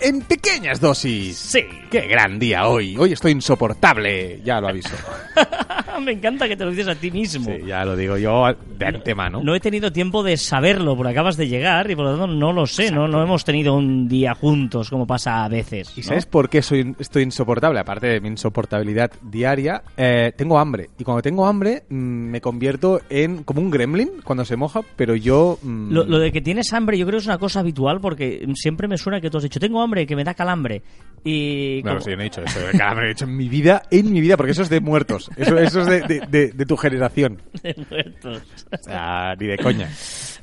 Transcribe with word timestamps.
en 0.00 0.20
pequeñas 0.22 0.80
dosis. 0.80 1.36
Sí. 1.36 1.60
Qué 1.90 2.02
gran 2.02 2.38
día 2.38 2.68
hoy. 2.68 2.96
Hoy 2.96 3.12
estoy 3.12 3.32
insoportable. 3.32 4.40
Ya 4.44 4.60
lo 4.60 4.68
aviso. 4.68 4.94
Me 6.04 6.12
encanta 6.12 6.48
que 6.48 6.56
te 6.56 6.64
lo 6.64 6.70
dices 6.70 6.88
a 6.88 6.94
ti 6.94 7.10
mismo. 7.10 7.44
Sí, 7.44 7.66
ya 7.66 7.84
lo 7.84 7.94
digo 7.94 8.16
yo 8.16 8.46
de 8.78 8.86
antemano. 8.86 9.42
No 9.42 9.54
he 9.54 9.60
tenido 9.60 9.92
tiempo 9.92 10.22
de 10.22 10.36
saberlo 10.38 10.96
porque 10.96 11.10
acabas 11.12 11.36
de 11.36 11.48
llegar 11.48 11.90
y 11.90 11.96
por 11.96 12.06
lo 12.06 12.12
tanto 12.12 12.26
no 12.28 12.52
lo 12.52 12.66
sé. 12.66 12.90
No, 12.90 13.06
no 13.06 13.22
hemos 13.22 13.44
tenido 13.44 13.74
un 13.74 14.08
día 14.08 14.34
juntos 14.34 14.88
como 14.88 15.06
pasa 15.06 15.44
a 15.44 15.48
veces. 15.48 15.92
¿Y 15.96 16.00
¿no? 16.00 16.06
sabes 16.06 16.24
por 16.26 16.48
qué 16.48 16.62
soy, 16.62 16.94
estoy 16.98 17.24
insoportable? 17.24 17.80
Aparte 17.80 18.06
de 18.06 18.20
mi 18.20 18.28
insoportabilidad 18.28 19.10
diaria, 19.20 19.82
eh, 19.96 20.32
tengo 20.36 20.58
hambre. 20.58 20.88
Y 20.98 21.04
cuando 21.04 21.20
tengo 21.22 21.46
hambre, 21.46 21.82
mm, 21.90 21.94
me 21.94 22.40
convierto 22.40 23.00
en 23.10 23.42
como 23.42 23.60
un 23.60 23.70
gremlin 23.70 24.10
cuando 24.24 24.44
se 24.46 24.56
moja, 24.56 24.80
pero 24.96 25.14
yo... 25.16 25.58
mm, 25.60 25.92
Lo, 25.92 26.04
lo 26.04 26.18
de 26.18 26.32
que 26.32 26.40
tienes 26.40 26.72
hambre 26.72 26.96
yo 26.96 27.04
creo 27.06 27.18
que 27.18 27.22
es 27.22 27.26
una 27.26 27.38
cosa 27.38 27.60
habitual 27.60 28.00
porque 28.00 28.46
siempre 28.54 28.88
me 28.88 28.96
suena 28.96 29.20
que 29.20 29.28
tú 29.28 29.36
has 29.36 29.42
dicho 29.42 29.60
tengo 29.60 29.82
hambre, 29.82 29.89
que 30.06 30.16
me 30.16 30.24
da 30.24 30.34
calambre. 30.34 30.82
Y 31.22 31.82
No, 31.84 31.90
como- 31.90 32.00
sí, 32.00 32.10
no 32.16 32.20
he 32.20 32.24
dicho 32.24 32.42
eso. 32.42 32.58
de 32.60 32.78
calambre, 32.78 33.06
he 33.06 33.08
dicho 33.10 33.26
en 33.26 33.36
mi 33.36 33.48
vida, 33.48 33.82
en 33.90 34.10
mi 34.10 34.22
vida, 34.22 34.38
porque 34.38 34.52
eso 34.52 34.62
es 34.62 34.70
de 34.70 34.80
muertos. 34.80 35.30
Eso, 35.36 35.58
eso 35.58 35.80
es 35.82 35.86
de, 35.86 36.00
de- 36.20 36.26
de- 36.26 36.52
de 36.52 36.66
tu 36.66 36.76
generación. 36.78 37.42
de 37.62 37.74
muertos. 37.90 38.42
Sea, 38.80 39.34
ni 39.38 39.46
de 39.46 39.58
coña. 39.58 39.90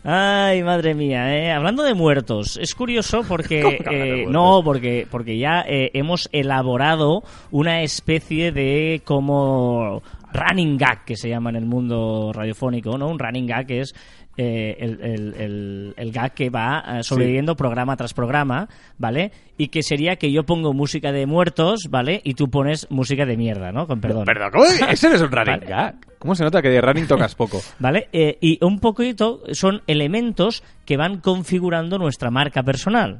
Ay, 0.03 0.61
madre 0.63 0.93
mía, 0.93 1.35
¿eh? 1.35 1.51
hablando 1.51 1.81
de 1.83 1.95
muertos, 1.95 2.57
es 2.61 2.75
curioso 2.75 3.23
porque 3.27 3.61
¿Cómo 3.63 3.77
que 3.77 3.83
hablas 3.87 3.99
de 3.99 4.21
eh, 4.23 4.25
no, 4.29 4.61
porque 4.63 5.07
porque 5.09 5.37
ya 5.39 5.61
eh, 5.67 5.89
hemos 5.95 6.29
elaborado 6.31 7.23
una 7.49 7.81
especie 7.81 8.51
de 8.51 9.01
como 9.03 10.03
running 10.31 10.77
gag 10.77 11.03
que 11.05 11.15
se 11.17 11.29
llama 11.29 11.49
en 11.49 11.55
el 11.55 11.65
mundo 11.65 12.31
radiofónico, 12.33 12.97
¿no? 12.97 13.07
Un 13.07 13.17
running 13.17 13.47
gag 13.47 13.65
que 13.65 13.79
es 13.81 13.95
eh, 14.37 14.77
el, 14.79 15.01
el- 15.01 15.33
el- 15.39 15.93
el 15.97 16.11
gag 16.11 16.33
que 16.33 16.49
va 16.49 16.83
eh, 16.99 17.03
sobreviviendo 17.03 17.55
programa 17.55 17.95
tras 17.97 18.13
programa, 18.13 18.69
¿vale? 18.97 19.31
Y 19.57 19.69
que 19.69 19.81
sería 19.83 20.15
que 20.17 20.31
yo 20.31 20.43
pongo 20.45 20.73
música 20.73 21.11
de 21.11 21.25
muertos, 21.25 21.87
¿vale? 21.89 22.21
Y 22.23 22.35
tú 22.35 22.49
pones 22.49 22.87
música 22.91 23.25
de 23.25 23.35
mierda, 23.35 23.71
¿no? 23.71 23.87
Con 23.87 23.99
perdón. 23.99 24.25
Perdón, 24.25 24.49
¿cómo? 24.51 24.65
Ese 24.91 25.09
no 25.09 25.15
es 25.15 25.21
un 25.21 25.31
running 25.31 25.59
Vale. 25.59 25.65
gag. 25.65 25.95
¿Cómo 26.19 26.35
se 26.35 26.43
nota 26.43 26.61
que 26.61 26.69
de 26.69 26.81
running 26.81 27.07
tocas 27.07 27.35
poco? 27.35 27.61
¿Vale? 27.79 28.07
Eh, 28.13 28.37
y 28.41 28.63
un 28.63 28.79
poquito 28.79 29.41
son 29.53 29.81
elementos 29.87 30.63
que 30.85 30.97
van 30.97 31.19
configurando 31.19 31.97
nuestra 31.97 32.29
marca 32.31 32.63
personal. 32.63 33.19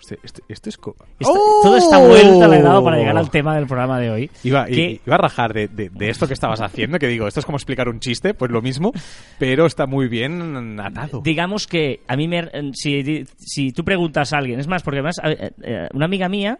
Este- 0.00 0.18
este- 0.22 0.42
esto 0.48 0.68
es... 0.70 0.76
Esta- 1.18 1.32
¡Oh! 1.32 1.60
Toda 1.62 1.78
esta 1.78 1.98
vuelta 1.98 2.48
la 2.48 2.56
he 2.58 2.62
dado 2.62 2.82
para 2.82 2.96
llegar 2.96 3.16
al 3.16 3.30
tema 3.30 3.54
del 3.54 3.66
programa 3.66 4.00
de 4.00 4.10
hoy. 4.10 4.30
Iba, 4.42 4.64
que- 4.66 5.00
a 5.06 5.16
rajar 5.18 5.52
de, 5.52 5.68
de- 5.68 5.90
de 5.90 6.08
esto 6.08 6.26
que 6.26 6.32
estabas 6.34 6.60
haciendo, 6.60 6.98
que 6.98 7.06
digo, 7.06 7.26
esto 7.28 7.40
es 7.40 7.46
como 7.46 7.56
explicar 7.56 7.88
un 7.88 8.00
chiste, 8.00 8.32
pues 8.34 8.50
lo 8.50 8.62
mismo, 8.62 8.92
pero 9.38 9.66
está 9.66 9.86
muy 9.86 10.08
bien 10.08 10.80
atado. 10.80 11.20
digamos 11.22 11.66
que 11.66 12.00
a 12.08 12.16
mí 12.16 12.26
me, 12.28 12.48
si, 12.72 13.24
si 13.36 13.72
tú 13.72 13.84
preguntas 13.84 14.32
a 14.32 14.38
alguien, 14.38 14.58
es 14.58 14.66
más, 14.68 14.82
porque 14.82 14.98
además 15.00 15.20
eh, 15.22 15.50
eh, 15.62 15.88
una 15.92 16.06
amiga 16.06 16.28
mía 16.28 16.58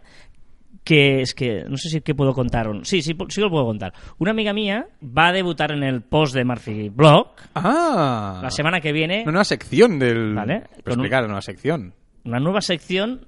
que 0.83 1.21
es 1.21 1.35
que 1.35 1.63
no 1.67 1.77
sé 1.77 1.89
si 1.89 2.01
qué 2.01 2.15
puedo 2.15 2.33
contar 2.33 2.67
o 2.67 2.73
no. 2.73 2.83
Sí, 2.85 3.01
sí, 3.03 3.15
sí 3.29 3.41
lo 3.41 3.49
puedo 3.51 3.65
contar. 3.65 3.93
Una 4.17 4.31
amiga 4.31 4.51
mía 4.51 4.87
va 5.03 5.27
a 5.27 5.31
debutar 5.31 5.71
en 5.71 5.83
el 5.83 6.01
post 6.01 6.33
de 6.33 6.43
Murphy 6.43 6.89
Blog 6.89 7.27
Ah, 7.53 8.39
la 8.41 8.49
semana 8.49 8.81
que 8.81 8.91
viene. 8.91 9.21
una 9.23 9.31
nueva 9.33 9.43
sección 9.45 9.99
del... 9.99 10.33
Vale, 10.33 10.63
un- 10.85 10.91
explicar, 10.91 11.19
una 11.21 11.27
nueva 11.27 11.41
sección. 11.41 11.93
una 12.25 12.39
nueva 12.39 12.61
sección. 12.61 13.27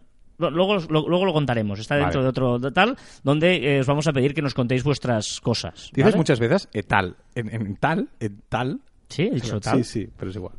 Luego, 0.50 0.78
lo- 0.90 1.08
luego 1.08 1.26
lo 1.26 1.34
contaremos. 1.34 1.80
Está 1.80 1.96
dentro 1.96 2.20
Vale. 2.20 2.24
de 2.24 2.30
otro 2.30 2.60
de 2.60 2.72
tal, 2.72 2.98
donde 3.24 3.78
eh, 3.78 3.80
os 3.82 3.88
vamos 3.88 4.08
a 4.08 4.14
pedir 4.14 4.34
que 4.34 4.42
nos 4.42 4.54
contéis 4.54 4.84
vuestras 4.84 5.40
cosas. 5.42 5.90
Dices 5.94 6.06
¿vale? 6.06 6.18
muchas 6.18 6.40
veces 6.40 6.70
eh, 6.74 6.84
tal, 6.84 7.16
en, 7.36 7.50
en 7.54 7.76
tal, 7.78 8.10
en 8.20 8.42
tal. 8.50 8.80
Sí, 9.10 9.24
he 9.24 9.36
dicho 9.36 9.60
tal. 9.60 9.84
Sí, 9.84 10.02
sí, 10.02 10.10
pero 10.18 10.30
es 10.32 10.36
igual. 10.38 10.54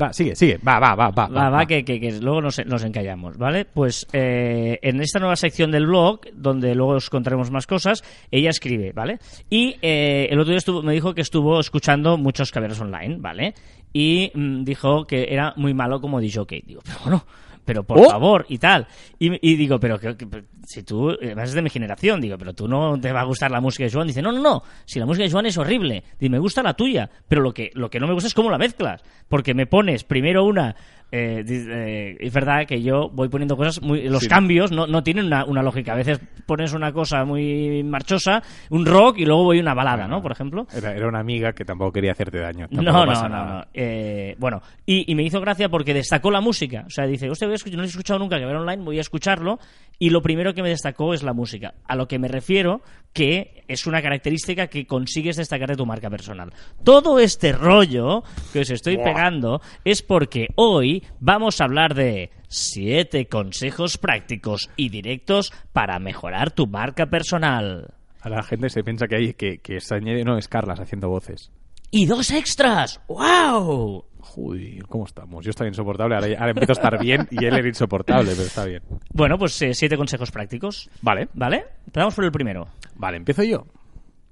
Va, 0.00 0.10
sigue, 0.10 0.34
sigue, 0.34 0.58
va, 0.66 0.78
va, 0.80 0.94
va, 0.94 1.10
va. 1.10 1.26
Va, 1.28 1.50
va, 1.50 1.66
que, 1.66 1.84
que- 1.84 2.00
que 2.00 2.12
luego 2.18 2.40
nos, 2.40 2.64
nos 2.64 2.82
encallamos, 2.82 3.36
¿vale? 3.36 3.66
Pues 3.66 4.06
eh, 4.14 4.78
en 4.80 5.02
esta 5.02 5.18
nueva 5.18 5.36
sección 5.36 5.70
del 5.70 5.84
blog, 5.86 6.20
donde 6.32 6.74
luego 6.74 6.92
os 6.92 7.10
contaremos 7.10 7.50
más 7.50 7.66
cosas, 7.66 8.02
ella 8.30 8.48
escribe, 8.48 8.92
¿vale? 8.94 9.18
Y 9.50 9.76
eh, 9.82 10.28
el 10.30 10.40
otro 10.40 10.48
día 10.52 10.56
estuvo, 10.58 10.82
me 10.82 10.94
dijo 10.94 11.12
que 11.14 11.20
estuvo 11.20 11.60
escuchando 11.60 12.16
muchos 12.16 12.50
caballeros 12.50 12.80
online, 12.80 13.16
¿vale? 13.20 13.52
Y 13.92 14.32
mm, 14.34 14.64
dijo 14.64 15.04
que 15.06 15.26
era 15.28 15.52
muy 15.56 15.74
malo 15.74 16.00
como 16.00 16.20
DJ. 16.22 16.62
Digo, 16.66 16.80
pero 16.86 16.96
bueno, 17.04 17.26
pero 17.64 17.84
por 17.84 17.98
¡Oh! 17.98 18.10
favor, 18.10 18.44
y 18.48 18.58
tal. 18.58 18.86
Y, 19.18 19.30
y 19.48 19.56
digo, 19.56 19.78
pero 19.78 19.98
que, 19.98 20.16
que- 20.16 20.44
si 20.66 20.82
tú 20.82 21.10
eres 21.10 21.52
de 21.52 21.62
mi 21.62 21.70
generación, 21.70 22.20
digo, 22.20 22.38
pero 22.38 22.54
tú 22.54 22.68
no 22.68 22.98
te 23.00 23.12
va 23.12 23.20
a 23.20 23.24
gustar 23.24 23.50
la 23.50 23.60
música 23.60 23.84
de 23.84 23.90
Joan. 23.90 24.06
Dice, 24.06 24.22
no, 24.22 24.30
no, 24.32 24.40
no, 24.40 24.62
si 24.84 24.98
la 25.00 25.06
música 25.06 25.24
de 25.24 25.30
Joan 25.30 25.46
es 25.46 25.58
horrible. 25.58 26.04
Dice, 26.18 26.30
me 26.30 26.38
gusta 26.38 26.62
la 26.62 26.74
tuya, 26.74 27.10
pero 27.28 27.40
lo 27.42 27.52
que, 27.52 27.70
lo 27.74 27.90
que 27.90 27.98
no 28.00 28.06
me 28.06 28.14
gusta 28.14 28.28
es 28.28 28.34
cómo 28.34 28.50
la 28.50 28.58
mezclas. 28.58 29.02
Porque 29.28 29.54
me 29.54 29.66
pones 29.66 30.04
primero 30.04 30.44
una... 30.44 30.74
eh, 31.12 31.44
eh, 31.46 32.16
es 32.18 32.32
verdad 32.32 32.66
que 32.66 32.82
yo 32.82 33.10
voy 33.12 33.28
poniendo 33.28 33.56
cosas 33.56 33.82
muy... 33.82 34.08
Los 34.08 34.22
Sí. 34.22 34.28
cambios 34.28 34.72
no, 34.72 34.86
no 34.86 35.02
tienen 35.02 35.26
una, 35.26 35.44
una 35.44 35.62
lógica. 35.62 35.92
A 35.92 35.96
veces 35.96 36.20
pones 36.46 36.72
una 36.72 36.90
cosa 36.92 37.24
muy 37.26 37.82
marchosa, 37.84 38.42
un 38.70 38.86
rock, 38.86 39.18
y 39.18 39.26
luego 39.26 39.44
voy 39.44 39.60
una 39.60 39.74
balada, 39.74 40.08
¿no? 40.08 40.22
Por 40.22 40.32
ejemplo. 40.32 40.66
Era, 40.74 40.94
era 40.96 41.06
una 41.06 41.20
amiga 41.20 41.52
que 41.52 41.64
tampoco 41.66 41.92
quería 41.92 42.12
hacerte 42.12 42.38
daño. 42.40 42.66
No, 42.70 42.82
no, 42.82 43.04
no, 43.04 43.28
no. 43.28 43.64
Eh, 43.74 44.34
bueno, 44.38 44.62
y, 44.86 45.10
y 45.10 45.14
me 45.14 45.22
hizo 45.22 45.40
gracia 45.40 45.68
porque 45.68 45.92
destacó 45.92 46.30
la 46.30 46.40
música. 46.40 46.84
O 46.86 46.90
sea, 46.90 47.06
dice, 47.06 47.28
escuchar- 47.28 47.76
no 47.76 47.82
he 47.82 47.86
escuchado 47.86 48.18
nunca 48.18 48.38
que 48.38 48.46
ver 48.46 48.56
online, 48.56 48.82
voy 48.82 48.96
a 48.98 49.02
escucharlo. 49.02 49.58
Y 49.98 50.10
lo 50.10 50.20
primero 50.22 50.52
que 50.54 50.62
me 50.62 50.68
destacó 50.70 51.14
es 51.14 51.22
la 51.22 51.32
música. 51.32 51.74
A 51.86 51.94
lo 51.94 52.08
que 52.08 52.18
me 52.18 52.26
refiero 52.26 52.80
que 53.12 53.62
es 53.68 53.86
una 53.86 54.00
característica 54.02 54.66
que 54.66 54.86
consigues 54.86 55.36
destacar 55.36 55.68
de 55.68 55.76
tu 55.76 55.84
marca 55.86 56.08
personal. 56.10 56.50
Todo 56.82 57.18
este 57.20 57.52
rollo 57.52 58.24
que 58.52 58.60
os 58.60 58.70
estoy 58.70 58.96
Buah. 58.96 59.04
pegando 59.04 59.60
es 59.84 60.02
porque 60.02 60.48
hoy 60.56 61.01
vamos 61.20 61.60
a 61.60 61.64
hablar 61.64 61.94
de 61.94 62.30
siete 62.48 63.26
consejos 63.26 63.98
prácticos 63.98 64.70
y 64.76 64.88
directos 64.88 65.52
para 65.72 65.98
mejorar 65.98 66.50
tu 66.50 66.66
marca 66.66 67.06
personal. 67.06 67.94
A 68.20 68.28
la 68.28 68.42
gente 68.42 68.68
se 68.68 68.84
piensa 68.84 69.06
que 69.06 69.16
hay 69.16 69.34
que, 69.34 69.58
que 69.58 69.80
se 69.80 69.94
añade, 69.94 70.24
no, 70.24 70.38
es 70.38 70.48
Carlas 70.48 70.80
haciendo 70.80 71.08
voces. 71.08 71.50
¡Y 71.90 72.06
dos 72.06 72.30
extras! 72.30 73.00
¡Wow! 73.08 74.04
Joder, 74.20 74.86
¿cómo 74.86 75.04
estamos? 75.04 75.44
Yo 75.44 75.50
estaba 75.50 75.68
insoportable, 75.68 76.14
ahora, 76.14 76.28
ahora 76.38 76.50
empiezo 76.50 76.72
a 76.72 76.78
estar 76.80 76.98
bien 76.98 77.26
y 77.30 77.44
él 77.44 77.54
era 77.54 77.66
insoportable, 77.68 78.30
pero 78.30 78.42
está 78.42 78.64
bien. 78.64 78.82
Bueno, 79.12 79.36
pues 79.36 79.60
eh, 79.62 79.74
siete 79.74 79.96
consejos 79.96 80.30
prácticos. 80.30 80.88
Vale, 81.02 81.28
¿Vale? 81.34 81.64
Empezamos 81.86 82.14
por 82.14 82.24
el 82.24 82.32
primero. 82.32 82.68
vale, 82.94 83.16
empiezo 83.18 83.42
yo. 83.42 83.66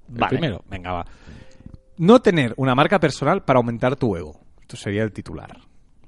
El 0.09 0.15
Vale. 0.21 0.31
primero, 0.39 0.65
venga, 0.71 0.93
va. 0.93 1.05
No 1.99 2.21
tener 2.21 2.55
una 2.57 2.75
marca 2.75 2.99
personal 2.99 3.43
para 3.45 3.59
aumentar 3.59 3.97
tu 3.97 4.17
ego. 4.17 4.41
Esto 4.63 4.77
sería 4.77 5.03
el 5.03 5.13
titular. 5.13 5.59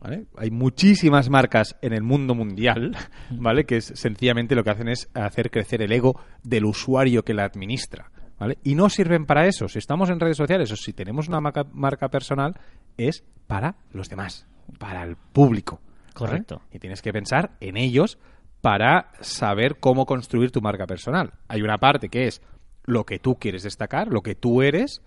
¿Vale? 0.02 0.26
Hay 0.36 0.50
muchísimas 0.50 1.30
marcas 1.30 1.76
en 1.80 1.92
el 1.92 2.02
mundo 2.02 2.34
mundial, 2.34 2.96
¿vale? 3.30 3.64
Que 3.64 3.76
es, 3.76 3.92
sencillamente 3.94 4.56
lo 4.56 4.64
que 4.64 4.70
hacen 4.70 4.88
es 4.88 5.08
hacer 5.14 5.50
crecer 5.50 5.80
el 5.80 5.92
ego 5.92 6.20
del 6.42 6.64
usuario 6.64 7.22
que 7.24 7.34
la 7.34 7.44
administra, 7.44 8.10
¿vale? 8.36 8.58
Y 8.64 8.74
no 8.74 8.88
sirven 8.88 9.26
para 9.26 9.46
eso. 9.46 9.68
Si 9.68 9.78
estamos 9.78 10.10
en 10.10 10.18
redes 10.18 10.36
sociales 10.36 10.72
o 10.72 10.76
si 10.76 10.92
tenemos 10.92 11.28
una 11.28 11.40
marca, 11.40 11.64
marca 11.72 12.08
personal, 12.08 12.58
es 12.96 13.22
para 13.46 13.76
los 13.92 14.08
demás, 14.08 14.48
para 14.80 15.04
el 15.04 15.14
público. 15.14 15.80
¿vale? 15.84 16.14
Correcto. 16.14 16.62
Y 16.72 16.80
tienes 16.80 17.00
que 17.00 17.12
pensar 17.12 17.52
en 17.60 17.76
ellos 17.76 18.18
para 18.60 19.12
saber 19.20 19.78
cómo 19.78 20.04
construir 20.04 20.50
tu 20.50 20.60
marca 20.60 20.86
personal. 20.86 21.34
Hay 21.46 21.62
una 21.62 21.78
parte 21.78 22.08
que 22.08 22.26
es 22.26 22.42
lo 22.84 23.04
que 23.04 23.20
tú 23.20 23.36
quieres 23.36 23.62
destacar, 23.62 24.08
lo 24.08 24.22
que 24.22 24.34
tú 24.34 24.62
eres, 24.62 25.00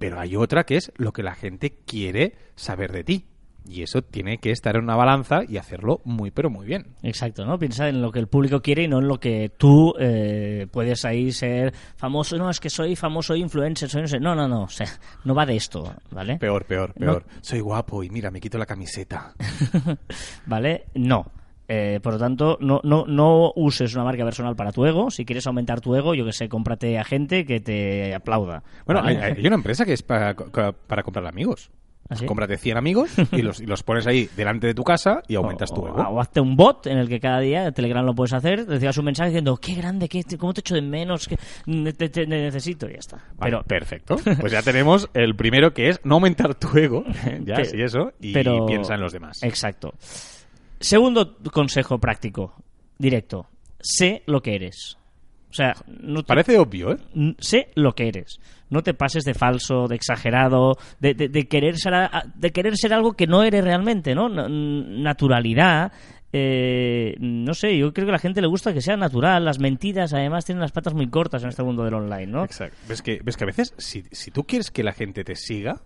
pero 0.00 0.18
hay 0.18 0.34
otra 0.34 0.64
que 0.64 0.76
es 0.78 0.92
lo 0.96 1.12
que 1.12 1.22
la 1.22 1.36
gente 1.36 1.78
quiere 1.86 2.34
saber 2.56 2.90
de 2.90 3.04
ti. 3.04 3.26
Y 3.68 3.82
eso 3.82 4.02
tiene 4.02 4.38
que 4.38 4.50
estar 4.50 4.76
en 4.76 4.82
una 4.84 4.96
balanza 4.96 5.42
y 5.48 5.56
hacerlo 5.56 6.00
muy, 6.04 6.30
pero 6.30 6.50
muy 6.50 6.66
bien. 6.66 6.88
Exacto, 7.02 7.44
¿no? 7.46 7.58
Piensa 7.58 7.88
en 7.88 8.02
lo 8.02 8.10
que 8.10 8.18
el 8.18 8.26
público 8.26 8.60
quiere 8.60 8.82
y 8.82 8.88
no 8.88 8.98
en 8.98 9.08
lo 9.08 9.20
que 9.20 9.50
tú 9.56 9.94
eh, 9.98 10.66
puedes 10.70 11.04
ahí 11.04 11.30
ser 11.32 11.72
famoso. 11.96 12.36
No, 12.36 12.50
es 12.50 12.58
que 12.60 12.68
soy 12.70 12.96
famoso 12.96 13.36
influencer, 13.36 13.88
soy 13.88 14.02
no 14.02 14.08
sé. 14.08 14.18
No, 14.20 14.34
no, 14.34 14.48
no. 14.48 14.62
O 14.64 14.68
sea, 14.68 14.88
no 15.24 15.34
va 15.34 15.46
de 15.46 15.56
esto, 15.56 15.94
¿vale? 16.10 16.36
Peor, 16.38 16.64
peor, 16.64 16.92
No. 16.96 17.06
peor. 17.06 17.24
Soy 17.40 17.60
guapo 17.60 18.02
y 18.02 18.10
mira, 18.10 18.30
me 18.30 18.40
quito 18.40 18.58
la 18.58 18.66
camiseta. 18.66 19.32
¿Vale? 20.46 20.86
No. 20.94 21.26
Eh, 21.68 22.00
por 22.02 22.14
lo 22.14 22.18
tanto, 22.18 22.58
no, 22.60 22.80
no, 22.84 23.06
no 23.06 23.52
uses 23.56 23.94
una 23.94 24.04
marca 24.04 24.24
personal 24.24 24.56
para 24.56 24.72
tu 24.72 24.84
ego. 24.84 25.10
Si 25.10 25.24
quieres 25.24 25.46
aumentar 25.46 25.80
tu 25.80 25.94
ego, 25.94 26.14
yo 26.14 26.24
que 26.24 26.32
sé, 26.32 26.48
cómprate 26.48 26.98
a 26.98 27.04
gente 27.04 27.46
que 27.46 27.60
te 27.60 28.14
aplauda. 28.14 28.62
Bueno, 28.84 29.02
¿vale? 29.02 29.18
hay, 29.22 29.32
hay 29.38 29.46
una 29.46 29.56
empresa 29.56 29.84
que 29.86 29.92
es 29.94 30.02
para, 30.02 30.34
para 30.34 31.02
comprar 31.02 31.26
amigos. 31.26 31.70
¿Ah, 32.08 32.16
sí? 32.16 32.26
Cómprate 32.26 32.58
100 32.58 32.76
amigos 32.76 33.10
y 33.32 33.40
los, 33.42 33.60
y 33.60 33.66
los 33.66 33.82
pones 33.82 34.06
ahí 34.06 34.28
delante 34.36 34.66
de 34.66 34.74
tu 34.74 34.84
casa 34.84 35.22
y 35.28 35.34
aumentas 35.36 35.72
tu 35.72 35.86
ego. 35.86 35.96
O, 35.96 36.20
hazte 36.20 36.40
un 36.40 36.56
bot 36.56 36.86
en 36.86 36.98
el 36.98 37.08
que 37.08 37.20
cada 37.20 37.40
día, 37.40 37.72
Telegram 37.72 38.04
lo 38.04 38.14
puedes 38.14 38.32
hacer, 38.34 38.66
recibas 38.68 38.98
un 38.98 39.06
mensaje 39.06 39.30
diciendo, 39.30 39.56
qué 39.56 39.74
grande, 39.74 40.08
qué, 40.08 40.22
cómo 40.38 40.52
te 40.52 40.60
echo 40.60 40.74
de 40.74 40.82
menos, 40.82 41.26
que 41.26 41.36
ne- 41.66 41.92
te, 41.94 42.08
te- 42.10 42.26
te 42.26 42.26
necesito, 42.26 42.86
y 42.88 42.92
ya 42.92 42.98
está. 42.98 43.16
Vale, 43.36 43.52
Pero, 43.52 43.62
perfecto. 43.62 44.16
Pues 44.40 44.52
ya 44.52 44.62
tenemos 44.62 45.08
el 45.14 45.34
primero 45.36 45.72
que 45.72 45.88
es 45.88 46.00
no 46.04 46.16
aumentar 46.16 46.54
tu 46.54 46.76
ego, 46.76 47.04
ya, 47.44 47.64
sí, 47.64 47.80
eso, 47.80 48.12
y 48.20 48.32
pero- 48.34 48.66
piensa 48.66 48.94
en 48.94 49.00
los 49.00 49.12
demás. 49.12 49.42
Exacto. 49.42 49.94
Segundo 50.80 51.36
consejo 51.52 51.98
práctico, 51.98 52.54
directo. 52.98 53.46
Sé 53.80 54.22
lo 54.26 54.42
que 54.42 54.54
eres. 54.56 54.98
O 55.52 55.54
sea, 55.54 55.74
no 55.86 56.22
te- 56.22 56.28
Parece 56.28 56.58
obvio, 56.58 56.92
¿eh? 56.92 56.96
sé 57.38 57.68
lo 57.74 57.92
que 57.94 58.08
eres. 58.08 58.40
No 58.70 58.80
te 58.82 58.94
pases 58.94 59.24
de 59.24 59.34
falso, 59.34 59.86
de 59.86 59.96
exagerado, 59.96 60.78
de, 60.98 61.12
de- 61.12 61.28
de 61.28 61.46
querer, 61.46 61.76
ser, 61.76 61.92
a- 61.92 62.24
de 62.34 62.50
querer 62.52 62.74
ser 62.78 62.94
algo 62.94 63.12
que 63.12 63.26
no 63.26 63.42
eres 63.42 63.62
realmente, 63.62 64.14
¿no? 64.14 64.28
Naturalidad. 64.30 65.92
eh, 66.34 67.14
no 67.20 67.52
sé, 67.52 67.76
yo 67.76 67.92
creo 67.92 68.06
que 68.06 68.12
a 68.12 68.14
la 68.14 68.18
gente 68.18 68.40
le 68.40 68.46
gusta 68.46 68.72
que 68.72 68.80
sea 68.80 68.96
natural. 68.96 69.44
Las 69.44 69.58
mentiras, 69.58 70.14
además, 70.14 70.46
tienen 70.46 70.62
las 70.62 70.72
patas 70.72 70.94
muy 70.94 71.08
cortas 71.10 71.42
en 71.42 71.50
este 71.50 71.62
mundo 71.62 71.84
del 71.84 71.92
online, 71.92 72.26
¿no? 72.26 72.44
Exacto. 72.44 72.74
¿Ves 72.88 73.02
que, 73.02 73.20
ves 73.22 73.36
que 73.36 73.44
a 73.44 73.46
veces, 73.48 73.74
si, 73.76 74.04
si 74.10 74.30
tú 74.30 74.44
quieres 74.44 74.70
que 74.70 74.82
la 74.82 74.92
gente 74.94 75.24
te 75.24 75.36
siga 75.36 75.82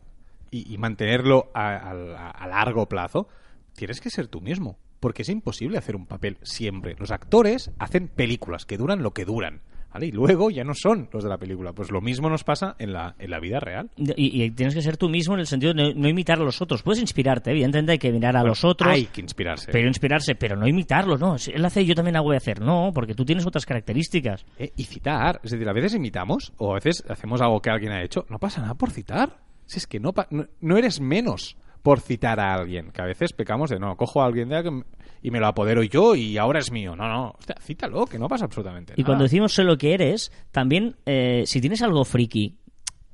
y, 0.53 0.73
y 0.73 0.79
mantenerlo 0.79 1.51
a, 1.53 1.75
a- 1.75 2.31
a 2.31 2.47
largo 2.47 2.87
plazo, 2.89 3.27
tienes 3.75 4.01
que 4.01 4.09
ser 4.11 4.29
tú 4.29 4.41
mismo. 4.41 4.79
Porque 5.01 5.23
es 5.23 5.29
imposible 5.29 5.79
hacer 5.79 5.97
un 5.97 6.07
papel 6.07 6.39
siempre. 6.43 6.97
Los 6.99 7.11
actores 7.11 7.71
hacen 7.79 8.09
películas 8.09 8.65
que 8.65 8.79
duran 8.79 9.03
lo 9.03 9.13
que 9.13 9.25
duran. 9.25 9.61
¿vale? 9.93 10.07
Y 10.07 10.13
luego 10.13 10.51
ya 10.51 10.65
no 10.65 10.75
son 10.75 11.09
los 11.13 11.23
de 11.25 11.31
la 11.31 11.39
película. 11.39 11.73
Pues 11.73 11.91
lo 11.91 12.01
mismo 12.01 12.29
nos 12.29 12.45
pasa 12.45 12.77
en 12.79 12.93
la, 12.93 13.15
en 13.19 13.31
la 13.31 13.41
vida 13.41 13.61
real. 13.61 13.91
Y, 13.97 14.43
y 14.43 14.51
tienes 14.51 14.75
que 14.75 14.83
ser 14.83 14.97
tú 14.97 15.09
mismo 15.09 15.35
en 15.35 15.41
el 15.41 15.47
sentido 15.47 15.73
de 15.73 15.83
no, 15.83 15.95
no 15.95 16.09
imitar 16.09 16.39
a 16.39 16.45
los 16.45 16.61
otros. 16.61 16.83
Puedes 16.83 17.01
inspirarte, 17.01 17.51
evidentemente 17.51 17.93
hay 17.93 17.99
que 17.99 18.13
mirar 18.13 18.37
a 18.37 18.43
los 18.43 18.65
otros. 18.65 18.93
Hay 18.93 19.07
que 19.07 19.21
inspirarse. 19.21 19.71
Pero 19.73 19.89
inspirarse, 19.89 20.35
pero 20.35 20.57
no 20.57 20.67
imitarlos, 20.67 21.21
no. 21.21 21.39
Si 21.39 21.51
él 21.53 21.65
hace, 21.65 21.85
yo 21.85 21.95
también 21.95 22.17
hago 22.17 22.31
de 22.31 22.37
hacer. 22.37 22.61
No, 22.61 22.91
porque 22.95 23.15
tú 23.15 23.25
tienes 23.25 23.47
otras 23.47 23.67
características. 23.67 24.45
Eh, 24.59 24.73
y 24.77 24.85
citar. 24.85 25.41
Es 25.43 25.51
decir, 25.53 25.69
a 25.69 25.73
veces 25.73 25.95
imitamos 25.95 26.53
o 26.59 26.73
a 26.73 26.75
veces 26.75 27.05
hacemos 27.09 27.41
algo 27.41 27.61
que 27.61 27.71
alguien 27.71 27.93
ha 27.93 28.03
hecho. 28.03 28.27
No 28.29 28.39
pasa 28.39 28.61
nada 28.61 28.75
por 28.75 28.91
citar. 28.91 29.39
Si 29.65 29.79
es 29.79 29.87
que 29.87 29.99
no, 29.99 30.13
no, 30.31 30.47
no 30.61 30.77
eres 30.77 31.01
menos 31.01 31.57
por 31.87 32.01
citar 32.01 32.41
a 32.41 32.53
alguien. 32.53 32.91
Que 32.91 33.01
a 33.01 33.05
veces 33.05 33.33
pecamos 33.33 33.71
de, 33.71 33.79
no, 33.79 33.97
cojo 33.97 34.21
a 34.21 34.27
alguien 34.27 34.49
de 34.49 34.57
alguien 34.57 34.85
y 35.23 35.31
me 35.31 35.39
lo 35.39 35.47
apodero 35.47 35.85
yo 35.85 36.17
y 36.17 36.37
ahora 36.37 36.59
es 36.59 36.73
mío. 36.73 36.97
No, 36.97 37.07
no. 37.07 37.35
Hostia, 37.39 37.55
cítalo, 37.63 38.07
que 38.07 38.19
no 38.19 38.27
pasa 38.27 38.45
absolutamente 38.47 38.95
Y 38.97 39.03
nada. 39.03 39.07
cuando 39.07 39.23
decimos 39.23 39.55
sé 39.55 39.63
lo 39.63 39.79
que 39.79 39.95
eres, 39.95 40.33
también 40.51 40.97
eh, 41.07 41.45
si 41.47 41.61
tienes 41.61 41.83
algo 41.83 42.05
friki, 42.05 42.57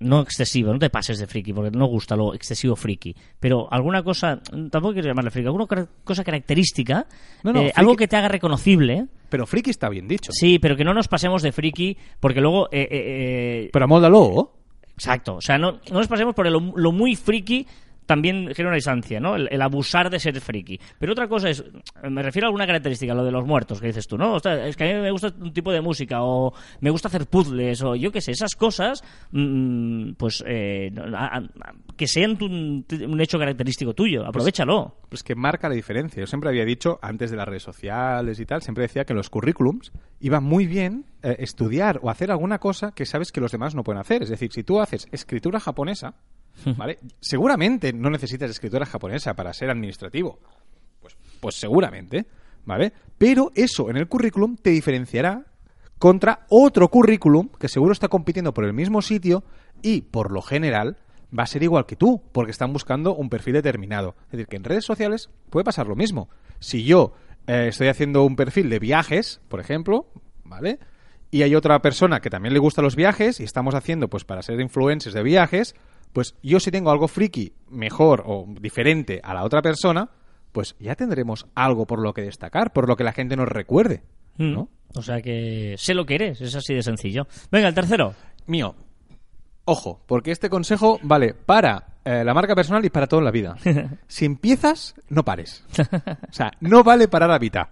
no 0.00 0.22
excesivo, 0.22 0.72
no 0.72 0.78
te 0.78 0.88
pases 0.88 1.18
de 1.18 1.26
friki, 1.26 1.52
porque 1.52 1.70
no 1.76 1.84
gusta 1.84 2.16
lo 2.16 2.32
excesivo 2.32 2.74
friki, 2.74 3.14
pero 3.38 3.70
alguna 3.70 4.02
cosa, 4.02 4.40
tampoco 4.70 4.94
quiero 4.94 5.08
llamarle 5.08 5.30
friki, 5.30 5.46
alguna 5.48 5.66
cosa 6.02 6.24
característica, 6.24 7.06
No, 7.44 7.52
no, 7.52 7.60
eh, 7.60 7.72
algo 7.76 7.94
que 7.94 8.08
te 8.08 8.16
haga 8.16 8.28
reconocible, 8.28 9.06
Pero 9.28 9.46
friki 9.46 9.68
está 9.68 9.90
bien 9.90 10.08
dicho. 10.08 10.32
sí, 10.32 10.58
pero 10.58 10.76
que 10.76 10.84
no 10.84 10.94
nos 10.94 11.08
pasemos 11.08 11.42
de 11.42 11.52
friki, 11.52 11.96
porque 12.20 12.40
luego... 12.40 12.68
eh, 12.72 12.88
eh, 12.90 13.70
Pero 13.70 13.84
amóldalo. 13.84 14.54
Exacto, 14.94 15.36
o 15.36 15.40
sea, 15.40 15.56
no, 15.58 15.72
no 15.72 15.98
nos 15.98 16.06
pasemos 16.08 16.34
por 16.34 16.50
lo, 16.50 16.60
lo 16.76 16.92
muy 16.92 17.16
friki 17.16 17.66
también 18.06 18.46
genera 18.54 18.68
una 18.68 18.76
distancia, 18.76 19.20
¿no? 19.20 19.36
El, 19.36 19.48
el 19.50 19.62
abusar 19.62 20.10
de 20.10 20.18
ser 20.18 20.40
friki. 20.40 20.78
Pero 20.98 21.12
otra 21.12 21.28
cosa 21.28 21.48
es, 21.50 21.64
me 22.08 22.22
refiero 22.22 22.46
a 22.46 22.48
alguna 22.48 22.66
característica, 22.66 23.14
lo 23.14 23.24
de 23.24 23.30
los 23.32 23.46
muertos, 23.46 23.80
que 23.80 23.86
dices 23.88 24.06
tú, 24.06 24.18
¿no? 24.18 24.34
Ostras, 24.34 24.60
es 24.66 24.76
que 24.76 24.84
a 24.84 24.94
mí 24.96 25.00
me 25.02 25.10
gusta 25.10 25.32
un 25.40 25.52
tipo 25.52 25.72
de 25.72 25.80
música, 25.80 26.22
o 26.22 26.52
me 26.80 26.90
gusta 26.90 27.08
hacer 27.08 27.26
puzzles, 27.26 27.82
o 27.82 27.94
yo 27.94 28.10
qué 28.12 28.20
sé, 28.20 28.32
esas 28.32 28.54
cosas, 28.54 29.02
mm, 29.30 30.12
pues 30.14 30.42
eh, 30.46 30.90
no, 30.92 31.04
a- 31.16 31.38
a- 31.38 31.42
que 31.96 32.06
sean 32.06 32.36
tu- 32.36 32.46
un 32.46 33.20
hecho 33.20 33.38
característico 33.38 33.94
tuyo, 33.94 34.26
aprovechalo. 34.26 34.96
Pues 35.08 35.22
que 35.22 35.34
marca 35.34 35.68
la 35.68 35.74
diferencia. 35.74 36.20
Yo 36.20 36.26
siempre 36.26 36.48
había 36.50 36.64
dicho, 36.64 36.98
antes 37.02 37.30
de 37.30 37.36
las 37.36 37.46
redes 37.46 37.62
sociales 37.62 38.40
y 38.40 38.46
tal, 38.46 38.62
siempre 38.62 38.82
decía 38.82 39.04
que 39.04 39.12
en 39.12 39.18
los 39.18 39.30
currículums 39.30 39.92
iba 40.20 40.40
muy 40.40 40.66
bien 40.66 41.04
eh, 41.22 41.36
estudiar 41.38 42.00
o 42.02 42.10
hacer 42.10 42.30
alguna 42.30 42.58
cosa 42.58 42.92
que 42.92 43.06
sabes 43.06 43.30
que 43.32 43.40
los 43.40 43.52
demás 43.52 43.74
no 43.74 43.84
pueden 43.84 44.00
hacer. 44.00 44.22
Es 44.22 44.28
decir, 44.30 44.50
si 44.52 44.62
tú 44.62 44.80
haces 44.80 45.06
escritura 45.12 45.60
japonesa, 45.60 46.14
¿vale? 46.76 46.98
Seguramente 47.20 47.92
no 47.92 48.10
necesitas 48.10 48.50
escritura 48.50 48.86
japonesa 48.86 49.34
para 49.34 49.52
ser 49.52 49.70
administrativo. 49.70 50.38
Pues, 51.00 51.16
pues 51.40 51.54
seguramente, 51.56 52.26
¿vale? 52.64 52.92
Pero 53.18 53.50
eso 53.54 53.90
en 53.90 53.96
el 53.96 54.08
currículum 54.08 54.56
te 54.56 54.70
diferenciará 54.70 55.44
contra 55.98 56.46
otro 56.48 56.88
currículum 56.88 57.48
que 57.60 57.68
seguro 57.68 57.92
está 57.92 58.08
compitiendo 58.08 58.52
por 58.52 58.64
el 58.64 58.72
mismo 58.72 59.02
sitio 59.02 59.44
y, 59.82 60.02
por 60.02 60.32
lo 60.32 60.42
general, 60.42 60.96
va 61.36 61.44
a 61.44 61.46
ser 61.46 61.62
igual 61.62 61.86
que 61.86 61.96
tú, 61.96 62.22
porque 62.32 62.50
están 62.50 62.72
buscando 62.72 63.14
un 63.14 63.30
perfil 63.30 63.54
determinado. 63.54 64.16
Es 64.26 64.32
decir, 64.32 64.46
que 64.46 64.56
en 64.56 64.64
redes 64.64 64.84
sociales 64.84 65.30
puede 65.50 65.64
pasar 65.64 65.86
lo 65.86 65.96
mismo. 65.96 66.28
Si 66.58 66.84
yo 66.84 67.14
eh, 67.46 67.66
estoy 67.68 67.88
haciendo 67.88 68.24
un 68.24 68.36
perfil 68.36 68.68
de 68.68 68.78
viajes, 68.78 69.40
por 69.48 69.60
ejemplo, 69.60 70.06
¿vale? 70.44 70.78
Y 71.30 71.42
hay 71.42 71.54
otra 71.54 71.80
persona 71.80 72.20
que 72.20 72.30
también 72.30 72.52
le 72.52 72.60
gustan 72.60 72.84
los 72.84 72.96
viajes 72.96 73.40
y 73.40 73.44
estamos 73.44 73.74
haciendo, 73.74 74.08
pues 74.08 74.24
para 74.24 74.42
ser 74.42 74.60
influencers 74.60 75.14
de 75.14 75.22
viajes, 75.22 75.74
pues 76.12 76.34
yo 76.42 76.60
si 76.60 76.70
tengo 76.70 76.90
algo 76.90 77.08
friki 77.08 77.52
mejor 77.70 78.24
o 78.26 78.46
diferente 78.60 79.20
a 79.22 79.34
la 79.34 79.44
otra 79.44 79.62
persona, 79.62 80.10
pues 80.52 80.76
ya 80.78 80.94
tendremos 80.94 81.46
algo 81.54 81.86
por 81.86 82.00
lo 82.00 82.12
que 82.12 82.22
destacar, 82.22 82.72
por 82.72 82.88
lo 82.88 82.96
que 82.96 83.04
la 83.04 83.12
gente 83.12 83.36
nos 83.36 83.48
recuerde, 83.48 84.02
¿no? 84.36 84.64
Mm. 84.64 84.98
O 84.98 85.02
sea 85.02 85.22
que 85.22 85.74
sé 85.78 85.94
lo 85.94 86.04
que 86.04 86.16
eres, 86.16 86.40
es 86.40 86.54
así 86.54 86.74
de 86.74 86.82
sencillo. 86.82 87.26
Venga, 87.50 87.68
el 87.68 87.74
tercero. 87.74 88.14
Mío, 88.46 88.74
ojo, 89.64 90.02
porque 90.06 90.32
este 90.32 90.50
consejo 90.50 90.98
vale 91.02 91.34
para 91.34 91.92
eh, 92.04 92.22
la 92.24 92.34
marca 92.34 92.54
personal 92.54 92.84
y 92.84 92.90
para 92.90 93.06
toda 93.06 93.22
la 93.22 93.30
vida. 93.30 93.56
Si 94.06 94.24
empiezas, 94.24 94.94
no 95.08 95.24
pares. 95.24 95.64
O 96.28 96.32
sea, 96.32 96.52
no 96.60 96.82
vale 96.84 97.08
parar 97.08 97.30
a 97.30 97.38
mitad. 97.38 97.68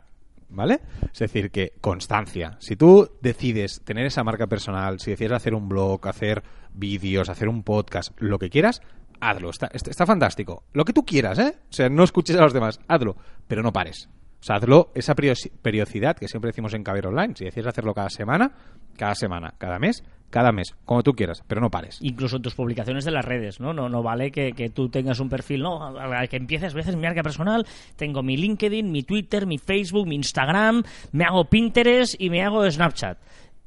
¿Vale? 0.52 0.80
Es 1.12 1.18
decir, 1.20 1.50
que 1.50 1.74
constancia. 1.80 2.56
Si 2.58 2.74
tú 2.74 3.08
decides 3.20 3.82
tener 3.84 4.06
esa 4.06 4.24
marca 4.24 4.48
personal, 4.48 4.98
si 4.98 5.12
decides 5.12 5.32
hacer 5.32 5.54
un 5.54 5.68
blog, 5.68 6.06
hacer 6.08 6.42
vídeos, 6.74 7.28
hacer 7.28 7.48
un 7.48 7.62
podcast, 7.62 8.20
lo 8.20 8.38
que 8.38 8.50
quieras, 8.50 8.82
hazlo. 9.20 9.50
Está, 9.50 9.68
está, 9.72 10.06
fantástico. 10.06 10.64
Lo 10.72 10.84
que 10.84 10.92
tú 10.92 11.04
quieras, 11.04 11.38
¿eh? 11.38 11.54
O 11.70 11.72
sea, 11.72 11.88
no 11.88 12.02
escuches 12.02 12.36
a 12.36 12.42
los 12.42 12.52
demás, 12.52 12.80
hazlo. 12.88 13.16
Pero 13.46 13.62
no 13.62 13.72
pares. 13.72 14.08
O 14.40 14.42
sea, 14.42 14.56
hazlo 14.56 14.90
esa 14.94 15.14
periodicidad 15.14 16.16
que 16.16 16.26
siempre 16.26 16.48
decimos 16.48 16.74
en 16.74 16.82
Caber 16.82 17.06
Online. 17.06 17.34
Si 17.36 17.44
decides 17.44 17.68
hacerlo 17.68 17.94
cada 17.94 18.10
semana, 18.10 18.52
cada 18.96 19.14
semana, 19.14 19.54
cada 19.58 19.78
mes, 19.78 20.02
cada 20.30 20.52
mes, 20.52 20.74
como 20.84 21.02
tú 21.02 21.12
quieras, 21.12 21.42
pero 21.46 21.60
no 21.60 21.70
pares. 21.70 21.98
incluso 22.00 22.36
en 22.36 22.42
tus 22.42 22.54
publicaciones 22.54 23.04
de 23.04 23.10
las 23.10 23.24
redes, 23.24 23.60
¿no? 23.60 23.74
No, 23.74 23.88
no 23.88 24.02
vale 24.02 24.30
que, 24.30 24.52
que 24.52 24.70
tú 24.70 24.88
tengas 24.88 25.20
un 25.20 25.28
perfil, 25.28 25.62
no, 25.62 25.84
a 25.84 26.06
la 26.06 26.26
que 26.26 26.36
empieces, 26.36 26.72
veces 26.72 26.96
mi 26.96 27.02
marca 27.02 27.22
personal, 27.22 27.66
tengo 27.96 28.22
mi 28.22 28.36
LinkedIn, 28.36 28.90
mi 28.90 29.02
Twitter, 29.02 29.46
mi 29.46 29.58
Facebook, 29.58 30.06
mi 30.06 30.14
Instagram, 30.14 30.82
me 31.12 31.24
hago 31.24 31.44
Pinterest 31.44 32.14
y 32.18 32.30
me 32.30 32.42
hago 32.42 32.68
Snapchat. 32.70 33.18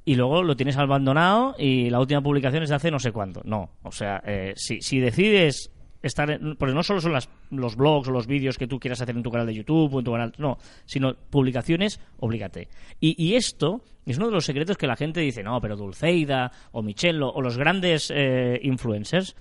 Y 0.06 0.15
luego 0.15 0.44
lo 0.44 0.56
tienes 0.56 0.75
abandonado 0.77 1.56
y 1.57 1.89
la 1.89 2.00
última 2.00 2.21
publicación 2.21 2.63
es 2.63 2.69
de 2.69 2.75
hace 2.75 2.92
no 2.92 3.00
sé 3.00 3.12
cuánto. 3.13 3.42
No, 3.45 3.69
o 3.83 3.92
sea, 3.92 4.21
eh, 4.25 4.54
si, 4.57 4.81
si 4.81 5.00
decides 5.00 5.71
estar 6.03 6.29
en- 6.29 6.55
porque 6.57 6.75
no 6.75 6.83
solo 6.83 7.01
son 7.01 7.13
las, 7.13 7.29
los 7.50 7.75
blogs 7.75 8.07
o 8.07 8.11
los 8.11 8.27
vídeos 8.27 8.57
que 8.59 8.67
tú 8.67 8.79
quieras 8.79 9.01
hacer 9.01 9.15
en 9.15 9.23
tu 9.23 9.31
canal 9.31 9.47
de 9.47 9.55
YouTube 9.55 9.94
o 9.95 10.00
en 10.00 10.05
tu 10.05 10.11
canal, 10.11 10.33
no, 10.38 10.57
sino 10.85 11.15
publicaciones, 11.15 12.00
oblígate. 12.19 12.67
Y, 13.00 13.15
y 13.24 13.33
esto 13.36 13.81
es 14.05 14.17
uno 14.17 14.27
de 14.27 14.33
los 14.33 14.45
secretos 14.45 14.77
que 14.77 14.86
la 14.86 14.95
gente 14.95 15.22
dice, 15.22 15.41
no, 15.41 15.60
pero 15.62 15.75
Dulceida 15.75 16.51
o 16.72 16.81
Michello 16.83 17.31
o 17.33 17.41
los 17.41 17.57
grandes 17.57 18.12
eh, 18.13 18.60
influencers, 18.63 19.36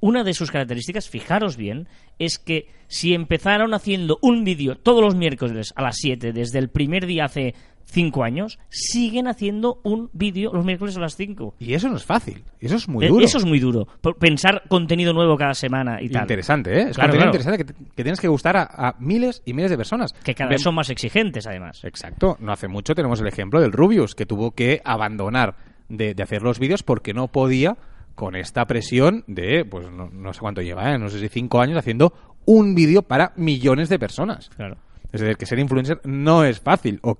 una 0.00 0.22
de 0.22 0.32
sus 0.34 0.50
características, 0.52 1.08
fijaros 1.08 1.56
bien, 1.56 1.88
es 2.20 2.38
que 2.38 2.68
si 2.86 3.14
empezaron 3.14 3.74
haciendo 3.74 4.18
un 4.22 4.44
vídeo 4.44 4.76
todos 4.76 5.02
los 5.02 5.16
miércoles 5.16 5.72
a 5.74 5.82
las 5.82 5.96
7 5.96 6.32
desde 6.32 6.58
el 6.60 6.68
primer 6.68 7.06
día 7.06 7.24
hace 7.24 7.54
5 7.90 8.22
años, 8.22 8.58
siguen 8.68 9.26
haciendo 9.28 9.80
un 9.82 10.10
vídeo 10.12 10.52
los 10.52 10.64
miércoles 10.64 10.96
a 10.96 11.00
las 11.00 11.16
5. 11.16 11.54
Y 11.58 11.72
eso 11.74 11.88
no 11.88 11.96
es 11.96 12.04
fácil. 12.04 12.44
Eso 12.60 12.76
es 12.76 12.86
muy 12.88 13.06
Eh, 13.06 13.08
duro. 13.08 13.24
Eso 13.24 13.38
es 13.38 13.44
muy 13.44 13.58
duro. 13.58 13.86
Pensar 14.18 14.62
contenido 14.68 15.12
nuevo 15.12 15.36
cada 15.36 15.54
semana 15.54 16.00
y 16.02 16.08
tal. 16.10 16.22
Interesante, 16.22 16.70
¿eh? 16.72 16.86
Es 16.90 16.96
Claro, 16.96 17.12
contenido 17.12 17.30
claro. 17.32 17.54
interesante 17.54 17.64
que, 17.96 18.02
tienes 18.02 18.20
que 18.20 18.28
gustar 18.28 18.56
a, 18.56 18.62
a 18.64 18.94
miles 18.98 19.42
y 19.46 19.54
miles 19.54 19.70
de 19.70 19.76
personas. 19.76 20.12
Que 20.12 20.34
cada 20.34 20.50
vez 20.50 20.62
son 20.62 20.74
más 20.74 20.90
exigentes, 20.90 21.46
además. 21.46 21.82
Exacto. 21.84 22.36
No 22.40 22.52
hace 22.52 22.68
mucho 22.68 22.94
tenemos 22.94 23.20
el 23.20 23.26
ejemplo 23.26 23.60
del 23.60 23.72
Rubius, 23.72 24.14
que 24.14 24.26
tuvo 24.26 24.50
que 24.52 24.80
abandonar 24.84 25.56
de, 25.88 26.14
de 26.14 26.22
hacer 26.22 26.42
los 26.42 26.58
vídeos 26.58 26.82
porque 26.82 27.14
no 27.14 27.28
podía 27.28 27.76
con 28.14 28.34
esta 28.36 28.66
presión 28.66 29.24
de, 29.28 29.64
pues 29.64 29.90
no, 29.90 30.10
no 30.12 30.32
sé 30.32 30.40
cuánto 30.40 30.60
lleva, 30.60 30.92
¿eh? 30.92 30.98
no 30.98 31.08
sé 31.08 31.20
si 31.20 31.28
cinco 31.28 31.60
años 31.60 31.78
haciendo 31.78 32.12
un 32.44 32.74
vídeo 32.74 33.02
para 33.02 33.32
millones 33.36 33.88
de 33.88 33.98
personas. 33.98 34.50
Claro. 34.56 34.76
Es 35.12 35.20
decir, 35.22 35.36
que 35.36 35.46
ser 35.46 35.58
influencer 35.58 36.00
no 36.04 36.44
es 36.44 36.60
fácil 36.60 37.00
o, 37.02 37.18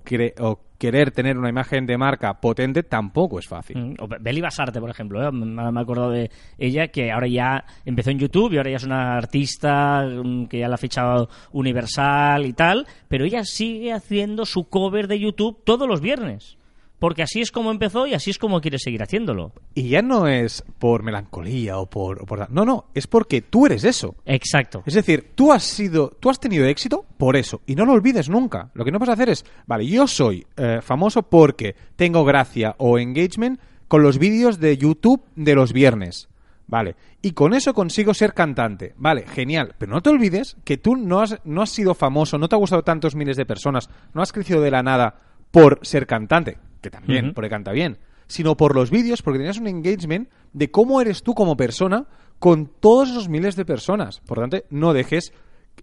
querer 0.77 1.11
tener 1.11 1.37
una 1.37 1.49
imagen 1.49 1.85
de 1.85 1.97
marca 1.97 2.39
potente 2.39 2.83
tampoco 2.83 3.37
es 3.39 3.47
fácil. 3.47 3.77
Mm, 3.77 3.93
o 3.99 4.07
Be- 4.07 4.17
Beli 4.21 4.39
Basarte, 4.41 4.79
por 4.79 4.89
ejemplo, 4.89 5.21
¿eh? 5.27 5.31
me 5.31 5.69
me 5.71 5.81
acordado 5.81 6.11
de 6.11 6.31
ella 6.57 6.87
que 6.87 7.11
ahora 7.11 7.27
ya 7.27 7.65
empezó 7.83 8.11
en 8.11 8.19
YouTube 8.19 8.53
y 8.53 8.57
ahora 8.57 8.69
ya 8.71 8.77
es 8.77 8.85
una 8.85 9.17
artista 9.17 10.05
mm, 10.05 10.45
que 10.45 10.59
ya 10.59 10.67
la 10.69 10.75
ha 10.75 10.77
fichado 10.77 11.29
Universal 11.51 12.45
y 12.45 12.53
tal, 12.53 12.87
pero 13.07 13.25
ella 13.25 13.43
sigue 13.43 13.91
haciendo 13.91 14.45
su 14.45 14.69
cover 14.69 15.07
de 15.07 15.19
YouTube 15.19 15.61
todos 15.65 15.87
los 15.87 15.99
viernes. 15.99 16.57
Porque 16.99 17.23
así 17.23 17.39
es 17.41 17.51
como 17.51 17.71
empezó 17.71 18.05
y 18.05 18.13
así 18.13 18.29
es 18.29 18.37
como 18.37 18.61
quiere 18.61 18.77
seguir 18.77 19.01
haciéndolo. 19.01 19.53
Y 19.73 19.89
ya 19.89 20.01
no 20.01 20.27
es 20.27 20.63
por 20.77 21.01
melancolía 21.01 21.77
o 21.77 21.89
por, 21.89 22.21
o 22.21 22.25
por... 22.25 22.51
No, 22.51 22.65
no, 22.65 22.85
es 22.93 23.07
porque 23.07 23.41
tú 23.41 23.65
eres 23.65 23.85
eso. 23.85 24.15
Exacto. 24.25 24.83
Es 24.85 24.93
decir, 24.93 25.31
tú 25.33 25.53
has 25.53 25.63
sido, 25.63 26.09
tú 26.19 26.29
has 26.29 26.39
tenido 26.39 26.65
éxito 26.65 27.05
por 27.17 27.37
eso 27.37 27.61
y 27.65 27.75
no 27.75 27.85
lo 27.85 27.93
olvides 27.93 28.29
nunca. 28.29 28.69
Lo 28.73 28.83
que 28.83 28.91
no 28.91 28.99
vas 28.99 29.09
a 29.09 29.13
hacer 29.13 29.29
es, 29.29 29.45
vale, 29.65 29.87
yo 29.87 30.07
soy 30.07 30.45
eh, 30.57 30.79
famoso 30.81 31.23
porque 31.23 31.75
tengo 31.95 32.25
gracia 32.25 32.75
o 32.77 32.99
engagement 32.99 33.59
con 33.87 34.03
los 34.03 34.19
vídeos 34.19 34.59
de 34.59 34.77
YouTube 34.77 35.23
de 35.35 35.55
los 35.55 35.73
viernes. 35.73 36.29
Vale. 36.67 36.95
Y 37.21 37.31
con 37.31 37.55
eso 37.55 37.73
consigo 37.73 38.13
ser 38.13 38.33
cantante. 38.33 38.93
Vale, 38.97 39.25
genial. 39.25 39.73
Pero 39.77 39.91
no 39.91 40.01
te 40.01 40.11
olvides 40.11 40.55
que 40.63 40.77
tú 40.77 40.95
no 40.95 41.19
has, 41.19 41.39
no 41.43 41.63
has 41.63 41.71
sido 41.71 41.95
famoso, 41.95 42.37
no 42.37 42.47
te 42.47 42.55
ha 42.55 42.59
gustado 42.59 42.83
tantos 42.83 43.15
miles 43.15 43.37
de 43.37 43.45
personas, 43.45 43.89
no 44.13 44.21
has 44.21 44.31
crecido 44.31 44.61
de 44.61 44.71
la 44.71 44.83
nada 44.83 45.28
por 45.51 45.79
ser 45.81 46.05
cantante, 46.07 46.57
que 46.81 46.89
también, 46.89 47.25
Ujú. 47.25 47.33
porque 47.35 47.49
canta 47.49 47.71
bien, 47.71 47.97
sino 48.27 48.55
por 48.55 48.75
los 48.75 48.91
vídeos, 48.91 49.21
porque 49.21 49.39
tenías 49.39 49.57
un 49.57 49.67
engagement 49.67 50.29
de 50.53 50.71
cómo 50.71 51.01
eres 51.01 51.23
tú 51.23 51.33
como 51.33 51.57
persona 51.57 52.05
con 52.37 52.67
todos 52.67 53.09
esos 53.09 53.27
miles 53.29 53.55
de 53.55 53.65
personas. 53.65 54.21
Por 54.21 54.37
lo 54.37 54.47
tanto, 54.47 54.65
no 54.69 54.93
dejes 54.93 55.33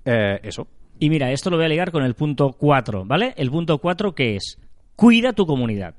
eh, 0.04 0.40
eso. 0.42 0.68
Y 0.98 1.10
mira, 1.10 1.30
esto 1.32 1.50
lo 1.50 1.56
voy 1.56 1.66
a 1.66 1.68
ligar 1.68 1.90
con 1.90 2.02
el 2.04 2.14
punto 2.14 2.52
4, 2.52 3.04
¿vale? 3.04 3.34
El 3.36 3.50
punto 3.50 3.78
4 3.78 4.14
que 4.14 4.36
es, 4.36 4.58
cuida 4.94 5.32
tu 5.32 5.44
comunidad. 5.46 5.94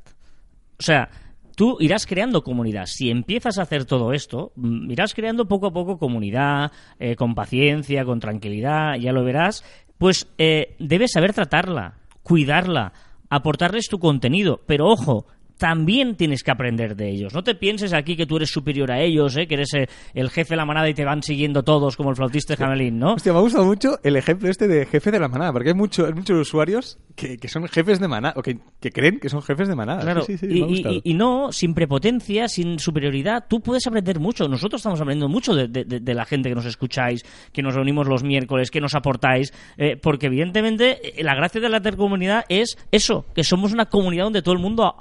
O 0.80 0.84
sea, 0.84 1.10
tú 1.56 1.78
irás 1.80 2.06
creando 2.08 2.44
comunidad. 2.44 2.86
Si 2.88 3.10
empiezas 3.12 3.60
a 3.60 3.64
hacer 3.64 3.86
todo 3.86 4.14
esto, 4.14 4.54
mm, 4.56 4.90
irás 4.90 5.14
creando 5.14 5.48
poco 5.48 5.68
a 5.68 5.74
poco 5.74 6.00
comunidad, 6.00 6.72
eh, 7.00 7.16
con 7.16 7.36
paciencia, 7.36 8.06
con 8.06 8.20
tranquilidad, 8.20 8.96
ya 8.96 9.12
lo 9.12 9.24
verás. 9.24 9.64
Pues 9.98 10.28
eh, 10.38 10.76
debes 10.80 11.12
saber 11.12 11.34
tratarla, 11.34 11.96
cuidarla, 12.24 12.94
aportarles 13.30 13.88
tu 13.88 14.00
contenido. 14.00 14.62
Pero 14.66 14.88
ojo, 14.88 15.26
también 15.58 16.16
tienes 16.16 16.44
que 16.44 16.52
aprender 16.52 16.96
de 16.96 17.10
ellos. 17.10 17.34
No 17.34 17.44
te 17.44 17.56
pienses 17.56 17.94
aquí 17.94 18.16
que 18.16 18.26
tú 18.26 18.38
eres 18.38 18.50
superior 18.50 18.92
a 18.92 19.02
ellos, 19.02 19.36
¿eh? 19.38 19.48
que 19.48 19.56
eres 19.56 19.74
eh, 19.74 19.88
el 20.14 20.30
jefe 20.30 20.52
de 20.54 20.58
la 20.58 20.66
manada 20.66 20.90
y 20.90 20.94
te 20.94 21.04
van 21.06 21.24
siguiendo 21.24 21.64
todos 21.64 21.96
como 21.98 22.10
el 22.12 22.16
flautista 22.16 22.54
de 22.54 22.58
Jamelín, 22.58 23.00
¿no? 23.00 23.14
Hostia, 23.14 23.34
me 23.34 23.40
ha 23.40 23.42
gustado 23.42 23.66
mucho 23.66 24.00
el 24.04 24.16
ejemplo 24.16 24.50
este 24.50 24.68
de 24.68 24.86
jefe 24.86 25.12
de 25.12 25.20
la 25.20 25.28
manada, 25.28 25.52
porque 25.54 25.70
hay, 25.70 25.76
mucho, 25.76 26.06
hay 26.06 26.14
muchos 26.14 26.40
usuarios 26.40 27.00
que, 27.16 27.38
que 27.38 27.48
son 27.48 27.68
jefes 27.68 28.00
de 28.00 28.08
manada, 28.08 28.34
o 28.38 28.42
que, 28.44 28.60
que 28.80 28.92
creen 28.92 29.20
que 29.20 29.30
son 29.30 29.42
jefes 29.42 29.68
de 29.68 29.76
manada. 29.76 30.02
Claro, 30.02 30.22
Sí, 30.22 30.38
sí, 30.38 30.48
sí, 30.48 30.64
y, 30.68 30.88
y- 30.88 31.02
y- 31.04 31.14
no, 31.14 31.52
sin 31.52 31.74
prepotencia, 31.74 32.48
sin 32.48 32.78
superioridad, 32.80 33.46
tú 33.50 33.62
puedes 33.62 33.86
aprender 33.88 34.20
mucho. 34.20 34.48
Nosotros 34.48 34.80
estamos 34.80 35.02
aprendiendo 35.02 35.28
mucho 35.30 35.56
de, 35.56 35.68
de- 35.68 35.86
de- 36.00 36.14
la 36.14 36.26
gente 36.26 36.50
que 36.50 36.56
nos 36.56 36.66
escucháis, 36.66 37.24
que 37.52 37.62
nos 37.64 37.74
reunimos 37.76 38.08
los 38.08 38.24
miércoles, 38.24 38.70
que 38.72 38.80
nos 38.82 38.94
aportáis, 38.96 39.54
eh, 39.78 39.98
porque 40.02 40.28
evidentemente 40.28 41.20
eh, 41.20 41.24
la 41.24 41.34
gracia 41.36 41.60
de 41.62 41.70
la 41.70 41.78
intercomunidad 41.78 42.46
es 42.50 42.78
eso, 42.92 43.26
que 43.34 43.44
somos 43.44 43.74
una 43.74 43.86
comunidad 43.88 44.26
donde 44.26 44.42
todo 44.42 44.54
el 44.54 44.60
mundo 44.62 44.86
a- 44.86 44.96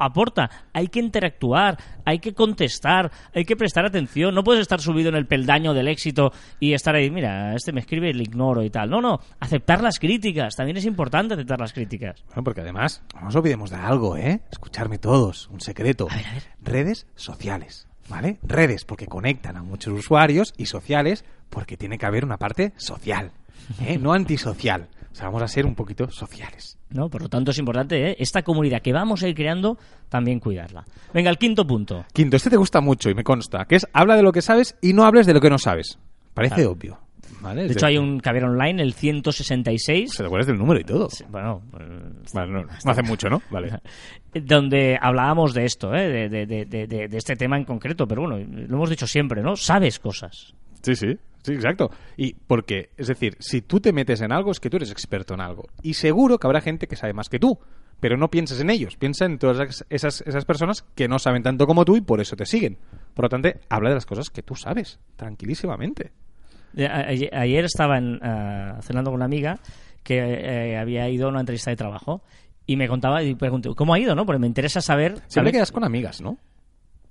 Hay 0.73 0.89
que 0.89 1.01
interactuar, 1.01 1.79
hay 2.05 2.19
que 2.19 2.35
contestar, 2.35 3.11
hay 3.35 3.45
que 3.45 3.57
prestar 3.57 3.87
atención. 3.87 4.35
No 4.35 4.45
puedes 4.45 4.63
estar 4.63 4.81
subido 4.81 5.09
en 5.09 5.17
el 5.17 5.27
peldaño 5.27 5.75
del 5.75 5.89
éxito 5.89 6.33
y 6.61 6.73
estar 6.73 6.95
ahí, 6.95 7.11
mira, 7.11 7.55
este 7.55 7.73
me 7.73 7.81
escribe 7.81 8.11
y 8.11 8.13
le 8.13 8.23
ignoro 8.23 8.63
y 8.63 8.71
tal. 8.71 8.91
No, 8.91 9.01
no, 9.01 9.21
aceptar 9.41 9.83
las 9.83 9.99
críticas, 9.99 10.57
también 10.57 10.77
es 10.77 10.85
importante 10.85 11.35
aceptar 11.35 11.61
las 11.61 11.73
críticas. 11.73 12.23
Bueno, 12.29 12.45
porque 12.45 12.61
además, 12.61 13.03
no 13.15 13.23
nos 13.23 13.37
olvidemos 13.37 13.71
de 13.71 13.77
algo, 13.77 14.17
¿eh? 14.17 14.41
Escucharme 14.51 14.99
todos, 14.99 15.49
un 15.49 15.61
secreto. 15.61 16.09
A 16.11 16.17
ver, 16.17 16.27
a 16.27 16.33
ver. 16.33 16.43
Redes 16.63 17.07
sociales, 17.15 17.89
¿vale? 18.09 18.39
Redes 18.43 18.85
porque 18.85 19.07
conectan 19.07 19.57
a 19.57 19.63
muchos 19.63 19.93
usuarios 19.95 20.55
y 20.57 20.67
sociales 20.67 21.25
porque 21.51 21.77
tiene 21.77 21.99
que 21.99 22.07
haber 22.07 22.25
una 22.25 22.39
parte 22.39 22.73
social, 22.77 23.33
¿eh? 23.81 23.99
No 23.99 24.13
antisocial. 24.13 24.89
O 25.17 25.19
sea, 25.19 25.29
vamos 25.29 25.43
a 25.45 25.49
ser 25.49 25.65
un 25.65 25.75
poquito 25.75 26.11
sociales. 26.11 26.79
¿no? 26.91 27.09
Por 27.09 27.23
lo 27.23 27.31
tanto, 27.31 27.51
es 27.51 27.57
importante 27.59 28.11
¿eh? 28.11 28.17
esta 28.19 28.43
comunidad 28.43 28.83
que 28.83 28.93
vamos 28.93 29.23
a 29.23 29.29
ir 29.29 29.35
creando, 29.35 29.79
también 30.11 30.41
cuidarla. 30.41 30.85
Venga, 31.15 31.31
el 31.31 31.39
quinto 31.39 31.67
punto. 31.67 32.05
Quinto, 32.13 32.37
este 32.37 32.51
te 32.51 32.59
gusta 32.59 32.83
mucho 32.83 33.09
y 33.09 33.15
me 33.15 33.25
consta, 33.25 33.65
que 33.65 33.77
es 33.77 33.87
habla 33.95 34.15
de 34.17 34.23
lo 34.23 34.31
que 34.31 34.43
sabes 34.43 34.77
y 34.83 34.93
no 34.93 35.05
hables 35.07 35.25
de 35.27 35.33
lo 35.33 35.41
que 35.41 35.49
no 35.49 35.57
sabes. 35.57 35.99
Parece 36.35 36.57
Claro. 36.57 36.73
obvio, 36.73 36.99
¿vale? 37.41 37.65
De 37.67 37.73
hecho, 37.73 37.87
hay 37.87 37.97
un 37.97 38.21
caber 38.21 38.45
online, 38.45 38.83
el 38.83 38.93
166, 38.93 40.11
¿Se 40.13 40.23
te 40.23 40.27
acuerdas 40.27 40.49
del 40.49 40.59
número 40.59 40.81
y 40.81 40.85
todo? 40.85 41.09
bueno, 41.31 41.63
pues, 41.71 42.33
Vale, 42.35 42.53
no, 42.53 42.63
no 42.65 42.91
hace 42.91 43.03
mucho, 43.03 43.31
¿no? 43.31 43.41
Vale. 43.51 43.81
donde 44.35 44.99
hablábamos 45.01 45.55
de 45.55 45.65
esto, 45.65 45.95
¿eh? 45.95 46.09
de, 46.11 46.29
de- 46.29 46.47
de- 46.47 46.65
de- 46.67 46.87
de- 46.87 47.09
de 47.09 47.17
este 47.17 47.37
tema 47.37 47.57
en 47.57 47.65
concreto, 47.65 48.07
pero 48.07 48.23
bueno, 48.29 48.37
lo 48.39 48.77
hemos 48.77 48.91
dicho 48.91 49.07
siempre, 49.07 49.43
¿no? 49.43 49.57
Sabes 49.57 49.99
cosas. 49.99 50.53
Sí, 50.83 50.95
sí, 50.95 51.17
sí, 51.47 51.55
exacto. 51.55 51.91
Y 52.17 52.35
porque, 52.35 52.91
es 52.97 53.07
decir, 53.07 53.37
si 53.41 53.63
tú 53.63 53.81
te 53.81 53.93
metes 53.93 54.21
en 54.21 54.33
algo 54.33 54.51
es 54.51 54.61
que 54.61 54.69
tú 54.69 54.77
eres 54.77 54.91
experto 54.91 55.35
en 55.35 55.41
algo. 55.41 55.69
Y 55.83 55.95
seguro 55.95 56.39
que 56.39 56.47
habrá 56.47 56.61
gente 56.61 56.87
que 56.87 56.97
sabe 56.97 57.13
más 57.13 57.29
que 57.29 57.39
tú. 57.39 57.59
Pero 57.99 58.19
no 58.19 58.29
pienses 58.29 58.61
en 58.61 58.69
ellos, 58.69 58.97
piensa 58.97 59.25
en 59.25 59.39
todas 59.39 59.87
esas, 59.89 60.21
esas 60.27 60.45
personas 60.45 60.85
que 60.95 61.09
no 61.09 61.19
saben 61.19 61.43
tanto 61.43 61.67
como 61.67 61.87
tú 61.87 61.97
y 61.97 62.03
por 62.03 62.21
eso 62.21 62.37
te 62.37 62.45
siguen. 62.45 62.77
Por 63.15 63.25
lo 63.25 63.29
tanto, 63.31 63.49
habla 63.71 63.89
de 63.89 63.95
las 63.95 64.05
cosas 64.05 64.29
que 64.29 64.43
tú 64.43 64.55
sabes, 64.55 65.01
tranquilísimamente. 65.17 66.13
Eh, 66.77 67.31
Ayer, 67.33 67.65
estaba 67.65 67.97
en, 67.97 68.21
ah, 68.23 68.81
cenando 68.83 69.11
con 69.11 69.17
una 69.17 69.25
amiga 69.25 69.59
que 70.03 70.19
eh, 70.19 70.77
había 70.77 71.09
ido 71.09 71.27
a 71.27 71.31
una 71.31 71.41
entrevista 71.41 71.71
de 71.71 71.77
trabajo 71.77 72.23
y 72.67 72.77
me 72.77 72.87
contaba 72.87 73.23
y 73.23 73.35
pregunté, 73.35 73.71
¿cómo 73.75 73.95
ha 73.95 73.99
ido? 73.99 74.15
no 74.15 74.27
Porque 74.27 74.41
me 74.41 74.47
interesa 74.47 74.83
saber... 74.83 75.23
Siempre 75.29 75.53
quedas 75.53 75.73
con 75.73 75.83
amigas, 75.83 76.21
¿no? 76.21 76.39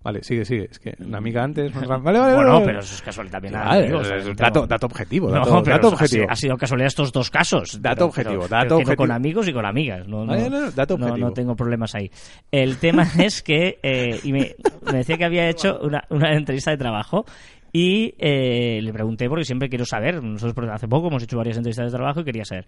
Vale, 0.05 0.21
sigue, 0.24 0.45
sigue. 0.45 0.67
Es 0.69 0.77
que 0.77 0.93
una 1.00 1.17
amiga 1.17 1.43
antes... 1.43 1.74
Vale, 1.88 1.88
vale, 2.03 2.19
vale. 2.19 2.35
Bueno, 2.35 2.53
vale. 2.53 2.65
pero 2.67 2.79
eso 2.79 2.93
es 2.93 3.01
casual 3.01 3.27
también. 3.29 3.55
O 3.55 4.01
es- 4.01 4.07
tengo- 4.24 4.33
dato, 4.35 4.67
dato 4.67 4.85
objetivo. 4.85 5.29
No, 5.29 5.39
Dato, 5.39 5.63
pero 5.63 5.75
dato 5.77 5.88
ha 5.88 5.89
objetivo. 5.93 6.21
sido- 6.24 6.31
Ha 6.31 6.35
sido 6.35 6.57
casualidad 6.57 6.88
estos 6.88 7.12
dos 7.12 7.31
casos. 7.31 7.81
Dato 7.81 7.95
Pero- 7.95 8.05
objetivo, 8.05 8.41
pero- 8.43 8.47
dato 8.47 8.65
pero 8.67 8.75
objetivo. 8.77 8.95
con 8.97 9.12
amigos 9.12 9.47
y 9.47 9.53
con 9.53 9.65
amigas. 9.65 10.07
No, 10.07 10.24
no, 10.24 10.33
Ah, 10.33 10.38
no, 10.38 10.50
no, 10.50 10.71
dato 10.71 10.95
no- 10.97 11.05
objetivo. 11.07 11.27
no 11.27 11.33
tengo 11.33 11.55
problemas 11.55 11.95
ahí. 11.95 12.12
El 12.51 12.77
tema 12.77 13.01
es 13.19 13.41
que 13.41 13.79
eh, 13.81 14.19
y 14.24 14.31
me, 14.31 14.55
me 14.91 14.97
decía 15.00 15.17
que 15.17 15.25
había 15.25 15.50
hecho 15.50 15.79
una, 15.81 16.03
una 16.12 16.33
entrevista 16.35 16.69
de 16.69 16.77
trabajo 16.77 17.25
y 17.74 18.13
eh, 18.19 18.79
le 18.83 18.93
pregunté 18.93 19.27
porque 19.27 19.43
siempre 19.43 19.69
quiero 19.69 19.85
saber. 19.85 20.24
Nosotros 20.24 20.69
hace 20.71 20.88
poco 20.88 21.07
hemos 21.07 21.24
hecho 21.24 21.35
varias 21.38 21.57
entrevistas 21.57 21.91
de 21.91 21.97
trabajo 21.97 22.21
y 22.21 22.25
quería 22.25 22.45
saber. 22.45 22.65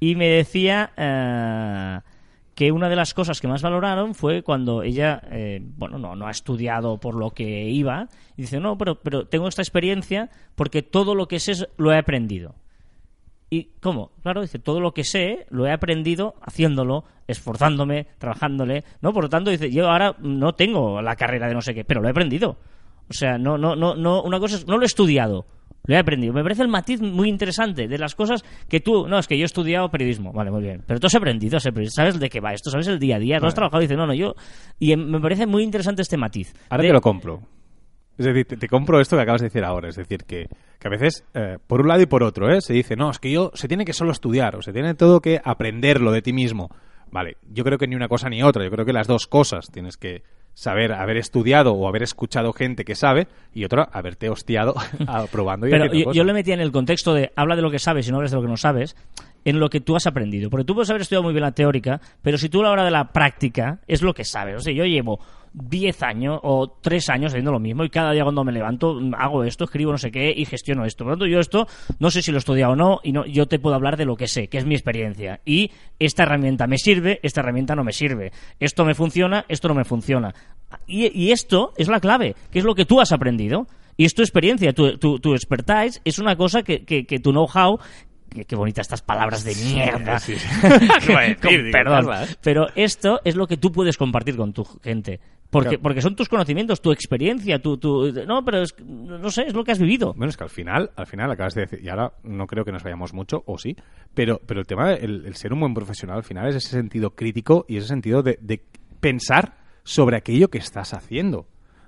Y 0.00 0.14
me 0.16 0.26
decía 0.28 0.90
eh, 0.96 1.98
que 2.58 2.72
una 2.72 2.88
de 2.88 2.96
las 2.96 3.14
cosas 3.14 3.40
que 3.40 3.46
más 3.46 3.62
valoraron 3.62 4.16
fue 4.16 4.42
cuando 4.42 4.82
ella, 4.82 5.22
eh, 5.30 5.60
bueno, 5.62 5.96
no, 5.96 6.16
no 6.16 6.26
ha 6.26 6.32
estudiado 6.32 6.98
por 6.98 7.14
lo 7.14 7.30
que 7.30 7.70
iba, 7.70 8.08
y 8.36 8.42
dice, 8.42 8.58
no, 8.58 8.76
pero, 8.76 8.96
pero 8.96 9.28
tengo 9.28 9.46
esta 9.46 9.62
experiencia 9.62 10.28
porque 10.56 10.82
todo 10.82 11.14
lo 11.14 11.28
que 11.28 11.38
sé 11.38 11.68
lo 11.76 11.92
he 11.92 11.96
aprendido. 11.96 12.56
¿Y 13.48 13.68
cómo? 13.80 14.10
Claro, 14.24 14.40
dice, 14.40 14.58
todo 14.58 14.80
lo 14.80 14.92
que 14.92 15.04
sé 15.04 15.46
lo 15.50 15.68
he 15.68 15.70
aprendido 15.70 16.34
haciéndolo, 16.42 17.04
esforzándome, 17.28 18.08
trabajándole, 18.18 18.82
¿no? 19.02 19.12
Por 19.12 19.22
lo 19.22 19.28
tanto, 19.28 19.52
dice, 19.52 19.70
yo 19.70 19.88
ahora 19.88 20.16
no 20.18 20.56
tengo 20.56 21.00
la 21.00 21.14
carrera 21.14 21.46
de 21.46 21.54
no 21.54 21.62
sé 21.62 21.74
qué, 21.74 21.84
pero 21.84 22.00
lo 22.00 22.08
he 22.08 22.10
aprendido. 22.10 22.56
O 23.10 23.12
sea, 23.12 23.38
no, 23.38 23.56
no, 23.58 23.74
no, 23.76 23.94
no, 23.94 24.22
una 24.22 24.38
cosa 24.38 24.56
es, 24.56 24.66
no 24.66 24.76
lo 24.76 24.82
he 24.82 24.86
estudiado, 24.86 25.46
lo 25.84 25.94
he 25.94 25.98
aprendido. 25.98 26.32
Me 26.34 26.42
parece 26.42 26.62
el 26.62 26.68
matiz 26.68 27.00
muy 27.00 27.28
interesante 27.28 27.88
de 27.88 27.98
las 27.98 28.14
cosas 28.14 28.44
que 28.68 28.80
tú, 28.80 29.06
no, 29.08 29.18
es 29.18 29.26
que 29.26 29.36
yo 29.38 29.42
he 29.42 29.46
estudiado 29.46 29.88
periodismo, 29.90 30.32
vale, 30.32 30.50
muy 30.50 30.62
bien, 30.62 30.82
pero 30.86 31.00
tú 31.00 31.06
has 31.06 31.14
aprendido, 31.14 31.56
has 31.56 31.66
aprendido, 31.66 31.90
sabes 31.94 32.18
de 32.20 32.28
qué 32.28 32.40
va 32.40 32.52
esto, 32.52 32.70
sabes 32.70 32.86
el 32.88 32.98
día 32.98 33.16
a 33.16 33.18
día, 33.18 33.38
lo 33.38 33.46
has 33.46 33.52
Vale. 33.52 33.54
trabajado, 33.54 33.80
dice, 33.80 33.96
no, 33.96 34.06
no, 34.06 34.14
yo, 34.14 34.34
y 34.78 34.92
em- 34.92 35.08
me 35.08 35.20
parece 35.20 35.46
muy 35.46 35.62
interesante 35.62 36.02
este 36.02 36.16
matiz. 36.16 36.52
Ahora 36.70 36.82
De- 36.82 36.88
te 36.90 36.92
lo 36.94 37.00
compro. 37.00 37.40
Es 38.18 38.26
decir, 38.26 38.46
te, 38.46 38.56
te 38.56 38.68
compro 38.68 39.00
esto 39.00 39.14
que 39.16 39.22
acabas 39.22 39.40
de 39.40 39.46
decir 39.46 39.62
ahora. 39.62 39.88
Es 39.88 39.94
decir, 39.94 40.24
que, 40.24 40.48
que 40.80 40.88
a 40.88 40.90
veces, 40.90 41.24
eh, 41.34 41.56
por 41.64 41.80
un 41.80 41.86
lado 41.86 42.02
y 42.02 42.06
por 42.06 42.24
otro, 42.24 42.52
¿eh? 42.52 42.60
se 42.60 42.72
dice, 42.72 42.96
no, 42.96 43.10
es 43.10 43.20
que 43.20 43.30
yo 43.30 43.52
se 43.54 43.68
tiene 43.68 43.84
que 43.84 43.92
solo 43.92 44.10
estudiar 44.10 44.56
o 44.56 44.60
se 44.62 44.72
tiene 44.72 44.94
todo 44.94 45.20
que 45.20 45.40
aprenderlo 45.44 46.10
de 46.10 46.20
ti 46.20 46.32
mismo. 46.32 46.68
Vale, 47.12 47.36
yo 47.48 47.62
creo 47.62 47.78
que 47.78 47.86
ni 47.86 47.94
una 47.94 48.08
cosa 48.08 48.28
ni 48.28 48.42
otra. 48.42 48.64
Yo 48.64 48.70
creo 48.72 48.84
que 48.84 48.92
las 48.92 49.06
dos 49.06 49.28
cosas 49.28 49.68
tienes 49.72 49.96
que 49.96 50.24
saber 50.58 50.92
haber 50.92 51.18
estudiado 51.18 51.72
o 51.72 51.86
haber 51.86 52.02
escuchado 52.02 52.52
gente 52.52 52.84
que 52.84 52.96
sabe 52.96 53.28
y 53.54 53.64
otra, 53.64 53.88
haberte 53.92 54.28
hostiado 54.28 54.74
probando 55.30 55.68
y 55.68 55.70
Pero 55.70 56.12
yo 56.12 56.24
le 56.24 56.32
metía 56.32 56.54
en 56.54 56.60
el 56.60 56.72
contexto 56.72 57.14
de 57.14 57.30
habla 57.36 57.54
de 57.54 57.62
lo 57.62 57.70
que 57.70 57.78
sabes 57.78 58.08
y 58.08 58.10
no 58.10 58.16
hables 58.16 58.32
de 58.32 58.38
lo 58.38 58.42
que 58.42 58.48
no 58.48 58.56
sabes, 58.56 58.96
en 59.44 59.60
lo 59.60 59.70
que 59.70 59.80
tú 59.80 59.94
has 59.94 60.08
aprendido. 60.08 60.50
Porque 60.50 60.64
tú 60.64 60.74
puedes 60.74 60.90
haber 60.90 61.02
estudiado 61.02 61.22
muy 61.22 61.32
bien 61.32 61.42
la 61.42 61.52
teórica, 61.52 62.00
pero 62.22 62.38
si 62.38 62.48
tú 62.48 62.58
a 62.60 62.64
la 62.64 62.70
hora 62.72 62.84
de 62.84 62.90
la 62.90 63.12
práctica 63.12 63.78
es 63.86 64.02
lo 64.02 64.14
que 64.14 64.24
sabes. 64.24 64.56
O 64.56 64.60
sea, 64.60 64.72
yo 64.72 64.84
llevo 64.84 65.20
10 65.52 66.02
años 66.02 66.38
o 66.42 66.78
3 66.80 67.08
años 67.10 67.32
haciendo 67.32 67.52
lo 67.52 67.58
mismo 67.60 67.84
y 67.84 67.90
cada 67.90 68.12
día 68.12 68.22
cuando 68.22 68.44
me 68.44 68.52
levanto 68.52 68.94
mm, 68.94 69.14
hago 69.14 69.44
esto, 69.44 69.64
escribo 69.64 69.92
no 69.92 69.98
sé 69.98 70.10
qué 70.10 70.32
y 70.36 70.44
gestiono 70.44 70.84
esto. 70.84 71.04
Por 71.04 71.12
lo 71.12 71.16
tanto, 71.18 71.26
yo 71.26 71.40
esto 71.40 71.66
no 71.98 72.10
sé 72.10 72.22
si 72.22 72.30
lo 72.30 72.36
he 72.36 72.40
estudiado 72.40 72.72
o 72.72 72.76
no 72.76 73.00
y 73.02 73.12
no, 73.12 73.26
yo 73.26 73.46
te 73.46 73.58
puedo 73.58 73.74
hablar 73.74 73.96
de 73.96 74.04
lo 74.04 74.16
que 74.16 74.26
sé, 74.28 74.48
que 74.48 74.58
es 74.58 74.64
mi 74.66 74.74
experiencia. 74.74 75.40
Y 75.44 75.70
esta 75.98 76.22
herramienta 76.24 76.66
me 76.66 76.78
sirve, 76.78 77.20
esta 77.22 77.40
herramienta 77.40 77.74
no 77.74 77.84
me 77.84 77.92
sirve. 77.92 78.32
Esto 78.60 78.84
me 78.84 78.94
funciona, 78.94 79.44
esto 79.48 79.68
no 79.68 79.74
me 79.74 79.84
funciona. 79.84 80.34
Y, 80.86 81.06
y 81.18 81.32
esto 81.32 81.72
es 81.76 81.88
la 81.88 82.00
clave, 82.00 82.34
que 82.50 82.58
es 82.58 82.64
lo 82.64 82.74
que 82.74 82.84
tú 82.84 83.00
has 83.00 83.12
aprendido. 83.12 83.66
Y 83.96 84.04
es 84.04 84.14
tu 84.14 84.22
experiencia, 84.22 84.72
tu, 84.72 84.96
tu, 84.98 85.18
tu 85.18 85.34
expertise 85.34 86.00
es 86.04 86.18
una 86.18 86.36
cosa 86.36 86.62
que, 86.62 86.84
que, 86.84 87.04
que 87.04 87.18
tu 87.18 87.32
know-how. 87.32 87.78
que- 88.30 88.44
Qué 88.44 88.54
bonitas 88.54 88.84
estas 88.86 89.02
palabras 89.02 89.42
de 89.42 89.54
mierda. 89.56 90.18
sí, 90.20 90.36
sí. 90.36 90.46
Con- 91.06 91.16
decir, 91.16 91.64
digo, 91.64 91.72
perdón. 91.72 92.06
Pero 92.42 92.66
esto 92.76 93.20
es 93.24 93.34
lo 93.34 93.46
que 93.46 93.56
tú 93.56 93.72
puedes 93.72 93.96
compartir 93.96 94.36
con 94.36 94.52
tu 94.52 94.64
gente. 94.84 95.18
Porque, 95.50 95.68
Claro. 95.70 95.82
porque 95.82 96.02
son 96.02 96.14
tus 96.14 96.28
conocimientos, 96.28 96.82
tu 96.82 96.92
experiencia, 96.92 97.58
tu, 97.58 97.78
tu... 97.78 98.12
No, 98.26 98.44
pero 98.44 98.60
es, 98.62 98.74
no 98.84 99.30
sé, 99.30 99.44
es 99.46 99.54
lo 99.54 99.64
que 99.64 99.72
has 99.72 99.78
vivido. 99.78 100.12
Bueno, 100.14 100.28
es 100.28 100.36
que 100.36 100.44
al 100.44 100.50
final, 100.50 100.90
al 100.94 101.06
final 101.06 101.30
acabas 101.30 101.54
de 101.54 101.62
decir, 101.62 101.80
y 101.82 101.88
ahora 101.88 102.12
no 102.22 102.46
creo 102.46 102.64
que 102.66 102.72
nos 102.72 102.82
vayamos 102.82 103.14
mucho, 103.14 103.42
o 103.46 103.56
sí, 103.56 103.74
pero, 104.12 104.40
pero 104.46 104.60
el 104.60 104.66
tema 104.66 104.90
del 104.90 105.24
el 105.24 105.34
ser 105.36 105.54
un 105.54 105.60
buen 105.60 105.72
profesional 105.72 106.18
al 106.18 106.24
final 106.24 106.48
es 106.48 106.56
ese 106.56 106.70
sentido 106.70 107.10
crítico 107.14 107.64
y 107.66 107.78
ese 107.78 107.88
sentido 107.88 108.22
de, 108.22 108.38
de 108.42 108.62
pensar 109.00 109.56
sobre 109.84 110.16
aquello 110.18 110.48
que 110.48 110.58
estás 110.58 110.92
haciendo, 110.92 111.46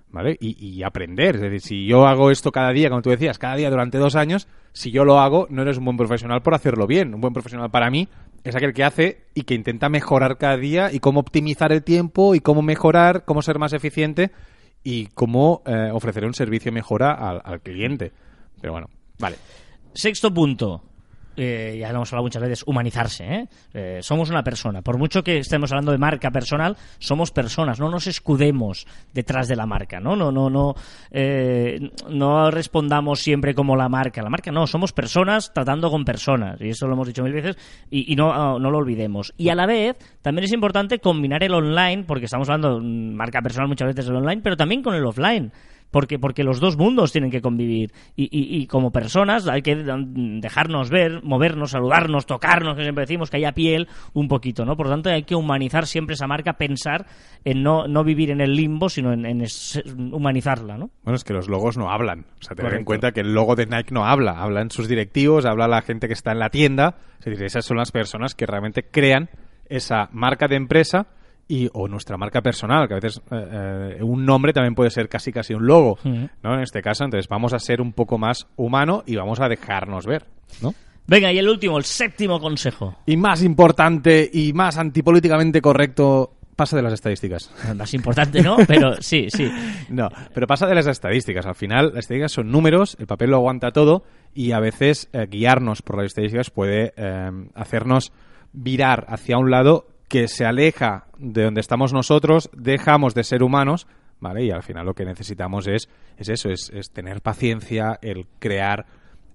¿vale? 0.08 0.38
Y, 0.40 0.56
y 0.66 0.82
aprender. 0.82 1.34
Es 1.36 1.42
decir, 1.42 1.60
si 1.60 1.86
yo 1.86 2.06
hago 2.06 2.30
esto 2.30 2.50
cada 2.52 2.70
día, 2.72 2.88
como 2.88 3.02
tú 3.02 3.10
decías, 3.10 3.38
cada 3.38 3.56
día 3.56 3.68
durante 3.68 3.98
dos 3.98 4.16
años, 4.16 4.48
si 4.72 4.90
yo 4.90 5.04
lo 5.04 5.18
hago, 5.20 5.46
no 5.50 5.60
eres 5.62 5.76
un 5.76 5.84
buen 5.84 5.98
profesional 5.98 6.40
por 6.40 6.54
hacerlo 6.54 6.86
bien. 6.86 7.12
Un 7.14 7.20
buen 7.20 7.34
profesional 7.34 7.70
para 7.70 7.90
mí 7.90 8.08
es 8.44 8.56
aquel 8.56 8.72
que 8.72 8.84
hace 8.84 9.24
y 9.34 9.42
que 9.42 9.54
intenta 9.54 9.88
mejorar 9.88 10.38
cada 10.38 10.56
día 10.56 10.92
y 10.92 11.00
cómo 11.00 11.20
optimizar 11.20 11.72
el 11.72 11.82
tiempo 11.82 12.34
y 12.34 12.40
cómo 12.40 12.62
mejorar, 12.62 13.24
cómo 13.24 13.42
ser 13.42 13.58
más 13.58 13.72
eficiente 13.72 14.30
y 14.82 15.06
cómo 15.08 15.62
eh, 15.66 15.90
ofrecer 15.92 16.24
un 16.24 16.34
servicio 16.34 16.72
mejora 16.72 17.12
al, 17.12 17.42
al 17.44 17.60
cliente. 17.60 18.12
Pero 18.60 18.72
bueno, 18.72 18.88
vale. 19.18 19.36
Sexto 19.92 20.32
punto. 20.32 20.89
Eh, 21.42 21.78
ya 21.78 21.88
lo 21.88 21.96
hemos 21.96 22.12
hablado 22.12 22.24
muchas 22.24 22.42
veces, 22.42 22.64
humanizarse. 22.66 23.24
¿eh? 23.24 23.48
Eh, 23.72 23.98
somos 24.02 24.28
una 24.28 24.42
persona. 24.42 24.82
Por 24.82 24.98
mucho 24.98 25.22
que 25.22 25.38
estemos 25.38 25.72
hablando 25.72 25.90
de 25.90 25.96
marca 25.96 26.30
personal, 26.30 26.76
somos 26.98 27.30
personas. 27.30 27.80
No 27.80 27.88
nos 27.88 28.06
escudemos 28.06 28.86
detrás 29.14 29.48
de 29.48 29.56
la 29.56 29.64
marca. 29.64 30.00
No, 30.00 30.14
no, 30.14 30.30
no, 30.30 30.50
no, 30.50 30.74
eh, 31.10 31.78
no 32.10 32.50
respondamos 32.50 33.20
siempre 33.20 33.54
como 33.54 33.74
la 33.74 33.88
marca. 33.88 34.20
La 34.20 34.28
marca 34.28 34.52
no, 34.52 34.66
somos 34.66 34.92
personas 34.92 35.50
tratando 35.54 35.90
con 35.90 36.04
personas. 36.04 36.60
Y 36.60 36.68
eso 36.68 36.86
lo 36.86 36.92
hemos 36.92 37.08
dicho 37.08 37.22
mil 37.22 37.32
veces 37.32 37.56
y, 37.90 38.12
y 38.12 38.16
no, 38.16 38.30
ah, 38.32 38.58
no 38.60 38.70
lo 38.70 38.76
olvidemos. 38.76 39.32
Y 39.38 39.48
a 39.48 39.54
la 39.54 39.64
vez, 39.64 39.96
también 40.20 40.44
es 40.44 40.52
importante 40.52 40.98
combinar 40.98 41.42
el 41.42 41.54
online, 41.54 42.04
porque 42.04 42.26
estamos 42.26 42.50
hablando 42.50 42.80
de 42.80 42.84
marca 42.84 43.40
personal 43.40 43.66
muchas 43.66 43.88
veces 43.88 44.04
del 44.04 44.16
online, 44.16 44.42
pero 44.42 44.58
también 44.58 44.82
con 44.82 44.94
el 44.94 45.06
offline 45.06 45.50
porque, 45.90 46.18
porque 46.18 46.44
los 46.44 46.60
dos 46.60 46.76
mundos 46.76 47.12
tienen 47.12 47.30
que 47.30 47.40
convivir. 47.40 47.92
Y, 48.16 48.24
y, 48.24 48.62
y, 48.62 48.66
como 48.66 48.90
personas 48.90 49.46
hay 49.48 49.62
que 49.62 49.76
dejarnos 49.76 50.90
ver, 50.90 51.22
movernos, 51.22 51.72
saludarnos, 51.72 52.26
tocarnos, 52.26 52.76
que 52.76 52.82
siempre 52.82 53.02
decimos 53.02 53.30
que 53.30 53.38
haya 53.38 53.52
piel 53.52 53.88
un 54.12 54.28
poquito, 54.28 54.64
¿no? 54.64 54.76
Por 54.76 54.86
lo 54.86 54.92
tanto, 54.92 55.10
hay 55.10 55.24
que 55.24 55.34
humanizar 55.34 55.86
siempre 55.86 56.14
esa 56.14 56.26
marca, 56.26 56.54
pensar 56.54 57.06
en 57.44 57.62
no, 57.62 57.88
no 57.88 58.04
vivir 58.04 58.30
en 58.30 58.40
el 58.40 58.54
limbo, 58.54 58.88
sino 58.88 59.12
en, 59.12 59.26
en 59.26 59.40
es, 59.40 59.82
humanizarla, 59.86 60.76
¿no? 60.76 60.90
Bueno, 61.02 61.16
es 61.16 61.24
que 61.24 61.32
los 61.32 61.48
logos 61.48 61.76
no 61.76 61.90
hablan. 61.90 62.26
O 62.40 62.42
sea, 62.42 62.54
tener 62.54 62.74
en 62.74 62.84
cuenta 62.84 63.12
que 63.12 63.20
el 63.20 63.34
logo 63.34 63.56
de 63.56 63.66
Nike 63.66 63.92
no 63.92 64.04
habla. 64.04 64.40
Hablan 64.42 64.70
sus 64.70 64.88
directivos, 64.88 65.44
habla 65.44 65.68
la 65.68 65.82
gente 65.82 66.06
que 66.06 66.14
está 66.14 66.32
en 66.32 66.38
la 66.38 66.50
tienda. 66.50 66.96
Es 67.18 67.26
decir, 67.26 67.44
esas 67.44 67.64
son 67.64 67.76
las 67.76 67.92
personas 67.92 68.34
que 68.34 68.46
realmente 68.46 68.84
crean 68.84 69.28
esa 69.68 70.08
marca 70.12 70.48
de 70.48 70.56
empresa 70.56 71.06
y, 71.50 71.68
o 71.72 71.88
nuestra 71.88 72.16
marca 72.16 72.40
personal, 72.42 72.86
que 72.86 72.94
a 72.94 73.00
veces 73.00 73.20
eh, 73.32 73.96
eh, 73.98 74.02
un 74.02 74.24
nombre 74.24 74.52
también 74.52 74.76
puede 74.76 74.90
ser 74.90 75.08
casi 75.08 75.32
casi 75.32 75.52
un 75.52 75.66
logo, 75.66 75.98
¿no? 76.04 76.54
En 76.54 76.60
este 76.60 76.80
caso, 76.80 77.04
entonces 77.04 77.28
vamos 77.28 77.52
a 77.52 77.58
ser 77.58 77.80
un 77.80 77.92
poco 77.92 78.18
más 78.18 78.46
humano 78.56 79.02
y 79.04 79.16
vamos 79.16 79.40
a 79.40 79.48
dejarnos 79.48 80.06
ver, 80.06 80.24
¿no? 80.62 80.72
Venga, 81.08 81.32
y 81.32 81.38
el 81.38 81.48
último, 81.48 81.76
el 81.76 81.84
séptimo 81.84 82.38
consejo. 82.38 82.98
Y 83.04 83.16
más 83.16 83.42
importante 83.42 84.30
y 84.32 84.52
más 84.52 84.78
antipolíticamente 84.78 85.60
correcto, 85.60 86.34
pasa 86.54 86.76
de 86.76 86.82
las 86.82 86.92
estadísticas. 86.92 87.50
Más 87.74 87.94
importante, 87.94 88.42
¿no? 88.42 88.58
Pero 88.68 89.00
sí, 89.00 89.26
sí. 89.28 89.50
no, 89.88 90.08
pero 90.32 90.46
pasa 90.46 90.68
de 90.68 90.74
las 90.76 90.86
estadísticas. 90.86 91.46
Al 91.46 91.56
final, 91.56 91.86
las 91.86 92.04
estadísticas 92.04 92.32
son 92.32 92.52
números, 92.52 92.96
el 93.00 93.08
papel 93.08 93.30
lo 93.30 93.38
aguanta 93.38 93.72
todo 93.72 94.04
y 94.34 94.52
a 94.52 94.60
veces 94.60 95.08
eh, 95.12 95.26
guiarnos 95.28 95.82
por 95.82 95.96
las 95.96 96.06
estadísticas 96.06 96.50
puede 96.50 96.92
eh, 96.96 97.30
hacernos 97.54 98.12
virar 98.52 99.06
hacia 99.08 99.38
un 99.38 99.50
lado 99.50 99.89
que 100.10 100.26
se 100.26 100.44
aleja 100.44 101.06
de 101.18 101.44
donde 101.44 101.60
estamos 101.60 101.92
nosotros, 101.92 102.50
dejamos 102.52 103.14
de 103.14 103.22
ser 103.22 103.44
humanos, 103.44 103.86
¿vale? 104.18 104.44
Y 104.44 104.50
al 104.50 104.64
final 104.64 104.84
lo 104.84 104.94
que 104.94 105.04
necesitamos 105.04 105.68
es, 105.68 105.88
es 106.16 106.28
eso, 106.28 106.50
es, 106.50 106.90
tener 106.92 107.22
paciencia, 107.22 107.96
el 108.02 108.26
crear 108.40 108.86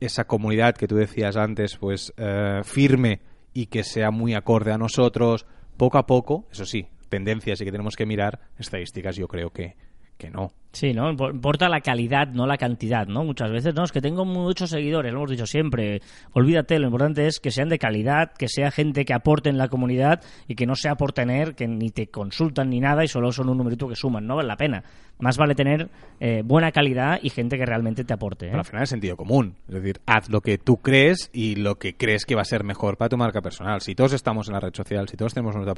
esa 0.02 0.26
comunidad 0.26 0.76
que 0.76 0.88
tú 0.88 0.98
decías 0.98 1.38
antes, 1.38 1.78
pues 1.78 2.14
eh, 2.18 2.60
firme 2.66 3.22
y 3.54 3.68
que 3.68 3.86
sea 3.86 4.12
muy 4.12 4.34
acorde 4.34 4.74
a 4.74 4.78
nosotros, 4.78 5.46
poco 5.78 5.98
a 5.98 6.06
poco, 6.06 6.46
eso 6.52 6.66
sí, 6.66 6.90
tendencias 7.08 7.62
y 7.62 7.64
que 7.64 7.72
tenemos 7.72 7.96
que 7.96 8.06
mirar, 8.06 8.42
estadísticas 8.60 9.16
yo 9.16 9.30
creo 9.30 9.52
que, 9.52 9.78
que 10.18 10.30
no. 10.30 10.52
Sí, 10.76 10.92
¿no? 10.92 11.10
Importa 11.10 11.70
la 11.70 11.80
calidad, 11.80 12.28
no 12.28 12.46
la 12.46 12.58
cantidad, 12.58 13.08
¿no? 13.08 13.24
Muchas 13.24 13.50
veces, 13.50 13.74
no, 13.74 13.86
es 13.86 13.94
que 13.94 14.02
tengo 14.02 14.26
muchos 14.26 14.72
seguidores, 14.72 15.14
lo 15.14 15.20
hemos 15.20 15.32
dicho 15.32 15.46
siempre. 15.46 16.02
Olvídate, 16.34 16.78
lo 16.80 16.88
importante 16.88 17.28
es 17.28 17.40
que 17.40 17.50
sean 17.50 17.70
de 17.70 17.80
calidad, 17.80 18.34
que 18.38 18.50
sea 18.50 18.72
gente 18.72 19.06
que 19.06 19.14
aporte 19.14 19.50
en 19.50 19.58
la 19.58 19.70
comunidad 19.70 20.22
y 20.50 20.56
que 20.56 20.66
no 20.66 20.76
sea 20.76 20.96
por 20.96 21.14
tener, 21.14 21.56
que 21.56 21.66
ni 21.66 21.92
te 21.92 22.08
consultan 22.08 22.72
ni 22.72 22.82
nada 22.82 23.06
y 23.06 23.08
solo 23.08 23.32
son 23.32 23.48
un 23.48 23.58
numerito 23.58 23.88
que 23.88 23.96
suman, 23.96 24.28
no 24.28 24.36
vale 24.36 24.50
la 24.50 24.58
pena. 24.58 24.84
Más 25.18 25.38
vale 25.38 25.56
tener 25.56 25.90
eh, 26.20 26.42
buena 26.44 26.74
calidad 26.74 27.20
y 27.24 27.30
gente 27.30 27.58
que 27.58 27.66
realmente 27.66 28.04
te 28.04 28.14
aporte. 28.14 28.48
¿eh? 28.48 28.52
Al 28.54 28.66
final 28.66 28.84
es 28.84 28.90
sentido 28.90 29.16
común. 29.16 29.56
Es 29.70 29.76
decir, 29.76 30.02
haz 30.06 30.28
lo 30.30 30.42
que 30.42 30.58
tú 30.58 30.76
crees 30.76 31.30
y 31.32 31.56
lo 31.56 31.76
que 31.76 31.96
crees 31.96 32.26
que 32.26 32.36
va 32.36 32.42
a 32.42 32.46
ser 32.46 32.66
mejor 32.66 32.98
para 32.98 33.08
tu 33.08 33.16
marca 33.16 33.42
personal. 33.42 33.80
Si 33.80 33.96
todos 33.96 34.12
estamos 34.12 34.50
en 34.50 34.56
la 34.56 34.60
red 34.60 34.74
social, 34.74 35.08
si 35.08 35.16
todos 35.16 35.34
tenemos 35.34 35.56
nuestra 35.56 35.74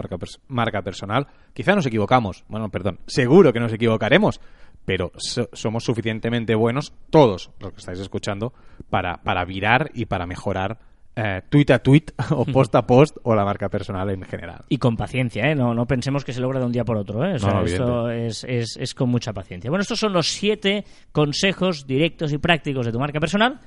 marca 0.47 0.81
personal, 0.81 1.27
quizá 1.53 1.75
nos 1.75 1.85
equivocamos. 1.85 2.45
Bueno, 2.47 2.69
perdón, 2.69 2.97
seguro 3.05 3.53
que 3.53 3.59
nos 3.59 3.71
equivocaremos 3.71 4.41
pero 4.87 5.11
so 5.17 5.49
somos 5.51 5.83
suficientemente 5.83 6.55
buenos, 6.55 6.93
todos 7.09 7.51
los 7.59 7.73
que 7.73 7.79
estáis 7.79 7.99
escuchando, 7.99 8.53
para, 8.89 9.17
para 9.17 9.43
virar 9.43 9.91
y 9.93 10.05
para 10.05 10.25
mejorar 10.25 10.79
eh, 11.13 11.41
tweet 11.49 11.73
a 11.73 11.79
tweet 11.79 12.05
o 12.31 12.45
post 12.45 12.73
a 12.73 12.87
post 12.87 13.17
o 13.23 13.35
la 13.35 13.43
marca 13.43 13.67
personal 13.67 14.09
en 14.11 14.23
general. 14.23 14.63
Y 14.69 14.77
con 14.77 14.95
paciencia, 14.95 15.51
¿eh? 15.51 15.55
No, 15.55 15.73
no 15.73 15.85
pensemos 15.85 16.23
que 16.23 16.31
se 16.31 16.39
logra 16.39 16.61
de 16.61 16.67
un 16.67 16.71
día 16.71 16.85
por 16.85 16.95
otro, 16.95 17.25
¿eh? 17.25 17.33
O 17.33 17.39
sea, 17.39 17.51
no, 17.51 17.63
esto 17.63 18.09
es, 18.09 18.45
es, 18.45 18.77
es 18.77 18.95
con 18.95 19.09
mucha 19.09 19.33
paciencia. 19.33 19.69
Bueno, 19.69 19.81
estos 19.81 19.99
son 19.99 20.13
los 20.13 20.29
siete 20.29 20.85
consejos 21.11 21.85
directos 21.85 22.31
y 22.31 22.37
prácticos 22.37 22.85
de 22.85 22.93
tu 22.93 22.99
marca 22.99 23.19
personal, 23.19 23.59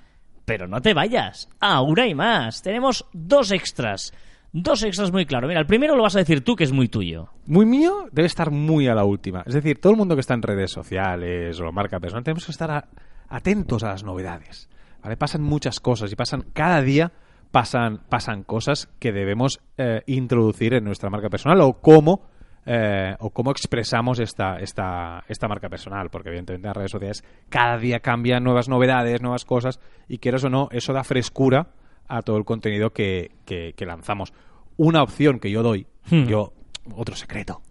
pero 0.47 0.69
no 0.69 0.81
te 0.81 0.95
vayas. 0.95 1.51
Ahora 1.61 2.05
hay 2.05 2.15
más. 2.15 2.63
Tenemos 2.63 3.05
dos 3.13 3.53
extras. 3.53 4.15
Dos 4.53 4.83
extras 4.83 5.13
muy 5.13 5.27
claros. 5.27 5.49
Mira, 5.49 5.61
el 5.61 5.67
primero 5.67 5.97
lo 5.97 6.03
vas 6.03 6.17
a 6.17 6.19
decir 6.19 6.43
tú, 6.43 6.57
que 6.57 6.65
es 6.65 6.73
muy 6.73 6.89
tuyo. 6.89 7.29
Muy 7.47 7.67
mío 7.67 8.09
debe 8.11 8.27
estar 8.27 8.51
muy 8.51 8.89
a 8.89 8.95
la 8.95 9.05
última. 9.05 9.43
Es 9.47 9.55
decir, 9.55 9.81
todo 9.81 9.93
el 9.93 9.99
mundo 9.99 10.17
que 10.17 10.21
está 10.21 10.35
en 10.35 10.43
redes 10.43 10.73
sociales 10.73 11.61
o 11.61 11.71
marca 11.71 12.01
personal, 12.01 12.25
tenemos 12.25 12.45
que 12.45 12.53
estar 12.53 12.71
a, 12.71 12.89
atentos 13.29 13.85
a 13.85 13.89
las 13.89 14.03
novedades. 14.03 14.69
¿vale? 15.03 15.17
Pasan 15.17 15.43
muchas 15.43 15.79
cosas 15.79 16.13
y 16.13 16.17
pasan 16.17 16.47
cada 16.53 16.83
día 16.83 17.13
pasan, 17.51 18.01
pasan 18.09 18.43
cosas 18.43 18.89
que 18.99 19.13
debemos 19.13 19.61
eh, 19.77 20.03
introducir 20.07 20.75
en 20.75 20.85
nuestra 20.85 21.11
marca 21.11 21.29
personal 21.29 21.61
o 21.61 21.81
cómo 21.81 22.29
eh, 22.67 23.17
o 23.21 23.31
cómo 23.31 23.51
expresamos 23.51 24.21
esta, 24.21 24.59
esta, 24.59 25.25
esta 25.29 25.49
marca 25.49 25.71
personal, 25.71 26.11
porque 26.11 26.29
evidentemente 26.29 26.67
en 26.67 26.69
las 26.69 26.77
redes 26.77 26.91
sociales 26.91 27.25
cada 27.49 27.79
día 27.79 28.01
cambian 28.01 28.45
nuevas 28.45 28.69
novedades, 28.69 29.23
nuevas 29.23 29.47
cosas, 29.47 29.81
y 30.09 30.19
quieras 30.19 30.45
o 30.45 30.51
no, 30.51 30.69
eso 30.71 30.93
da 30.93 31.03
frescura 31.03 31.69
a 32.11 32.23
todo 32.23 32.37
el 32.37 32.45
contenido 32.45 32.91
que, 32.91 33.31
que, 33.45 33.73
que 33.77 33.87
lanzamos. 33.87 34.33
Una 34.77 35.03
opción 35.03 35.39
que 35.39 35.51
yo 35.51 35.63
doy, 35.63 35.87
hmm. 36.11 36.25
yo, 36.25 36.53
otro 36.95 37.15
secreto, 37.15 37.63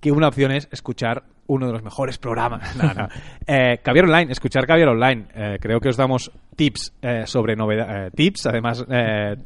que 0.00 0.12
una 0.12 0.28
opción 0.28 0.52
es 0.52 0.68
escuchar 0.70 1.24
uno 1.46 1.66
de 1.66 1.72
los 1.72 1.82
mejores 1.82 2.18
programas. 2.18 2.74
No, 2.84 2.92
no. 2.92 3.08
Eh, 3.46 3.78
Caviar 3.82 4.06
Online, 4.06 4.32
escuchar 4.32 4.66
Caviar 4.66 4.88
Online. 4.88 5.26
Eh, 5.34 5.58
creo 5.60 5.80
que 5.80 5.88
os 5.88 5.96
damos 5.96 6.30
tips 6.56 6.94
eh, 7.02 7.22
sobre 7.26 7.56
novedades. 7.56 8.12
tips, 8.12 8.46
además 8.46 8.84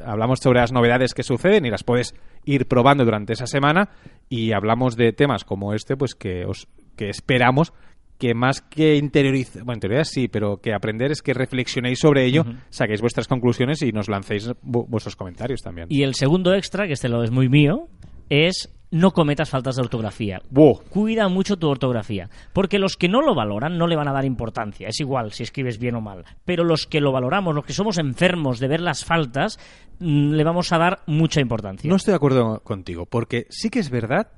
hablamos 0.05 0.41
sobre 0.41 0.61
las 0.61 0.73
novedades 0.73 1.15
que 1.15 1.23
suceden 1.23 1.67
y 1.67 1.71
las 1.71 1.85
puedes 1.85 2.15
ir 2.45 2.67
probando 2.67 3.05
durante 3.05 3.33
esa 3.33 3.47
semana 3.47 3.91
y 4.29 4.53
hablamos 4.53 4.97
de 4.97 5.13
temas 5.13 5.45
como 5.45 5.75
este, 5.75 5.97
pues 5.97 6.15
que 6.15 6.45
os 6.45 6.69
que 6.97 7.09
esperamos 7.09 7.73
que 8.19 8.35
más 8.35 8.61
que 8.61 8.97
interiorizar, 8.97 9.63
bueno, 9.65 9.77
interiorizar 9.77 10.13
sí, 10.13 10.29
pero 10.29 10.59
que 10.61 10.75
aprender 10.75 11.11
es 11.13 11.23
que 11.23 11.35
reflexionéis 11.35 12.01
sobre 12.01 12.25
ello, 12.25 12.43
uh 12.43 12.51
-huh. 12.51 12.59
saquéis 12.71 13.01
vuestras 13.01 13.29
conclusiones 13.29 13.83
y 13.83 13.93
nos 13.93 14.09
lancéis 14.09 14.51
vuestros 14.63 15.17
comentarios 15.17 15.63
también. 15.63 15.87
Y 15.91 16.03
el 16.03 16.15
segundo 16.15 16.55
extra, 16.55 16.87
que 16.87 16.93
este 16.93 17.09
lo 17.09 17.23
es 17.23 17.31
muy 17.31 17.49
mío, 17.49 17.89
es 18.29 18.75
no 18.91 19.13
cometas 19.13 19.51
faltas 19.51 19.77
de 19.77 19.83
ortografía. 19.83 20.41
Wow. 20.51 20.81
Cuida 20.89 21.29
mucho 21.29 21.57
tu 21.59 21.69
ortografía. 21.69 22.31
Porque 22.53 22.79
los 22.79 22.97
que 22.97 23.09
no 23.09 23.21
lo 23.21 23.35
valoran 23.35 23.77
no 23.77 23.87
le 23.87 23.97
van 23.97 24.09
a 24.09 24.13
dar 24.13 24.25
importancia. 24.25 24.89
Es 24.89 25.01
igual 25.01 25.33
si 25.33 25.43
escribes 25.43 25.79
bien 25.79 25.95
o 25.95 26.01
mal. 26.01 26.25
Pero 26.45 26.65
los 26.65 26.87
que 26.87 27.01
lo 27.01 27.13
valoramos, 27.13 27.55
los 27.55 27.65
que 27.65 27.73
somos 27.73 27.99
enfermos 27.99 28.61
de 28.61 28.69
ver 28.69 28.81
las 28.81 29.05
faltas, 29.05 29.59
mmm, 29.99 30.33
le 30.33 30.45
vamos 30.45 30.73
a 30.73 30.79
dar 30.79 31.01
mucha 31.07 31.41
importancia. 31.41 31.89
No 31.89 31.97
estoy 31.97 32.13
de 32.13 32.17
acuerdo 32.17 32.61
contigo. 32.61 33.07
Porque 33.07 33.47
sí 33.51 33.69
que 33.69 33.81
es 33.81 33.91
verdad 33.91 34.29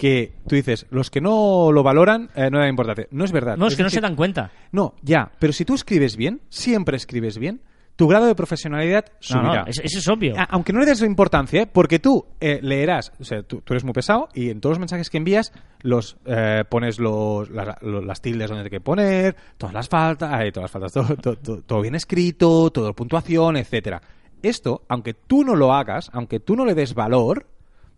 que 0.00 0.32
tú 0.48 0.54
dices, 0.54 0.86
los 0.88 1.10
que 1.10 1.20
no 1.20 1.72
lo 1.72 1.82
valoran 1.82 2.30
eh, 2.34 2.48
no 2.50 2.56
le 2.56 2.60
dan 2.60 2.70
importancia. 2.70 3.06
No 3.10 3.22
es 3.22 3.32
verdad. 3.32 3.58
No, 3.58 3.66
es, 3.66 3.74
es 3.74 3.76
que 3.76 3.82
decir, 3.82 3.98
no 3.98 4.06
se 4.06 4.08
dan 4.08 4.16
cuenta. 4.16 4.50
No, 4.72 4.94
ya. 5.02 5.30
Pero 5.38 5.52
si 5.52 5.66
tú 5.66 5.74
escribes 5.74 6.16
bien, 6.16 6.40
siempre 6.48 6.96
escribes 6.96 7.36
bien, 7.36 7.60
tu 7.96 8.08
grado 8.08 8.24
de 8.24 8.34
profesionalidad 8.34 9.04
subirá. 9.18 9.42
No, 9.42 9.54
no, 9.56 9.66
eso, 9.66 9.82
es 9.82 10.08
obvio. 10.08 10.34
Aunque 10.48 10.72
no 10.72 10.80
le 10.80 10.86
des 10.86 11.02
importancia, 11.02 11.60
¿eh? 11.60 11.66
porque 11.66 11.98
tú 11.98 12.24
eh, 12.40 12.60
leerás, 12.62 13.12
o 13.20 13.24
sea, 13.24 13.42
tú, 13.42 13.60
tú, 13.60 13.74
eres 13.74 13.84
muy 13.84 13.92
pesado 13.92 14.30
y 14.32 14.48
en 14.48 14.62
todos 14.62 14.76
los 14.76 14.78
mensajes 14.78 15.10
que 15.10 15.18
envías 15.18 15.52
los 15.82 16.16
eh, 16.24 16.64
pones 16.66 16.98
los, 16.98 17.50
las, 17.50 17.76
los, 17.82 18.02
las, 18.02 18.22
tildes 18.22 18.48
donde 18.48 18.64
hay 18.64 18.70
que 18.70 18.80
poner, 18.80 19.36
todas 19.58 19.74
las 19.74 19.86
faltas, 19.90 20.30
todas 20.50 20.62
las 20.62 20.70
faltas, 20.70 20.92
todo, 20.94 21.14
todo, 21.16 21.36
todo, 21.36 21.60
todo 21.60 21.82
bien 21.82 21.94
escrito, 21.94 22.70
toda 22.70 22.94
puntuación, 22.94 23.58
etcétera. 23.58 24.00
Esto, 24.42 24.82
aunque 24.88 25.12
tú 25.12 25.44
no 25.44 25.54
lo 25.54 25.74
hagas, 25.74 26.08
aunque 26.14 26.40
tú 26.40 26.56
no 26.56 26.64
le 26.64 26.74
des 26.74 26.94
valor, 26.94 27.44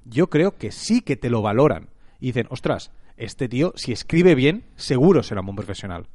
yo 0.05 0.29
creo 0.29 0.57
que 0.57 0.73
sí 0.73 1.03
que 1.03 1.15
te 1.15 1.31
lo 1.31 1.43
valoran. 1.43 1.92
Y 2.23 2.27
dicen, 2.27 2.47
ostras, 2.51 2.93
este 3.17 3.49
tío, 3.49 3.73
si 3.75 3.91
escribe 3.91 4.37
bien, 4.37 4.63
seguro 4.77 5.25
será 5.25 5.41
un 5.41 5.47
buen 5.47 5.57
profesional. 5.57 6.07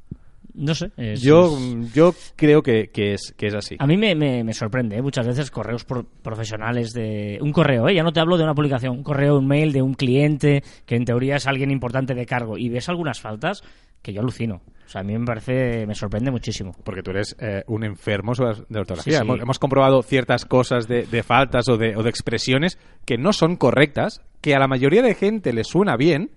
No 0.54 0.74
sé. 0.74 0.90
Es, 0.96 1.20
yo, 1.20 1.54
es... 1.58 1.92
yo 1.92 2.14
creo 2.34 2.62
que, 2.62 2.88
que, 2.88 3.12
es, 3.12 3.34
que 3.36 3.48
es 3.48 3.54
así. 3.54 3.76
A 3.78 3.86
mí 3.86 3.98
me, 3.98 4.14
me, 4.14 4.42
me 4.42 4.54
sorprende 4.54 4.96
¿eh? 4.96 5.02
muchas 5.02 5.26
veces 5.26 5.50
correos 5.50 5.84
profesionales 5.84 6.92
de. 6.94 7.38
Un 7.42 7.52
correo, 7.52 7.90
¿eh? 7.90 7.94
ya 7.94 8.02
no 8.02 8.12
te 8.14 8.20
hablo 8.20 8.38
de 8.38 8.44
una 8.44 8.54
publicación, 8.54 8.96
un 8.96 9.02
correo, 9.02 9.38
un 9.38 9.46
mail 9.46 9.70
de 9.70 9.82
un 9.82 9.92
cliente 9.92 10.62
que 10.86 10.96
en 10.96 11.04
teoría 11.04 11.36
es 11.36 11.46
alguien 11.46 11.70
importante 11.70 12.14
de 12.14 12.24
cargo 12.24 12.56
y 12.56 12.70
ves 12.70 12.88
algunas 12.88 13.20
faltas 13.20 13.62
que 14.02 14.12
yo 14.12 14.20
alucino. 14.20 14.62
O 14.86 14.90
sea, 14.90 15.02
a 15.02 15.04
mí 15.04 15.18
me 15.18 15.26
parece, 15.26 15.86
me 15.86 15.94
sorprende 15.94 16.30
muchísimo. 16.30 16.74
Porque 16.82 17.02
tú 17.02 17.10
eres 17.10 17.36
eh, 17.38 17.62
un 17.66 17.84
enfermo 17.84 18.32
de 18.34 18.80
ortografía. 18.80 19.12
Sí, 19.12 19.18
sí. 19.18 19.22
Hemos, 19.22 19.38
hemos, 19.40 19.58
comprobado 19.58 20.02
ciertas 20.02 20.46
cosas 20.46 20.88
de, 20.88 21.04
de 21.04 21.22
faltas 21.22 21.68
o 21.68 21.76
de, 21.76 21.94
o 21.94 22.02
de 22.02 22.08
expresiones 22.08 22.78
que 23.04 23.18
no 23.18 23.34
son 23.34 23.56
correctas, 23.56 24.22
que 24.40 24.54
a 24.54 24.58
la 24.58 24.66
mayoría 24.66 25.02
de 25.02 25.14
gente 25.14 25.52
le 25.52 25.64
suena 25.64 25.96
bien 25.96 26.30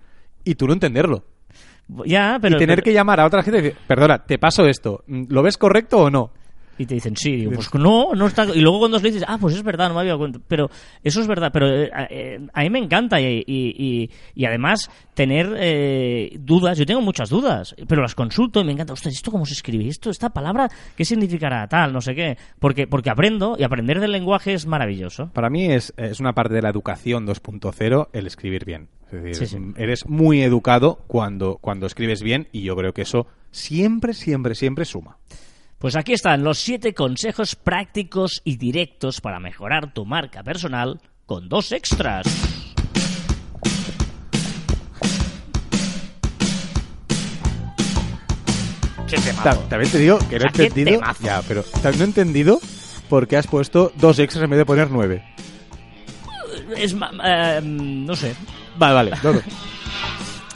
y 0.44 0.56
tú 0.56 0.66
no 0.66 0.74
entenderlo. 0.74 1.24
Ya, 2.04 2.38
pero... 2.42 2.56
y 2.56 2.58
tener 2.58 2.76
pero- 2.76 2.84
que 2.84 2.92
llamar 2.92 3.20
a 3.20 3.26
otra 3.26 3.42
gente 3.42 3.58
y 3.58 3.62
decir, 3.62 3.78
perdona, 3.86 4.24
te 4.24 4.38
paso 4.38 4.66
esto, 4.66 5.02
¿lo 5.06 5.42
ves 5.42 5.56
correcto 5.56 5.98
o 5.98 6.10
no? 6.10 6.32
Y 6.78 6.86
te 6.86 6.94
dicen, 6.94 7.16
sí, 7.16 7.36
digo, 7.36 7.52
pues 7.52 7.72
no, 7.74 8.14
no 8.14 8.26
está... 8.26 8.44
Y 8.46 8.60
luego 8.60 8.78
cuando 8.80 8.96
os 8.96 9.02
lo 9.02 9.08
dices, 9.10 9.24
ah, 9.28 9.36
pues 9.38 9.54
es 9.54 9.62
verdad, 9.62 9.88
no 9.88 9.94
me 9.94 10.00
había 10.00 10.12
dado 10.12 10.20
cuenta. 10.20 10.40
Pero 10.48 10.70
eso 11.04 11.20
es 11.20 11.26
verdad, 11.26 11.50
pero 11.52 11.68
eh, 11.68 11.90
eh, 12.10 12.46
a 12.52 12.62
mí 12.62 12.70
me 12.70 12.78
encanta 12.78 13.20
y, 13.20 13.44
y, 13.46 13.74
y- 13.76 14.10
y 14.34 14.44
además 14.46 14.90
tener 15.14 15.54
eh, 15.58 16.34
dudas, 16.40 16.78
yo 16.78 16.86
tengo 16.86 17.02
muchas 17.02 17.28
dudas, 17.28 17.74
pero 17.86 18.00
las 18.02 18.14
consulto 18.14 18.60
y 18.60 18.64
me 18.64 18.72
encanta, 18.72 18.94
ostras, 18.94 19.14
¿esto 19.14 19.30
cómo 19.30 19.44
se 19.44 19.52
escribe? 19.52 19.86
¿Esto, 19.86 20.08
esta 20.10 20.30
palabra, 20.30 20.68
qué 20.96 21.04
significará 21.04 21.68
tal? 21.68 21.92
No 21.92 22.00
sé 22.00 22.14
qué. 22.14 22.38
Porque, 22.58 22.86
porque 22.86 23.10
aprendo 23.10 23.56
y 23.58 23.64
aprender 23.64 24.00
del 24.00 24.12
lenguaje 24.12 24.54
es 24.54 24.66
maravilloso. 24.66 25.30
Para 25.34 25.50
mí 25.50 25.66
es, 25.66 25.92
es 25.98 26.20
una 26.20 26.32
parte 26.32 26.54
de 26.54 26.62
la 26.62 26.70
educación 26.70 27.26
2.0 27.26 28.08
el 28.12 28.26
escribir 28.26 28.64
bien. 28.64 28.88
Es 29.12 29.22
decir, 29.22 29.46
Sí, 29.46 29.46
sí. 29.58 29.58
eres 29.76 30.06
muy 30.06 30.42
educado 30.42 31.00
cuando, 31.06 31.58
cuando 31.60 31.84
escribes 31.86 32.22
bien 32.22 32.48
y 32.50 32.62
yo 32.62 32.74
creo 32.76 32.94
que 32.94 33.02
eso 33.02 33.26
siempre, 33.50 34.14
siempre, 34.14 34.54
siempre 34.54 34.86
suma. 34.86 35.18
Pues 35.82 35.96
aquí 35.96 36.12
están 36.12 36.44
los 36.44 36.58
siete 36.58 36.94
consejos 36.94 37.56
prácticos 37.56 38.40
y 38.44 38.56
directos 38.56 39.20
para 39.20 39.40
mejorar 39.40 39.92
tu 39.92 40.06
marca 40.06 40.44
personal 40.44 41.00
con 41.26 41.48
dos 41.48 41.72
extras. 41.72 42.24
¡Qué 49.08 49.16
Ta- 49.16 49.22
temazo! 49.24 49.60
También 49.68 49.90
te 49.92 49.98
digo 49.98 50.18
que 50.30 50.38
no 50.38 50.46
he 50.46 50.52
qué 50.52 50.62
entendido. 50.66 51.00
temazo. 51.00 51.22
Ya, 51.24 51.42
pero 51.46 51.62
también 51.62 51.98
no 51.98 52.04
he 52.04 52.08
entendido 52.08 52.60
por 53.08 53.28
qué 53.28 53.36
has 53.36 53.46
puesto 53.46 53.92
dos 53.96 54.18
extras 54.18 54.44
en 54.44 54.50
vez 54.50 54.58
de 54.58 54.64
poner 54.66 54.90
nueve. 54.90 55.22
Es 56.76 56.94
ma- 56.94 57.10
eh, 57.24 57.60
no 57.62 58.16
sé. 58.16 58.34
Vale, 58.78 58.94
vale. 58.94 59.10
no, 59.22 59.32
no. 59.34 59.40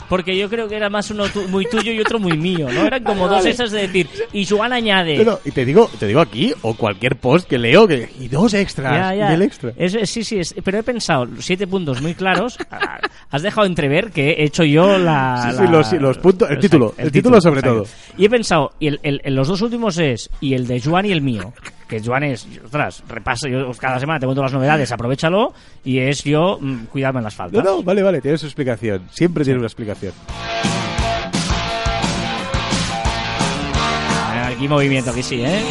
Porque 0.09 0.37
yo 0.37 0.49
creo 0.49 0.69
que 0.69 0.75
era 0.77 0.89
más 0.89 1.11
uno 1.11 1.25
tu- 1.27 1.47
muy 1.49 1.65
tuyo 1.65 1.91
y 1.91 1.99
otro 1.99 2.17
muy 2.17 2.37
mío, 2.37 2.67
¿no? 2.71 2.85
Eran 2.85 3.03
como 3.03 3.27
dos 3.27 3.39
Vale. 3.39 3.49
extras 3.49 3.71
de 3.71 3.81
decir, 3.81 4.07
y 4.31 4.45
Joan 4.45 4.71
añade. 4.71 5.23
No, 5.25 5.37
y 5.43 5.51
te 5.51 5.65
digo, 5.65 5.89
te 5.99 6.07
digo 6.07 6.21
aquí, 6.21 6.53
o 6.61 6.75
cualquier 6.75 7.17
post 7.17 7.47
que 7.47 7.57
leo, 7.57 7.85
que, 7.87 8.09
y 8.19 8.27
dos 8.29 8.53
extras, 8.53 8.93
Ya, 8.95 9.13
ya. 9.15 9.31
y 9.31 9.33
el 9.35 9.41
extra. 9.41 9.73
Es- 9.75 10.09
sí, 10.09 10.23
sí, 10.23 10.39
es- 10.39 10.55
pero 10.63 10.79
he 10.79 10.83
pensado, 10.83 11.27
siete 11.39 11.67
puntos 11.67 12.01
muy 12.01 12.13
claros. 12.13 12.57
Ah, 12.71 12.99
Has 13.31 13.41
dejado 13.41 13.67
entrever 13.67 14.11
que 14.11 14.31
he 14.31 14.43
hecho 14.45 14.63
yo 14.63 14.97
la. 14.97 15.49
Sí, 15.51 15.57
sí, 15.57 15.63
la- 15.65 15.69
los- 15.71 15.93
los 15.93 16.17
puntos- 16.19 16.49
el 16.49 16.59
título, 16.59 16.93
el 16.97 17.11
título 17.11 17.41
sobre 17.41 17.61
todo. 17.61 17.85
Y 18.17 18.25
he 18.25 18.29
pensado, 18.29 18.71
y 18.79 18.87
el, 18.87 18.99
el- 19.03 19.21
el- 19.25 19.35
los 19.35 19.47
dos 19.49 19.61
últimos 19.61 19.97
es, 19.97 20.29
y 20.39 20.53
el 20.53 20.67
de 20.67 20.79
Joan 20.79 21.05
y 21.07 21.11
el 21.11 21.21
mío. 21.21 21.53
Que 21.87 22.01
Joan 22.03 22.23
es, 22.23 22.45
ostras, 22.65 23.01
repaso, 23.07 23.47
yo 23.47 23.71
cada 23.79 23.99
semana 23.99 24.19
te 24.19 24.25
cuento 24.25 24.41
las 24.43 24.51
novedades, 24.53 24.91
aprovechalo. 24.91 25.53
Y 25.85 25.99
es 25.99 26.23
yo, 26.23 26.57
mm, 26.59 26.85
cuidarme 26.87 27.19
en 27.19 27.23
las 27.25 27.33
No, 27.33 27.37
faltas. 27.37 27.63
no, 27.63 27.81
vale, 27.83 28.03
vale, 28.03 28.19
tiene 28.21 28.37
su 28.37 28.45
explicación. 28.45 29.07
Siempre 29.11 29.43
tiene 29.45 29.59
una 29.59 29.67
explicación. 29.67 30.13
Aquí 34.45 34.67
movimiento, 34.67 35.11
aquí 35.11 35.21
sí, 35.23 35.41
¿eh? 35.43 35.61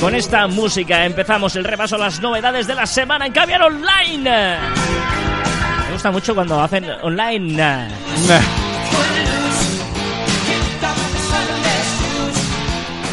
Con 0.00 0.14
esta 0.14 0.46
música 0.46 1.04
empezamos 1.04 1.54
el 1.56 1.64
repaso 1.64 1.96
a 1.96 1.98
las 1.98 2.20
novedades 2.20 2.66
de 2.66 2.74
la 2.74 2.86
semana 2.86 3.26
en 3.26 3.32
Caviar 3.32 3.62
Online. 3.62 4.56
Me 5.86 5.92
gusta 5.92 6.10
mucho 6.10 6.34
cuando 6.34 6.60
hacen 6.60 6.86
online. 7.02 7.88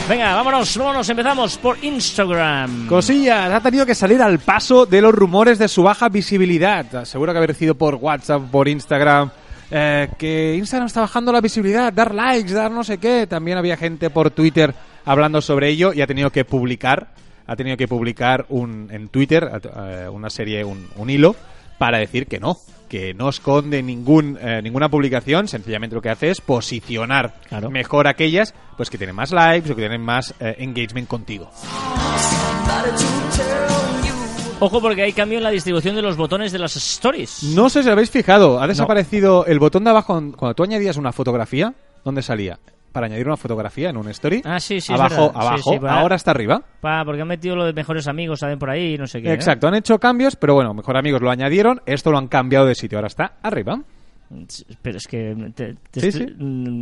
Venga, 0.07 0.35
vámonos, 0.35 0.77
vámonos, 0.77 1.09
empezamos 1.09 1.57
por 1.57 1.83
Instagram. 1.83 2.85
Cosillas, 2.87 3.51
ha 3.51 3.59
tenido 3.59 3.87
que 3.87 3.95
salir 3.95 4.21
al 4.21 4.37
paso 4.37 4.85
de 4.85 5.01
los 5.01 5.13
rumores 5.13 5.57
de 5.57 5.67
su 5.67 5.81
baja 5.81 6.09
visibilidad. 6.09 7.03
Seguro 7.05 7.31
que 7.31 7.37
haber 7.39 7.55
sido 7.55 7.73
por 7.73 7.95
WhatsApp, 7.95 8.43
por 8.51 8.67
Instagram. 8.67 9.31
eh, 9.71 10.07
que 10.19 10.55
Instagram 10.57 10.85
está 10.85 11.01
bajando 11.01 11.31
la 11.31 11.41
visibilidad, 11.41 11.91
dar 11.91 12.13
likes, 12.13 12.53
dar 12.53 12.71
no 12.71 12.83
sé 12.83 12.99
qué. 12.99 13.25
También 13.25 13.57
había 13.57 13.77
gente 13.77 14.11
por 14.11 14.29
Twitter 14.29 14.75
hablando 15.05 15.41
sobre 15.41 15.69
ello 15.69 15.91
y 15.91 16.01
ha 16.01 16.07
tenido 16.07 16.29
que 16.29 16.45
publicar, 16.45 17.07
ha 17.47 17.55
tenido 17.55 17.75
que 17.75 17.87
publicar 17.87 18.45
un, 18.49 18.89
en 18.91 19.07
Twitter 19.07 19.49
eh, 19.75 20.07
una 20.11 20.29
serie, 20.29 20.63
un, 20.63 20.87
un 20.97 21.09
hilo 21.09 21.35
para 21.79 21.97
decir 21.97 22.27
que 22.27 22.39
no, 22.39 22.59
que 22.95 23.13
no 23.13 23.27
esconde 23.27 23.83
ningún, 23.83 24.37
eh, 24.41 24.61
ninguna 24.63 24.87
publicación, 24.87 25.49
sencillamente 25.49 25.95
lo 25.97 26.01
que 26.01 26.09
hace 26.09 26.29
es 26.29 26.39
posicionar 26.39 27.33
Claro. 27.49 27.69
mejor 27.69 28.07
aquellas 28.07 28.53
pues 28.77 28.89
que 28.89 28.97
tienen 28.97 29.13
más 29.17 29.33
likes 29.33 29.69
o 29.69 29.75
que 29.75 29.81
tienen 29.81 29.99
más 30.01 30.33
eh, 30.39 30.55
engagement 30.59 31.05
contigo. 31.05 31.51
Ojo 34.61 34.79
porque 34.81 35.01
hay 35.03 35.11
cambio 35.11 35.39
en 35.39 35.43
la 35.43 35.49
distribución 35.49 35.93
de 35.97 36.01
los 36.01 36.15
botones 36.15 36.53
de 36.53 36.59
las 36.59 36.77
stories. 36.77 37.43
No 37.43 37.69
sé 37.69 37.83
si 37.83 37.89
habéis 37.89 38.09
fijado, 38.09 38.61
ha 38.61 38.67
desaparecido 38.67 39.45
el 39.45 39.59
botón 39.59 39.83
de 39.83 39.89
abajo 39.89 40.13
cuando 40.37 40.53
tú 40.55 40.63
añadías 40.63 40.95
una 40.95 41.11
fotografía, 41.11 41.73
¿dónde 42.05 42.21
salía? 42.21 42.59
Para 42.95 43.07
añadir 43.07 43.27
una 43.27 43.35
fotografía 43.35 43.89
en 43.89 43.97
un 43.97 44.07
story. 44.07 44.41
Ah, 44.45 44.57
sí, 44.57 44.79
sí, 44.79 44.93
es 44.93 44.97
Abajo. 44.97 45.25
Sí, 45.25 45.31
abajo, 45.35 45.73
sí, 45.73 45.79
para- 45.79 45.99
ahora 45.99 46.15
está 46.15 46.31
arriba. 46.31 46.61
Pa, 46.79 47.03
porque 47.03 47.21
han 47.23 47.27
metido 47.27 47.53
lo 47.57 47.65
de 47.65 47.73
mejores 47.73 48.07
amigos, 48.07 48.39
saben 48.39 48.57
por 48.57 48.69
ahí, 48.69 48.97
no 48.97 49.05
sé 49.05 49.21
qué. 49.21 49.31
¿eh? 49.31 49.33
Exacto, 49.33 49.67
han 49.67 49.75
hecho 49.75 49.99
cambios, 49.99 50.37
pero 50.37 50.53
bueno, 50.53 50.73
mejor 50.73 50.95
amigos 50.95 51.21
lo 51.21 51.29
añadieron, 51.29 51.81
esto 51.85 52.09
lo 52.09 52.17
han 52.17 52.29
cambiado 52.29 52.65
de 52.65 52.73
sitio, 52.73 52.97
ahora 52.97 53.07
está 53.07 53.33
arriba. 53.43 53.81
Pero 54.81 54.97
es 54.97 55.07
que... 55.07 55.35
te- 55.53 55.75
te 55.91 55.99
Sí, 55.99 56.07
estoy- 56.07 56.27
sí. 56.29 56.35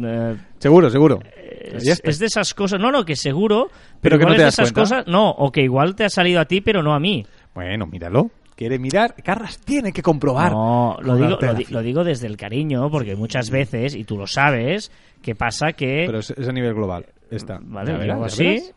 eh, 0.06 0.36
Seguro, 0.60 0.90
seguro. 0.92 1.20
Es, 1.64 2.20
de 2.20 2.26
esas 2.28 2.54
cosas, 2.54 2.80
no, 2.80 2.92
no, 2.92 3.04
que 3.04 3.16
seguro, 3.16 3.70
Pero 4.00 4.18
pero, 4.18 4.20
que 4.20 4.26
no 4.26 4.30
te 4.32 4.36
es 4.38 4.44
de 4.44 4.50
esas 4.50 4.72
cuenta. 4.72 4.82
cosas, 4.82 5.08
no, 5.08 5.32
o 5.32 5.52
que 5.52 5.62
igual 5.64 5.96
te 5.96 6.06
ha 6.06 6.10
salido 6.10 6.40
a 6.40 6.46
ti, 6.46 6.62
pero 6.62 6.84
no 6.84 6.94
a 6.94 7.00
mí. 7.00 7.26
Bueno, 7.56 7.88
míralo. 7.88 8.30
Quiere 8.56 8.78
mirar. 8.80 9.16
Carras 9.24 9.58
tiene 9.60 9.92
que 9.92 10.02
comprobar. 10.02 10.52
No, 10.52 10.98
lo 11.02 11.16
digo, 11.16 11.38
lo, 11.42 11.54
di- 11.54 11.66
digo 11.88 12.04
desde 12.04 12.28
el 12.28 12.38
cariño, 12.38 12.90
porque 12.92 13.16
muchas 13.16 13.50
veces, 13.50 13.96
y 13.96 14.04
tú 14.04 14.18
lo 14.18 14.28
sabes, 14.28 14.92
que 15.22 15.34
pasa 15.36 15.74
que... 15.74 16.04
Pero 16.06 16.20
es, 16.20 16.30
es 16.32 16.48
a 16.48 16.52
nivel 16.52 16.74
global. 16.74 17.06
Está. 17.32 17.60
Vale, 17.62 17.88
Ya 17.88 17.94
lo 17.94 18.00
verás, 18.00 18.16
digo 18.18 18.28
ya 18.28 18.34
así. 18.34 18.44
verás. 18.46 18.74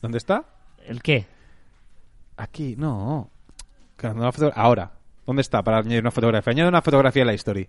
¿Dónde 0.00 0.18
está? 0.18 0.44
¿El 0.86 1.02
qué? 1.02 1.26
Aquí, 2.36 2.74
no. 2.78 3.30
Ahora. 4.54 4.92
¿Dónde 5.26 5.42
está 5.42 5.62
para 5.62 5.78
añadir 5.78 6.00
una 6.00 6.10
fotografía? 6.10 6.52
Añade 6.52 6.68
una 6.70 6.80
fotografía 6.80 7.22
a 7.22 7.26
la 7.26 7.34
historia. 7.34 7.66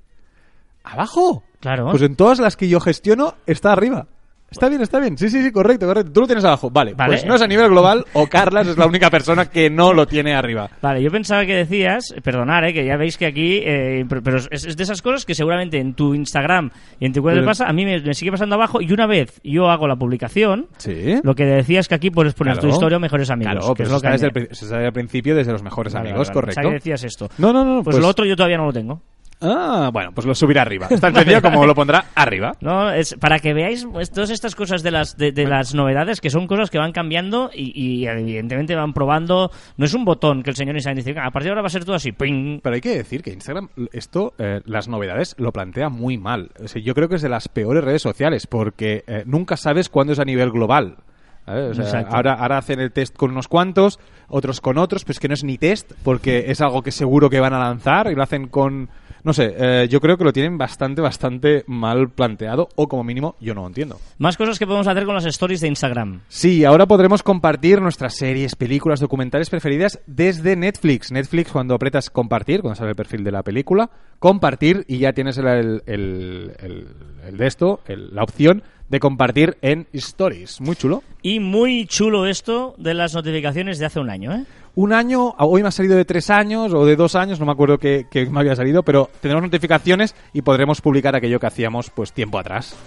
¿Abajo? 0.83 1.43
Claro. 1.59 1.89
Pues 1.91 2.01
en 2.03 2.15
todas 2.15 2.39
las 2.39 2.55
que 2.55 2.69
yo 2.69 2.79
gestiono 2.79 3.33
está 3.45 3.73
arriba. 3.73 4.07
Está 4.51 4.67
bien, 4.69 4.81
está 4.81 4.99
bien. 4.99 5.17
Sí, 5.17 5.29
sí, 5.29 5.41
sí, 5.43 5.51
correcto, 5.51 5.85
correcto. 5.85 6.11
Tú 6.11 6.21
lo 6.21 6.27
tienes 6.27 6.43
abajo. 6.43 6.69
Vale, 6.69 6.93
Vale. 6.93 7.11
pues 7.13 7.25
no 7.25 7.35
es 7.35 7.41
a 7.41 7.47
nivel 7.47 7.69
global 7.69 8.05
o 8.13 8.27
Carlas 8.27 8.67
es 8.67 8.77
la 8.77 8.85
única 8.87 9.09
persona 9.09 9.45
que 9.49 9.69
no 9.69 9.93
lo 9.93 10.07
tiene 10.07 10.33
arriba. 10.35 10.69
Vale, 10.81 11.01
yo 11.03 11.11
pensaba 11.11 11.45
que 11.45 11.55
decías, 11.55 12.13
perdonar, 12.23 12.63
eh, 12.65 12.73
que 12.73 12.85
ya 12.85 12.97
veis 12.97 13.17
que 13.17 13.25
aquí, 13.27 13.61
eh, 13.63 14.05
pero 14.23 14.37
es, 14.37 14.47
es 14.65 14.75
de 14.75 14.83
esas 14.83 15.01
cosas 15.01 15.25
que 15.25 15.35
seguramente 15.35 15.77
en 15.79 15.93
tu 15.93 16.13
Instagram 16.15 16.71
y 16.99 17.05
en 17.05 17.13
tu 17.13 17.21
cuenta 17.21 17.45
pasa, 17.45 17.67
a 17.67 17.73
mí 17.73 17.85
me, 17.85 17.99
me 18.01 18.13
sigue 18.13 18.31
pasando 18.31 18.55
abajo 18.55 18.81
y 18.81 18.91
una 18.91 19.05
vez 19.07 19.39
yo 19.43 19.69
hago 19.69 19.87
la 19.87 19.95
publicación, 19.95 20.67
Sí. 20.77 21.15
lo 21.23 21.35
que 21.35 21.45
decías 21.45 21.87
que 21.87 21.95
aquí 21.95 22.09
puedes 22.09 22.33
poner 22.33 22.53
Claro. 22.55 22.67
tu 22.69 22.73
historia 22.73 22.97
o 22.97 22.99
mejores 22.99 23.29
amigos. 23.29 23.53
Claro, 23.53 23.73
que 23.75 23.83
pero 23.83 23.87
es 23.87 23.93
lo 23.93 24.01
que 24.01 24.09
desde 24.09 24.75
el, 24.75 24.85
el 24.85 24.93
principio, 24.93 25.35
desde 25.35 25.51
los 25.51 25.63
mejores 25.63 25.93
Vale, 25.93 26.09
amigos, 26.09 26.27
vale, 26.29 26.35
vale. 26.35 26.45
Pensaba 26.47 26.63
correcto. 26.63 26.83
que 26.83 26.91
decías 26.91 27.03
esto. 27.03 27.29
No, 27.37 27.53
no, 27.53 27.63
no. 27.63 27.83
Pues, 27.83 27.97
lo 27.99 28.07
otro 28.07 28.25
yo 28.25 28.35
todavía 28.35 28.57
no 28.57 28.65
lo 28.65 28.73
tengo. 28.73 29.01
Ah, 29.41 29.89
bueno, 29.93 30.11
pues 30.13 30.27
lo 30.27 30.35
subirá 30.35 30.63
arriba. 30.63 30.87
Es 30.89 30.99
tan 30.99 31.13
sencillo 31.15 31.41
como 31.41 31.65
lo 31.65 31.73
pondrá 31.73 32.05
arriba. 32.13 32.51
No, 32.59 32.91
es 32.91 33.15
para 33.15 33.39
que 33.39 33.53
veáis 33.53 33.85
pues, 33.89 34.11
todas 34.11 34.31
estas 34.31 34.53
cosas 34.53 34.83
de 34.83 34.91
las 34.91 35.15
de, 35.17 35.31
de 35.31 35.47
las 35.47 35.73
novedades 35.73 36.19
que 36.19 36.29
son 36.29 36.45
cosas 36.45 36.69
que 36.69 36.77
van 36.77 36.91
cambiando 36.91 37.49
y, 37.53 37.71
y 37.79 38.05
evidentemente 38.05 38.75
van 38.75 38.91
probando. 38.93 39.49
No 39.77 39.85
es 39.85 39.93
un 39.93 40.03
botón 40.03 40.43
que 40.43 40.49
el 40.49 40.57
señor 40.57 40.75
Instagram 40.75 40.97
dice, 40.97 41.15
"Ah, 41.17 41.27
a 41.27 41.31
partir 41.31 41.45
de 41.45 41.49
ahora 41.51 41.61
va 41.61 41.67
a 41.67 41.71
ser 41.71 41.85
todo 41.85 41.95
así. 41.95 42.11
¡ping! 42.11 42.59
Pero 42.61 42.75
hay 42.75 42.81
que 42.81 42.97
decir 42.97 43.23
que 43.23 43.31
Instagram, 43.31 43.69
esto, 43.93 44.33
eh, 44.39 44.59
las 44.65 44.89
novedades, 44.89 45.35
lo 45.37 45.53
plantea 45.53 45.87
muy 45.87 46.17
mal. 46.17 46.51
O 46.61 46.67
sea, 46.67 46.81
yo 46.81 46.93
creo 46.93 47.07
que 47.07 47.15
es 47.15 47.21
de 47.21 47.29
las 47.29 47.47
peores 47.47 47.81
redes 47.83 48.01
sociales 48.01 48.45
porque 48.45 49.05
eh, 49.07 49.23
nunca 49.25 49.55
sabes 49.55 49.87
cuándo 49.87 50.11
es 50.11 50.19
a 50.19 50.25
nivel 50.25 50.51
global. 50.51 50.97
ahora, 51.45 52.33
ahora 52.33 52.57
hacen 52.57 52.79
el 52.81 52.91
test 52.91 53.15
con 53.15 53.31
unos 53.31 53.47
cuantos, 53.47 53.99
otros 54.27 54.59
con 54.61 54.77
otros, 54.77 55.05
pues 55.05 55.17
que 55.19 55.27
no 55.29 55.33
es 55.33 55.43
ni 55.45 55.57
test 55.57 55.93
porque 56.03 56.45
es 56.51 56.59
algo 56.61 56.83
que 56.83 56.91
seguro 56.91 57.29
que 57.29 57.39
van 57.39 57.53
a 57.53 57.59
lanzar 57.59 58.11
y 58.11 58.15
lo 58.15 58.23
hacen 58.23 58.47
con... 58.49 58.89
No 59.29 59.33
sé, 59.33 59.53
eh, 59.59 59.87
yo 59.91 60.01
creo 60.01 60.17
que 60.17 60.23
lo 60.23 60.33
tienen 60.33 60.57
bastante, 60.57 61.01
bastante 61.03 61.63
mal 61.67 62.09
planteado 62.09 62.67
o 62.75 62.87
como 62.87 63.03
mínimo 63.03 63.35
yo 63.39 63.53
no 63.53 63.61
lo 63.61 63.67
entiendo. 63.67 63.99
Más 64.17 64.37
cosas 64.37 64.57
que 64.57 64.65
podemos 64.65 64.87
hacer 64.87 65.05
con 65.05 65.13
las 65.13 65.25
stories 65.25 65.61
de 65.61 65.67
Instagram. 65.67 66.21
Sí, 66.29 66.65
ahora 66.65 66.87
podremos 66.87 67.21
compartir 67.21 67.79
nuestras 67.79 68.15
series, 68.15 68.55
películas, 68.55 68.99
documentales 68.99 69.51
preferidas 69.51 69.99
desde 70.07 70.55
Netflix. 70.55 71.11
Netflix, 71.11 71.51
cuando 71.51 71.75
apretas 71.75 72.09
compartir, 72.09 72.61
cuando 72.61 72.75
sale 72.75 72.89
el 72.89 72.95
perfil 72.95 73.23
de 73.23 73.31
la 73.31 73.43
película, 73.43 73.91
compartir 74.17 74.83
y 74.87 74.97
ya 74.97 75.13
tienes 75.13 75.37
el, 75.37 75.45
el, 75.45 75.83
el- 75.85 76.51
el- 76.59 76.87
el 77.27 77.37
de 77.37 77.45
esto, 77.45 77.81
el- 77.87 78.15
la 78.15 78.23
opción 78.23 78.63
de 78.89 78.99
compartir 78.99 79.57
en 79.61 79.85
Stories. 79.93 80.59
Muy 80.59 80.75
chulo. 80.75 81.03
Y 81.21 81.39
muy 81.39 81.85
chulo 81.85 82.25
esto 82.25 82.73
de 82.79 82.95
las 82.95 83.13
notificaciones 83.13 83.77
de 83.77 83.85
hace 83.85 83.99
un 83.99 84.09
año, 84.09 84.33
¿eh? 84.33 84.45
Un 84.81 84.93
año, 84.93 85.35
hoy 85.39 85.61
me 85.61 85.67
ha 85.67 85.71
salido 85.71 85.97
de 85.97 86.05
tres 86.05 86.29
años 86.29 86.73
o 86.73 86.85
de 86.85 86.95
dos 86.95 87.13
años, 87.15 87.37
no 87.37 87.45
me 87.45 87.51
acuerdo 87.51 87.77
qué 87.77 88.07
me 88.31 88.39
había 88.39 88.55
salido, 88.55 88.81
pero 88.81 89.09
tendremos 89.19 89.43
notificaciones 89.43 90.15
y 90.31 90.41
podremos 90.41 90.79
publicar 90.79 91.13
aquello 91.17 91.37
que 91.37 91.47
hacíamos 91.47 91.89
pues 91.89 92.13
tiempo 92.13 92.39
atrás. 92.39 92.77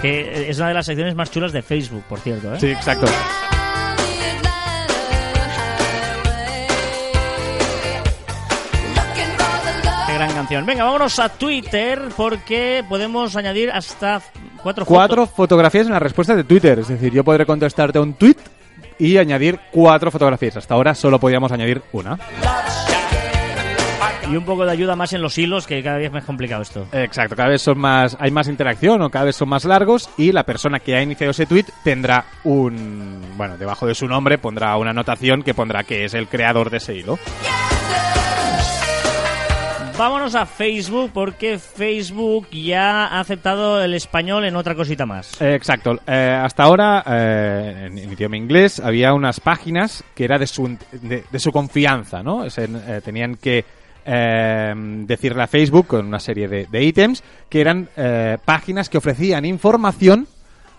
Que 0.00 0.48
es 0.48 0.58
una 0.58 0.68
de 0.68 0.74
las 0.74 0.86
secciones 0.86 1.16
más 1.16 1.32
chulas 1.32 1.50
de 1.50 1.62
Facebook, 1.62 2.04
por 2.08 2.20
cierto, 2.20 2.54
¿eh? 2.54 2.60
Sí, 2.60 2.68
exacto. 2.68 3.06
Qué 10.06 10.14
gran 10.14 10.32
canción. 10.32 10.66
Venga, 10.66 10.84
vámonos 10.84 11.18
a 11.18 11.28
Twitter 11.28 12.00
porque 12.16 12.84
podemos 12.88 13.34
añadir 13.36 13.70
hasta 13.70 14.20
cuatro, 14.62 14.84
Cuatro 14.84 15.22
fotos. 15.22 15.36
fotografías 15.36 15.86
en 15.86 15.92
la 15.92 15.98
respuesta 15.98 16.34
de 16.36 16.44
Twitter. 16.44 16.78
Es 16.78 16.88
decir, 16.88 17.12
yo 17.12 17.24
podré 17.24 17.46
contestarte 17.46 17.98
a 17.98 18.02
un 18.02 18.14
tweet 18.14 18.36
y 19.02 19.18
añadir 19.18 19.58
cuatro 19.72 20.12
fotografías. 20.12 20.56
Hasta 20.56 20.74
ahora 20.74 20.94
solo 20.94 21.18
podíamos 21.18 21.50
añadir 21.50 21.82
una. 21.90 22.16
Y 24.30 24.36
un 24.36 24.44
poco 24.44 24.64
de 24.64 24.70
ayuda 24.70 24.94
más 24.94 25.12
en 25.12 25.20
los 25.20 25.36
hilos, 25.36 25.66
que 25.66 25.82
cada 25.82 25.98
vez 25.98 26.06
es 26.06 26.12
más 26.12 26.24
complicado 26.24 26.62
esto. 26.62 26.86
Exacto, 26.92 27.34
cada 27.34 27.48
vez 27.48 27.60
son 27.60 27.78
más, 27.78 28.16
hay 28.20 28.30
más 28.30 28.46
interacción 28.46 29.02
o 29.02 29.10
cada 29.10 29.24
vez 29.24 29.34
son 29.34 29.48
más 29.48 29.64
largos 29.64 30.08
y 30.16 30.30
la 30.30 30.44
persona 30.44 30.78
que 30.78 30.94
ha 30.94 31.02
iniciado 31.02 31.32
ese 31.32 31.46
tweet 31.46 31.66
tendrá 31.82 32.26
un, 32.44 33.20
bueno, 33.36 33.58
debajo 33.58 33.88
de 33.88 33.96
su 33.96 34.06
nombre 34.06 34.38
pondrá 34.38 34.76
una 34.76 34.90
anotación 34.90 35.42
que 35.42 35.52
pondrá 35.52 35.82
que 35.82 36.04
es 36.04 36.14
el 36.14 36.28
creador 36.28 36.70
de 36.70 36.76
ese 36.76 36.94
hilo. 36.94 37.18
Vámonos 40.02 40.34
a 40.34 40.46
Facebook 40.46 41.12
porque 41.14 41.60
Facebook 41.60 42.48
ya 42.50 43.06
ha 43.06 43.20
aceptado 43.20 43.80
el 43.80 43.94
español 43.94 44.44
en 44.44 44.56
otra 44.56 44.74
cosita 44.74 45.06
más. 45.06 45.40
Eh, 45.40 45.54
exacto. 45.54 45.96
Eh, 46.08 46.40
hasta 46.42 46.64
ahora, 46.64 47.04
eh, 47.06 47.84
en, 47.86 47.98
en 47.98 48.12
idioma 48.12 48.36
inglés, 48.36 48.80
había 48.80 49.14
unas 49.14 49.38
páginas 49.38 50.02
que 50.16 50.24
era 50.24 50.38
de 50.40 50.48
su, 50.48 50.76
de, 50.90 51.22
de 51.30 51.38
su 51.38 51.52
confianza, 51.52 52.20
¿no? 52.20 52.44
Es 52.44 52.58
en- 52.58 52.82
eh, 52.84 53.00
tenían 53.00 53.36
que 53.36 53.64
eh, 54.04 54.72
decirle 55.06 55.44
a 55.44 55.46
Facebook 55.46 55.86
con 55.86 56.04
una 56.04 56.18
serie 56.18 56.48
de, 56.48 56.66
de 56.66 56.82
ítems 56.82 57.22
que 57.48 57.60
eran 57.60 57.88
eh, 57.96 58.38
páginas 58.44 58.88
que 58.88 58.98
ofrecían 58.98 59.44
información 59.44 60.26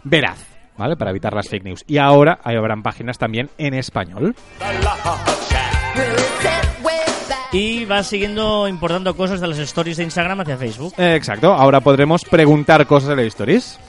veraz, 0.03 0.39
¿vale? 0.77 0.97
Para 0.97 1.11
evitar 1.11 1.33
las 1.33 1.47
fake 1.47 1.63
news. 1.63 1.85
Y 1.87 1.97
ahora 1.97 2.39
ahí 2.43 2.57
habrán 2.57 2.83
páginas 2.83 3.17
también 3.17 3.49
en 3.57 3.73
español. 3.73 4.35
Y 7.53 7.85
va 7.85 8.01
siguiendo 8.01 8.67
importando 8.67 9.15
cosas 9.15 9.39
de 9.39 9.47
las 9.47 9.59
stories 9.59 9.97
de 9.97 10.03
Instagram 10.03 10.41
hacia 10.41 10.57
Facebook. 10.57 10.93
Eh, 10.97 11.13
exacto. 11.15 11.53
Ahora 11.53 11.81
podremos 11.81 12.25
preguntar 12.25 12.87
cosas 12.87 13.09
de 13.09 13.15
las 13.17 13.25
stories. 13.27 13.79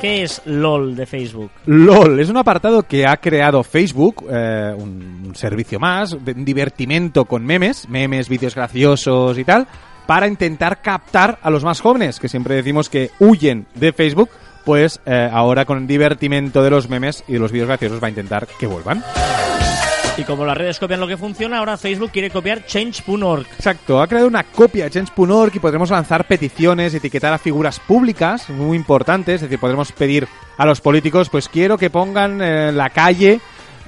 ¿Qué 0.00 0.24
es 0.24 0.42
LOL 0.44 0.96
de 0.96 1.06
Facebook? 1.06 1.52
LOL 1.66 2.18
es 2.18 2.28
un 2.30 2.36
apartado 2.36 2.82
que 2.82 3.06
ha 3.06 3.16
creado 3.18 3.62
Facebook, 3.62 4.26
eh, 4.28 4.74
un, 4.76 5.22
un 5.28 5.34
servicio 5.36 5.78
más, 5.78 6.16
de 6.24 6.32
un 6.32 6.44
divertimento 6.44 7.24
con 7.26 7.44
memes, 7.44 7.88
memes, 7.88 8.28
vídeos 8.28 8.56
graciosos 8.56 9.38
y 9.38 9.44
tal, 9.44 9.68
para 10.06 10.26
intentar 10.26 10.82
captar 10.82 11.38
a 11.42 11.50
los 11.50 11.62
más 11.62 11.80
jóvenes, 11.80 12.18
que 12.18 12.28
siempre 12.28 12.56
decimos 12.56 12.88
que 12.88 13.10
huyen 13.20 13.66
de 13.74 13.92
Facebook, 13.92 14.30
pues 14.64 15.00
eh, 15.06 15.28
ahora 15.32 15.64
con 15.64 15.78
el 15.78 15.86
divertimento 15.86 16.62
de 16.62 16.70
los 16.70 16.88
memes 16.88 17.22
y 17.28 17.34
de 17.34 17.38
los 17.38 17.52
vídeos 17.52 17.68
graciosos 17.68 18.02
va 18.02 18.08
a 18.08 18.10
intentar 18.10 18.48
que 18.58 18.66
vuelvan. 18.66 19.04
Y 20.18 20.24
como 20.24 20.44
las 20.44 20.58
redes 20.58 20.80
copian 20.80 20.98
lo 20.98 21.06
que 21.06 21.16
funciona, 21.16 21.58
ahora 21.58 21.76
Facebook 21.76 22.10
quiere 22.10 22.28
copiar 22.28 22.66
change.org. 22.66 23.46
Exacto, 23.54 24.02
ha 24.02 24.08
creado 24.08 24.26
una 24.26 24.42
copia 24.42 24.84
de 24.84 24.90
Change.org 24.90 25.54
y 25.54 25.60
podremos 25.60 25.90
lanzar 25.90 26.26
peticiones, 26.26 26.92
etiquetar 26.92 27.32
a 27.32 27.38
figuras 27.38 27.78
públicas 27.78 28.50
muy 28.50 28.76
importantes, 28.76 29.36
es 29.36 29.42
decir, 29.42 29.60
podremos 29.60 29.92
pedir 29.92 30.26
a 30.56 30.66
los 30.66 30.80
políticos, 30.80 31.28
pues 31.30 31.48
quiero 31.48 31.78
que 31.78 31.90
pongan 31.90 32.42
eh, 32.42 32.72
la 32.72 32.90
calle, 32.90 33.40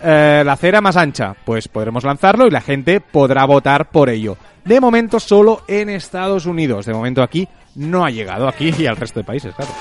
eh, 0.04 0.42
la 0.46 0.52
acera 0.52 0.80
más 0.80 0.96
ancha, 0.96 1.34
pues 1.44 1.66
podremos 1.66 2.04
lanzarlo 2.04 2.46
y 2.46 2.50
la 2.50 2.60
gente 2.60 3.00
podrá 3.00 3.44
votar 3.44 3.90
por 3.90 4.08
ello. 4.08 4.36
De 4.64 4.80
momento 4.80 5.18
solo 5.18 5.62
en 5.66 5.88
Estados 5.88 6.46
Unidos, 6.46 6.86
de 6.86 6.92
momento 6.92 7.24
aquí 7.24 7.48
no 7.74 8.04
ha 8.04 8.10
llegado, 8.10 8.46
aquí 8.46 8.72
y 8.78 8.86
al 8.86 8.96
resto 8.96 9.18
de 9.18 9.24
países, 9.24 9.52
claro. 9.56 9.72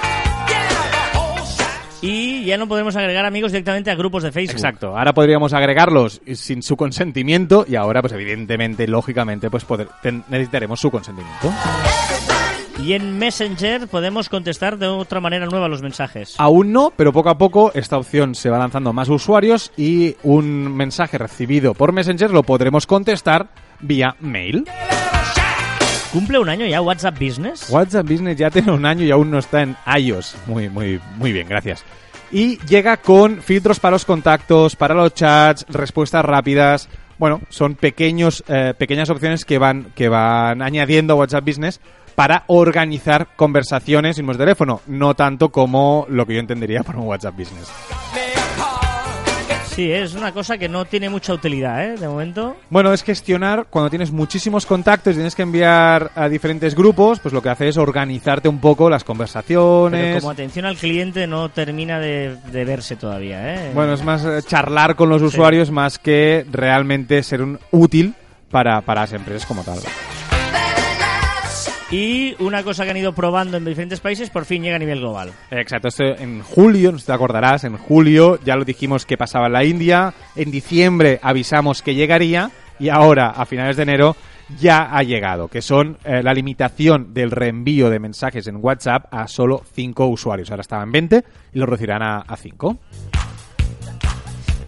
Y 2.02 2.46
ya 2.46 2.58
no 2.58 2.68
podremos 2.68 2.96
agregar 2.96 3.26
amigos 3.26 3.52
directamente 3.52 3.92
a 3.92 3.96
grupos 3.96 4.24
de 4.24 4.32
Facebook. 4.32 4.56
Exacto, 4.56 4.98
ahora 4.98 5.14
podríamos 5.14 5.52
agregarlos 5.54 6.22
sin 6.34 6.64
su 6.64 6.78
consentimiento 6.78 7.66
y 7.68 7.76
ahora 7.76 8.02
pues 8.02 8.14
evidentemente, 8.14 8.88
lógicamente, 8.88 9.50
pues 9.50 9.66
poder- 9.66 9.90
ten- 10.02 10.24
necesitaremos 10.30 10.80
su 10.80 10.90
consentimiento. 10.92 11.52
Y 12.82 12.94
en 12.94 13.20
Messenger 13.20 13.90
podemos 13.90 14.30
contestar 14.30 14.78
de 14.78 14.88
otra 14.88 15.20
manera 15.20 15.46
nueva 15.48 15.68
los 15.68 15.82
mensajes. 15.82 16.36
Aún 16.38 16.72
no, 16.72 16.94
pero 16.96 17.12
poco 17.12 17.30
a 17.30 17.38
poco 17.38 17.72
esta 17.76 17.98
opción 17.98 18.34
se 18.36 18.50
va 18.50 18.58
lanzando 18.58 18.92
a 18.92 18.94
más 18.94 19.10
usuarios 19.10 19.74
y 19.76 20.16
un 20.24 20.74
mensaje 20.74 21.18
recibido 21.18 21.74
por 21.74 21.92
Messenger 21.92 22.32
lo 22.32 22.44
podremos 22.44 22.88
contestar 22.88 23.50
vía 23.82 24.16
mail. 24.22 24.64
¿Cumple 26.12 26.40
un 26.40 26.50
año 26.50 26.66
ya 26.66 26.82
WhatsApp 26.82 27.20
Business? 27.20 27.70
WhatsApp 27.70 28.08
Business 28.08 28.36
ya 28.36 28.50
tiene 28.50 28.72
un 28.72 28.84
año 28.84 29.04
y 29.06 29.12
aún 29.12 29.30
no 29.30 29.38
está 29.38 29.62
en 29.62 29.76
iOS. 29.96 30.36
Muy, 30.48 30.68
muy, 30.68 31.00
muy 31.18 31.32
bien, 31.32 31.48
gracias. 31.48 31.86
Y 32.32 32.58
llega 32.66 32.98
con 32.98 33.42
filtros 33.42 33.80
para 33.80 33.92
los 33.92 34.06
contactos, 34.06 34.76
para 34.76 34.96
los 34.96 35.14
chats, 35.14 35.66
respuestas 35.70 36.26
rápidas. 36.26 36.90
Bueno, 37.20 37.42
son 37.50 37.76
pequeños, 37.76 38.44
eh, 38.48 38.74
pequeñas 38.76 39.12
opciones 39.12 39.46
que 39.46 39.60
van, 39.60 39.92
que 39.94 40.10
van 40.10 40.64
añadiendo 40.64 41.14
a 41.14 41.18
WhatsApp 41.18 41.46
Business 41.46 41.80
para 42.16 42.44
organizar 42.48 43.28
conversaciones 43.36 44.18
en 44.18 44.26
nuestro 44.26 44.46
teléfono, 44.46 44.82
no 44.88 45.14
tanto 45.14 45.50
como 45.50 46.08
lo 46.10 46.26
que 46.26 46.34
yo 46.34 46.40
entendería 46.40 46.82
por 46.82 46.96
un 46.96 47.06
WhatsApp 47.06 47.38
Business. 47.38 47.72
Sí, 49.76 49.92
es 49.92 50.14
una 50.16 50.32
cosa 50.34 50.58
que 50.58 50.68
no 50.68 50.84
tiene 50.86 51.10
mucha 51.10 51.34
utilidad, 51.34 51.86
¿eh? 51.86 51.96
De 51.98 52.08
momento. 52.08 52.58
Bueno, 52.70 52.92
es 52.92 53.02
gestionar 53.04 53.68
cuando 53.70 53.90
tienes 53.90 54.12
muchísimos 54.12 54.66
contactos 54.66 55.14
y 55.14 55.16
tienes 55.18 55.36
que 55.36 55.44
enviar 55.44 56.12
a 56.16 56.28
diferentes 56.28 56.76
grupos, 56.76 57.20
pues 57.20 57.34
lo 57.34 57.42
que 57.42 57.50
hace 57.50 57.70
es 57.70 57.78
organizarte 57.78 58.50
un 58.50 58.60
poco 58.60 58.90
las 58.90 59.04
Pero 59.04 59.08
conversaciones. 59.14 60.20
como 60.22 60.32
atención 60.32 60.66
al 60.66 60.76
cliente 60.76 61.28
no 61.28 61.50
termina 61.50 62.00
de, 62.00 62.36
de 62.52 62.66
verse 62.66 62.96
todavía, 62.98 63.56
¿eh? 63.56 63.72
Bueno, 63.74 63.94
es 63.94 64.04
más 64.04 64.26
eh, 64.26 64.42
charlar 64.46 64.96
con 64.96 65.08
los 65.10 65.22
Sí. 65.22 65.28
usuarios 65.28 65.72
más 65.72 65.98
que 66.00 66.46
realmente 66.52 67.22
ser 67.24 67.42
un 67.42 67.60
útil 67.72 68.16
para, 68.52 68.82
para 68.82 69.02
las 69.02 69.14
empresas 69.14 69.46
como 69.46 69.64
tal. 69.64 69.78
Y 71.92 72.36
una 72.40 72.64
cosa 72.64 72.84
que 72.84 72.92
han 72.92 72.98
ido 72.98 73.14
probando 73.14 73.58
en 73.58 73.66
diferentes 73.66 74.00
países 74.00 74.30
por 74.30 74.46
fin 74.46 74.62
llega 74.62 74.76
a 74.76 74.80
nivel 74.80 75.00
global. 75.00 75.32
Exacto, 75.50 75.88
esto 75.88 76.04
en 76.04 76.44
julio, 76.44 76.92
no 76.92 77.00
te 77.00 77.12
acordarás, 77.12 77.64
en 77.64 77.78
julio 77.78 78.40
ya 78.44 78.56
lo 78.56 78.64
dijimos 78.64 79.08
que 79.08 79.18
pasaba 79.18 79.48
en 79.48 79.54
la 79.54 79.64
India, 79.64 80.14
en 80.36 80.52
diciembre 80.52 81.20
avisamos 81.24 81.82
que 81.82 81.96
llegaría 81.96 82.52
y 82.80 82.90
ahora, 82.90 83.32
a 83.32 83.46
finales 83.46 83.76
de 83.76 83.84
enero, 83.84 84.16
ya 84.60 84.96
ha 84.96 85.02
llegado, 85.02 85.48
que 85.48 85.62
son 85.62 85.98
eh, 86.04 86.22
la 86.24 86.34
limitación 86.34 87.14
del 87.14 87.32
reenvío 87.32 87.90
de 87.90 88.00
mensajes 88.00 88.48
en 88.48 88.58
WhatsApp 88.62 89.12
a 89.12 89.28
solo 89.28 89.64
5 89.74 90.08
usuarios. 90.08 90.52
Ahora 90.52 90.62
estaban 90.62 90.92
20 90.92 91.24
y 91.54 91.60
lo 91.60 91.66
reducirán 91.66 92.02
a 92.04 92.36
5. 92.36 92.78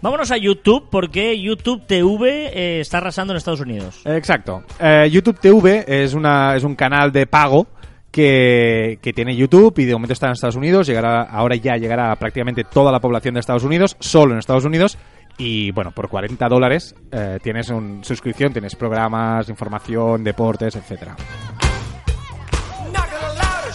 Vámonos 0.02 0.32
a 0.32 0.36
YouTube 0.36 0.88
porque 0.90 1.40
YouTube 1.40 1.86
TV 1.86 2.50
eh, 2.52 2.80
está 2.80 2.98
arrasando 2.98 3.32
en 3.32 3.36
Estados 3.36 3.60
Unidos. 3.60 4.02
Exacto. 4.04 4.64
Eh, 4.80 5.08
YouTube 5.12 5.38
TV 5.38 5.84
es, 5.86 6.14
una, 6.14 6.56
es 6.56 6.64
un 6.64 6.74
canal 6.74 7.12
de 7.12 7.28
pago 7.28 7.68
que, 8.10 8.98
que 9.00 9.12
tiene 9.12 9.36
YouTube 9.36 9.78
y 9.78 9.84
de 9.84 9.92
momento 9.92 10.12
está 10.12 10.26
en 10.26 10.32
Estados 10.32 10.56
Unidos. 10.56 10.88
Llegará, 10.88 11.22
ahora 11.22 11.54
ya 11.54 11.76
llegará 11.76 12.10
a 12.10 12.16
prácticamente 12.16 12.64
toda 12.64 12.90
la 12.90 12.98
población 12.98 13.34
de 13.34 13.40
Estados 13.40 13.62
Unidos, 13.62 13.96
solo 14.00 14.32
en 14.32 14.40
Estados 14.40 14.64
Unidos. 14.64 14.98
Y 15.38 15.70
bueno, 15.70 15.92
por 15.92 16.08
40 16.08 16.48
dólares 16.48 16.96
eh, 17.12 17.38
tienes 17.40 17.70
una 17.70 18.02
suscripción, 18.02 18.52
tienes 18.52 18.74
programas, 18.74 19.48
información, 19.48 20.24
deportes, 20.24 20.74
etcétera. 20.74 21.14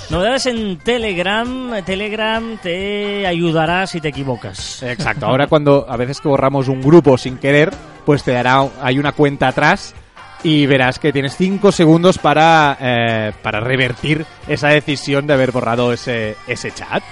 Novedades 0.09 0.45
en 0.45 0.77
Telegram. 0.77 1.83
Telegram 1.83 2.57
te 2.57 3.27
ayudará 3.27 3.85
si 3.87 3.99
te 3.99 4.07
equivocas. 4.07 4.81
Exacto. 4.83 5.25
Ahora 5.25 5.47
cuando 5.47 5.85
a 5.89 5.97
veces 5.97 6.21
que 6.21 6.29
borramos 6.29 6.69
un 6.69 6.81
grupo 6.81 7.17
sin 7.17 7.37
querer, 7.37 7.73
pues 8.05 8.23
te 8.23 8.31
dará 8.31 8.65
hay 8.81 8.99
una 8.99 9.11
cuenta 9.11 9.49
atrás 9.49 9.93
y 10.43 10.65
verás 10.65 10.97
que 10.97 11.11
tienes 11.11 11.35
5 11.35 11.73
segundos 11.73 12.17
para, 12.19 12.77
eh, 12.79 13.33
para 13.41 13.59
revertir 13.59 14.25
esa 14.47 14.69
decisión 14.69 15.27
de 15.27 15.33
haber 15.33 15.51
borrado 15.51 15.91
ese, 15.91 16.37
ese 16.47 16.71
chat. 16.71 17.03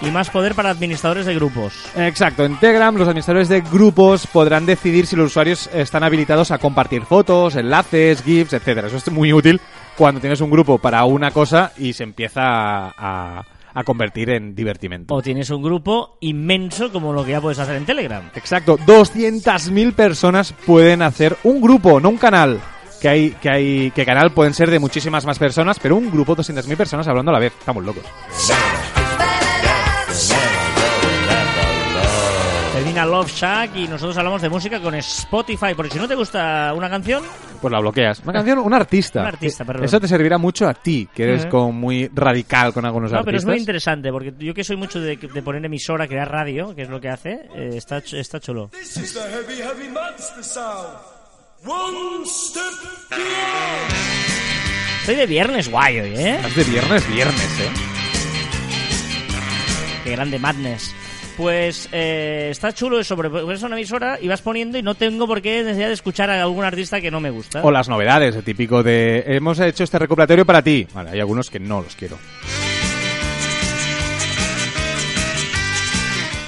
Y 0.00 0.10
más 0.10 0.30
poder 0.30 0.56
para 0.56 0.70
administradores 0.70 1.26
de 1.26 1.34
grupos. 1.36 1.74
Exacto, 1.94 2.44
en 2.44 2.58
Telegram 2.58 2.92
los 2.96 3.06
administradores 3.06 3.48
de 3.48 3.60
grupos 3.60 4.26
podrán 4.26 4.66
decidir 4.66 5.06
si 5.06 5.14
los 5.14 5.26
usuarios 5.26 5.70
están 5.72 6.02
habilitados 6.02 6.50
a 6.50 6.58
compartir 6.58 7.02
fotos, 7.02 7.54
enlaces, 7.54 8.20
GIFs, 8.24 8.54
etcétera. 8.54 8.88
Eso 8.88 8.96
es 8.96 9.08
muy 9.12 9.32
útil 9.32 9.60
cuando 9.96 10.20
tienes 10.20 10.40
un 10.40 10.50
grupo 10.50 10.78
para 10.78 11.04
una 11.04 11.30
cosa 11.30 11.72
y 11.78 11.92
se 11.92 12.04
empieza 12.04 12.40
a, 12.42 12.92
a- 13.38 13.44
a 13.74 13.84
convertir 13.84 14.28
en 14.28 14.54
divertimento. 14.54 15.14
O 15.14 15.22
tienes 15.22 15.48
un 15.48 15.62
grupo 15.62 16.18
inmenso 16.20 16.92
como 16.92 17.12
lo 17.14 17.24
que 17.24 17.30
ya 17.30 17.40
puedes 17.40 17.58
hacer 17.58 17.76
en 17.76 17.86
Telegram. 17.86 18.22
Exacto, 18.34 18.76
200.000 18.78 19.94
personas 19.94 20.52
pueden 20.66 21.00
hacer 21.00 21.36
un 21.44 21.60
grupo, 21.62 21.98
no 21.98 22.10
un 22.10 22.18
canal. 22.18 22.60
Que 23.00 23.08
hay, 23.08 23.30
que 23.30 23.50
hay, 23.50 23.90
que 23.90 24.04
canal 24.04 24.30
pueden 24.32 24.52
ser 24.54 24.70
de 24.70 24.78
muchísimas 24.78 25.24
más 25.26 25.38
personas, 25.38 25.78
pero 25.80 25.96
un 25.96 26.10
grupo, 26.10 26.36
200.000 26.36 26.76
personas 26.76 27.08
hablando 27.08 27.30
a 27.30 27.34
la 27.34 27.40
vez. 27.40 27.52
Estamos 27.58 27.82
locos. 27.84 28.04
Love 33.06 33.30
Shack 33.32 33.76
y 33.76 33.88
nosotros 33.88 34.16
hablamos 34.18 34.40
de 34.42 34.48
música 34.48 34.80
con 34.80 34.94
Spotify. 34.94 35.74
Porque 35.76 35.92
si 35.92 35.98
no 35.98 36.06
te 36.08 36.14
gusta 36.14 36.72
una 36.74 36.88
canción, 36.90 37.22
Pues 37.60 37.70
la 37.72 37.80
bloqueas. 37.80 38.20
Una 38.24 38.32
canción, 38.32 38.58
un 38.58 38.74
artista. 38.74 39.20
Un 39.20 39.26
artista, 39.28 39.64
perdón. 39.64 39.84
Eso 39.84 40.00
te 40.00 40.08
servirá 40.08 40.38
mucho 40.38 40.68
a 40.68 40.74
ti, 40.74 41.08
que 41.14 41.22
eres 41.24 41.42
Ujú. 41.42 41.50
como 41.50 41.72
muy 41.72 42.10
radical 42.14 42.72
con 42.72 42.84
algunos 42.84 43.10
No, 43.12 43.18
pero 43.24 43.36
es 43.36 43.42
artistas. 43.42 43.46
muy 43.52 43.58
interesante, 43.58 44.10
porque 44.10 44.34
yo 44.38 44.52
que 44.54 44.64
soy 44.64 44.76
mucho 44.76 45.00
de, 45.00 45.16
de 45.16 45.42
poner 45.42 45.64
emisora, 45.64 46.06
crear 46.08 46.30
radio, 46.30 46.74
que 46.74 46.82
es 46.82 46.88
lo 46.88 47.00
que 47.00 47.08
hace, 47.08 47.48
eh, 47.54 47.70
está, 47.74 47.98
está 47.98 48.40
chulo. 48.40 48.68
This 48.72 48.96
is 48.96 49.14
the 49.14 49.20
heavy, 49.20 49.62
heavy 49.62 49.88
monster 49.88 50.42
sound. 50.42 51.12
Estoy 55.00 55.14
de 55.16 55.26
viernes 55.26 55.68
guay 55.70 56.00
hoy, 56.00 56.14
¿eh? 56.16 56.40
Es 56.44 56.56
de 56.56 56.64
viernes, 56.64 57.08
viernes, 57.08 57.60
¿eh? 57.60 57.70
Qué 60.04 60.10
grande 60.12 60.38
Madness. 60.38 60.92
Pues 61.36 61.88
eh, 61.92 62.48
está 62.50 62.72
chulo 62.72 63.00
eso, 63.00 63.16
porque 63.16 63.30
pones 63.30 63.62
una 63.62 63.74
emisora 63.76 64.18
y 64.20 64.28
vas 64.28 64.42
poniendo 64.42 64.76
y 64.76 64.82
no 64.82 64.94
tengo 64.94 65.26
por 65.26 65.40
qué 65.40 65.62
necesidad 65.62 65.88
de 65.88 65.94
escuchar 65.94 66.28
a 66.30 66.40
algún 66.42 66.64
artista 66.64 67.00
que 67.00 67.10
no 67.10 67.20
me 67.20 67.30
gusta. 67.30 67.62
O 67.62 67.70
las 67.70 67.88
novedades, 67.88 68.36
el 68.36 68.44
típico 68.44 68.82
de 68.82 69.24
hemos 69.26 69.58
hecho 69.60 69.82
este 69.84 69.98
recopilatorio 69.98 70.44
para 70.44 70.60
ti. 70.62 70.86
Vale, 70.92 71.10
hay 71.10 71.20
algunos 71.20 71.48
que 71.48 71.58
no 71.58 71.80
los 71.80 71.96
quiero. 71.96 72.18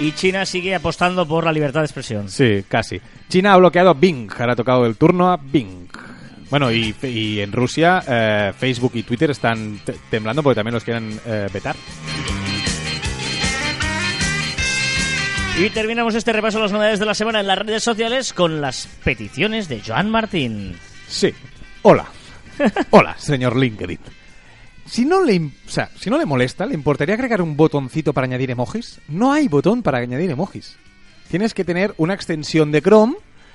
Y 0.01 0.13
China 0.13 0.45
sigue 0.45 0.75
apostando 0.75 1.27
por 1.27 1.45
la 1.45 1.53
libertad 1.53 1.81
de 1.81 1.87
expresión. 1.87 2.29
Sí, 2.29 2.65
casi. 2.69 3.01
China 3.29 3.55
ha 3.55 3.57
bloqueado 3.57 3.91
a 3.91 3.95
Bing, 3.95 4.29
ahora 4.39 4.53
ha 4.53 4.57
tocado 4.57 4.85
el 4.87 4.97
turno 4.97 5.31
a 5.33 5.37
Bing. 5.39 5.89
Bueno, 6.51 6.71
y, 6.71 6.95
y 7.03 7.41
en 7.41 7.53
Rusia 7.53 8.03
eh, 8.07 8.53
Facebook 8.59 8.93
y 8.95 9.03
Twitter 9.05 9.31
están 9.31 9.81
te- 9.85 9.95
temblando 10.11 10.43
porque 10.43 10.57
también 10.57 10.75
los 10.75 10.85
quieren 10.85 11.19
eh, 11.27 11.49
vetar. 11.53 11.75
Y 15.57 15.71
terminamos 15.71 16.17
este 16.17 16.33
repaso 16.33 16.59
a 16.59 16.63
las 16.63 16.73
novedades 16.73 16.99
de 16.99 17.07
la 17.07 17.15
semana 17.15 17.39
en 17.39 17.47
las 17.47 17.59
redes 17.59 17.85
sociales 17.85 18.33
con 18.33 18.61
las 18.61 18.89
peticiones 19.05 19.69
de 19.69 19.81
Joan 19.87 20.11
Martín. 20.11 20.75
Sí. 21.07 21.33
Hola. 21.83 22.07
Hola, 22.91 23.17
señor 23.19 23.57
LinkedIn. 23.57 24.01
Si 24.85 25.05
no, 25.05 25.23
le, 25.23 25.39
o 25.39 25.51
sea, 25.71 25.91
si 25.97 26.11
no 26.11 26.19
le 26.19 26.27
molesta, 26.27 26.67
¿le 26.67 26.75
importaría 26.75 27.15
agregar 27.15 27.41
un 27.41 27.57
botoncito 27.57 28.13
para 28.13 28.25
añadir 28.25 28.51
emojis? 28.51 29.01
No 29.07 29.33
hay 29.33 29.47
botón 29.47 29.83
para 29.83 29.99
añadir 29.99 30.29
emojis. 30.29 30.77
Tienes 31.31 31.55
que 31.55 31.65
tener 31.65 31.95
una 31.99 32.15
extensión 32.15 32.73
de 32.73 32.83
Chrome 32.83 33.15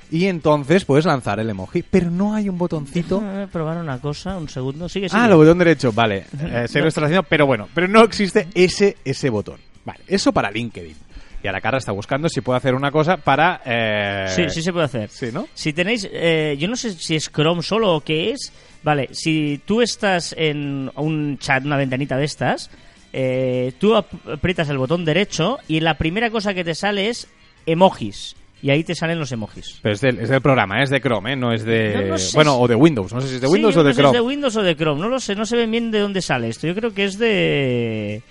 y 0.09 0.27
entonces 0.27 0.85
puedes 0.85 1.05
lanzar 1.05 1.41
el 1.41 1.49
emoji. 1.49 1.83
Pero 1.83 2.09
no 2.09 2.33
hay 2.33 2.47
un 2.47 2.57
botoncito. 2.57 3.19
Déjame 3.19 3.47
probar 3.47 3.77
una 3.77 3.99
cosa, 3.99 4.37
un 4.37 4.47
segundo. 4.47 4.87
Sigue, 4.87 5.09
sigue. 5.09 5.21
Ah, 5.21 5.27
el 5.27 5.35
botón 5.35 5.57
derecho, 5.57 5.91
vale. 5.91 6.25
Eh, 6.41 6.67
sé 6.69 6.79
lo 6.79 6.87
estás 6.87 7.03
haciendo, 7.03 7.23
pero 7.23 7.45
bueno, 7.45 7.67
pero 7.73 7.89
no 7.89 8.03
existe 8.03 8.47
ese, 8.53 8.95
ese 9.03 9.29
botón. 9.29 9.59
Vale, 9.83 9.99
eso 10.07 10.31
para 10.31 10.49
LinkedIn. 10.49 11.08
Y 11.41 11.47
ahora 11.47 11.61
Carla 11.61 11.77
está 11.79 11.91
buscando 11.93 12.27
si 12.27 12.41
puede 12.41 12.57
hacer 12.57 12.75
una 12.75 12.91
cosa 12.91 13.15
para... 13.17 13.61
eh, 13.65 14.25
Sí, 14.29 14.49
sí 14.49 14.61
se 14.61 14.73
puede 14.73 14.85
hacer. 14.85 15.09
Sí, 15.09 15.27
¿no? 15.33 15.47
Si 15.53 15.71
tenéis, 15.73 16.07
eh, 16.11 16.57
yo 16.59 16.67
no 16.67 16.75
sé 16.75 16.91
si 16.93 17.15
es 17.15 17.29
Chrome 17.31 17.61
solo 17.63 17.95
o 17.95 18.01
qué 18.01 18.31
es. 18.31 18.51
Vale, 18.83 19.09
si 19.13 19.61
tú 19.65 19.81
estás 19.81 20.33
en 20.37 20.91
un 20.95 21.37
chat, 21.37 21.63
una 21.65 21.77
ventanita 21.77 22.17
de 22.17 22.25
estas, 22.25 22.69
eh, 23.13 23.71
tú 23.79 23.95
ap- 23.95 24.27
aprietas 24.27 24.69
el 24.69 24.77
botón 24.77 25.05
derecho 25.05 25.57
y 25.67 25.79
la 25.79 25.97
primera 25.97 26.29
cosa 26.29 26.53
que 26.53 26.63
te 26.63 26.75
sale 26.75 27.07
es 27.09 27.27
emojis. 27.65 28.35
Y 28.61 28.71
ahí 28.71 28.83
te 28.83 28.93
salen 28.93 29.17
los 29.19 29.31
emojis. 29.31 29.79
Pero 29.81 29.95
es 29.95 30.01
del, 30.01 30.19
es 30.19 30.27
del 30.27 30.41
programa, 30.41 30.83
es 30.83 30.89
de 30.89 30.99
Chrome, 30.99 31.31
¿eh? 31.31 31.35
no 31.37 31.53
es 31.53 31.63
de... 31.63 31.93
No, 31.93 32.01
no 32.09 32.17
sé 32.17 32.35
bueno, 32.35 32.55
si- 32.55 32.63
o 32.63 32.67
de 32.67 32.75
Windows, 32.75 33.13
no 33.13 33.21
sé 33.21 33.29
si 33.29 33.35
es 33.35 33.41
de 33.41 33.47
Windows 33.47 33.77
o 33.77 33.83
de 33.83 33.89
no 33.89 33.93
sé 33.93 33.95
si 33.95 34.01
Chrome. 34.01 34.17
es 34.17 34.21
de 34.21 34.27
Windows 34.27 34.55
o 34.57 34.61
de 34.63 34.75
Chrome, 34.75 35.01
no 35.01 35.07
lo 35.07 35.19
sé, 35.21 35.35
no 35.35 35.45
se 35.45 35.55
ve 35.55 35.65
bien 35.67 35.91
de 35.91 35.99
dónde 35.99 36.21
sale 36.21 36.49
esto. 36.49 36.67
Yo 36.67 36.75
creo 36.75 36.93
que 36.93 37.05
es 37.05 37.17
de... 37.17 38.21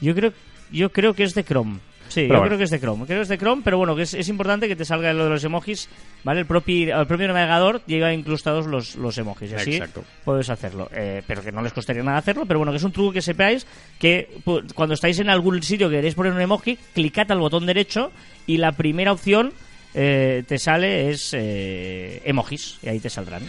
Yo 0.00 0.14
creo, 0.14 0.32
yo 0.70 0.90
creo 0.90 1.12
que 1.12 1.24
es 1.24 1.34
de 1.34 1.44
Chrome. 1.44 1.80
Sí, 2.12 2.22
Pero 2.22 2.34
yo 2.34 2.38
bueno. 2.40 2.46
creo 2.48 2.58
que 2.58 2.64
es 2.64 2.70
de 2.70 2.78
Chrome. 2.80 3.06
Creo 3.06 3.18
que 3.18 3.22
es 3.22 3.28
de 3.28 3.38
Chrome, 3.38 3.62
pero 3.64 3.78
bueno, 3.78 3.96
que 3.96 4.02
es, 4.02 4.12
es 4.12 4.28
importante 4.28 4.68
que 4.68 4.76
te 4.76 4.84
salga 4.84 5.12
lo 5.14 5.24
de 5.24 5.30
los 5.30 5.42
emojis, 5.44 5.88
¿vale? 6.24 6.40
El 6.40 6.46
propio, 6.46 7.00
el 7.00 7.06
propio 7.06 7.26
navegador 7.28 7.80
lleva 7.86 8.12
incrustados 8.12 8.66
los, 8.66 8.96
los 8.96 9.16
emojis, 9.16 9.50
y 9.52 9.54
así 9.54 9.72
Exacto. 9.76 10.04
puedes 10.24 10.50
hacerlo. 10.50 10.90
Eh, 10.94 11.22
pero 11.26 11.42
que 11.42 11.52
no 11.52 11.62
les 11.62 11.72
costaría 11.72 12.02
nada 12.02 12.18
hacerlo, 12.18 12.44
pero 12.44 12.58
bueno, 12.58 12.70
que 12.72 12.76
es 12.76 12.84
un 12.84 12.92
truco 12.92 13.12
que 13.12 13.22
sepáis 13.22 13.66
que 13.98 14.28
pu- 14.44 14.70
cuando 14.74 14.94
estáis 14.94 15.18
en 15.20 15.30
algún 15.30 15.62
sitio 15.62 15.88
que 15.88 15.96
queréis 15.96 16.14
poner 16.14 16.32
un 16.34 16.40
emoji, 16.42 16.76
clicad 16.94 17.30
al 17.32 17.38
botón 17.38 17.64
derecho 17.64 18.12
y 18.46 18.58
la 18.58 18.72
primera 18.72 19.12
opción 19.12 19.52
eh, 19.94 20.42
te 20.46 20.58
sale 20.58 21.08
es 21.10 21.30
eh, 21.32 22.20
emojis, 22.26 22.78
y 22.82 22.88
ahí 22.90 23.00
te 23.00 23.08
saldrán. 23.08 23.42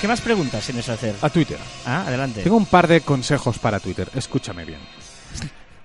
¿Qué 0.00 0.06
más 0.06 0.20
preguntas 0.20 0.64
tienes 0.64 0.88
a 0.88 0.92
hacer? 0.92 1.16
A 1.20 1.28
Twitter. 1.28 1.58
Ah, 1.84 2.04
adelante. 2.06 2.42
Tengo 2.44 2.56
un 2.56 2.66
par 2.66 2.86
de 2.86 3.00
consejos 3.00 3.58
para 3.58 3.80
Twitter. 3.80 4.08
Escúchame 4.14 4.64
bien. 4.64 4.78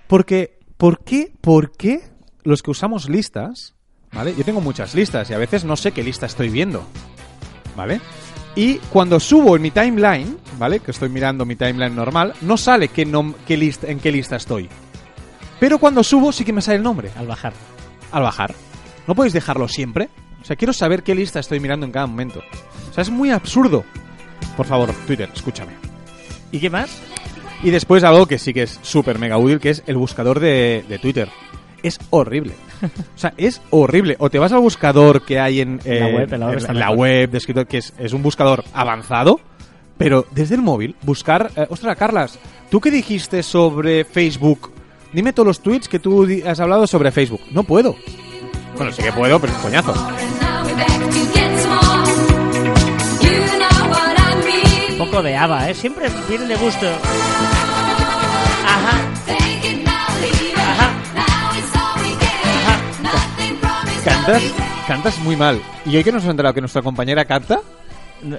Porque, 0.06 0.58
¿por 0.76 1.02
qué, 1.04 1.32
por 1.40 1.72
qué 1.72 2.02
los 2.42 2.62
que 2.62 2.70
usamos 2.70 3.08
listas, 3.08 3.74
¿vale? 4.12 4.34
Yo 4.36 4.44
tengo 4.44 4.60
muchas 4.60 4.94
listas 4.94 5.30
y 5.30 5.34
a 5.34 5.38
veces 5.38 5.64
no 5.64 5.76
sé 5.76 5.92
qué 5.92 6.02
lista 6.02 6.26
estoy 6.26 6.48
viendo, 6.50 6.86
¿vale? 7.76 8.00
Y 8.56 8.76
cuando 8.90 9.18
subo 9.18 9.56
en 9.56 9.62
mi 9.62 9.70
timeline, 9.70 10.36
¿vale? 10.58 10.78
Que 10.80 10.92
estoy 10.92 11.08
mirando 11.08 11.44
mi 11.44 11.56
timeline 11.56 11.94
normal, 11.94 12.34
no 12.42 12.56
sale 12.56 12.88
qué 12.88 13.06
nom- 13.06 13.34
qué 13.46 13.56
lista, 13.56 13.88
en 13.88 13.98
qué 13.98 14.12
lista 14.12 14.36
estoy. 14.36 14.68
Pero 15.58 15.78
cuando 15.78 16.04
subo 16.04 16.30
sí 16.32 16.44
que 16.44 16.52
me 16.52 16.60
sale 16.62 16.76
el 16.76 16.82
nombre, 16.82 17.10
Al 17.16 17.26
bajar. 17.26 17.52
al 18.12 18.22
bajar. 18.22 18.54
¿No 19.06 19.14
podéis 19.14 19.32
dejarlo 19.32 19.66
siempre? 19.68 20.08
O 20.40 20.44
sea, 20.44 20.56
quiero 20.56 20.72
saber 20.72 21.02
qué 21.02 21.14
lista 21.14 21.40
estoy 21.40 21.58
mirando 21.58 21.86
en 21.86 21.92
cada 21.92 22.06
momento. 22.06 22.40
O 22.90 22.92
sea, 22.94 23.02
es 23.02 23.10
muy 23.10 23.30
absurdo. 23.30 23.84
Por 24.56 24.66
favor, 24.66 24.92
Twitter, 25.06 25.30
escúchame. 25.34 25.72
¿Y 26.52 26.60
qué 26.60 26.70
más? 26.70 26.90
Y 27.64 27.70
después 27.70 28.04
algo 28.04 28.26
que 28.26 28.38
sí 28.38 28.52
que 28.52 28.62
es 28.62 28.78
súper 28.82 29.18
mega 29.18 29.38
útil, 29.38 29.58
que 29.58 29.70
es 29.70 29.82
el 29.86 29.96
buscador 29.96 30.38
de, 30.38 30.84
de 30.88 30.98
Twitter. 30.98 31.28
Es 31.82 31.98
horrible. 32.10 32.52
O 32.82 33.18
sea, 33.18 33.32
es 33.36 33.60
horrible. 33.70 34.16
O 34.18 34.28
te 34.30 34.38
vas 34.38 34.52
al 34.52 34.60
buscador 34.60 35.24
que 35.24 35.40
hay 35.40 35.60
en, 35.60 35.80
eh, 35.84 36.00
La 36.00 36.06
web, 36.08 36.32
en 36.34 36.40
la 36.40 36.46
web 36.46 36.66
en 36.68 36.78
la 36.78 36.90
web 36.90 37.30
de 37.30 37.38
escritor, 37.38 37.66
que 37.66 37.78
es, 37.78 37.94
es 37.98 38.12
un 38.12 38.22
buscador 38.22 38.64
avanzado, 38.74 39.40
pero 39.96 40.26
desde 40.30 40.54
el 40.56 40.62
móvil, 40.62 40.94
buscar... 41.02 41.50
eh, 41.56 41.66
ostras, 41.70 41.96
Carlas, 41.96 42.38
¿tú 42.70 42.80
qué 42.80 42.90
dijiste 42.90 43.42
sobre 43.42 44.04
Facebook? 44.04 44.70
Dime 45.12 45.32
todos 45.32 45.46
los 45.46 45.60
tweets 45.60 45.88
que 45.88 45.98
tú 45.98 46.26
has 46.46 46.60
hablado 46.60 46.86
sobre 46.86 47.12
Facebook. 47.12 47.40
No 47.50 47.64
puedo. 47.64 47.96
Bueno, 48.76 48.92
sí 48.92 49.02
que 49.02 49.12
puedo, 49.12 49.40
pero 49.40 49.52
es 49.52 49.56
un 49.58 49.62
coñazo. 49.62 49.94
Un 54.90 54.98
poco 54.98 55.22
de 55.22 55.36
ABBA, 55.36 55.70
¿eh? 55.70 55.74
Siempre 55.74 56.08
vienen 56.28 56.48
de 56.48 56.56
gusto. 56.56 56.86
Ajá, 58.74 58.94
ajá, 60.66 60.86
ajá. 61.06 61.60
Cantas, 64.04 64.42
cantas 64.88 65.18
muy 65.20 65.36
mal. 65.36 65.62
Y 65.86 65.96
hoy 65.96 66.02
que 66.04 66.10
nos 66.10 66.22
hemos 66.22 66.32
enterado 66.32 66.54
que 66.54 66.60
nuestra 66.60 66.82
compañera 66.82 67.24
canta... 67.24 67.60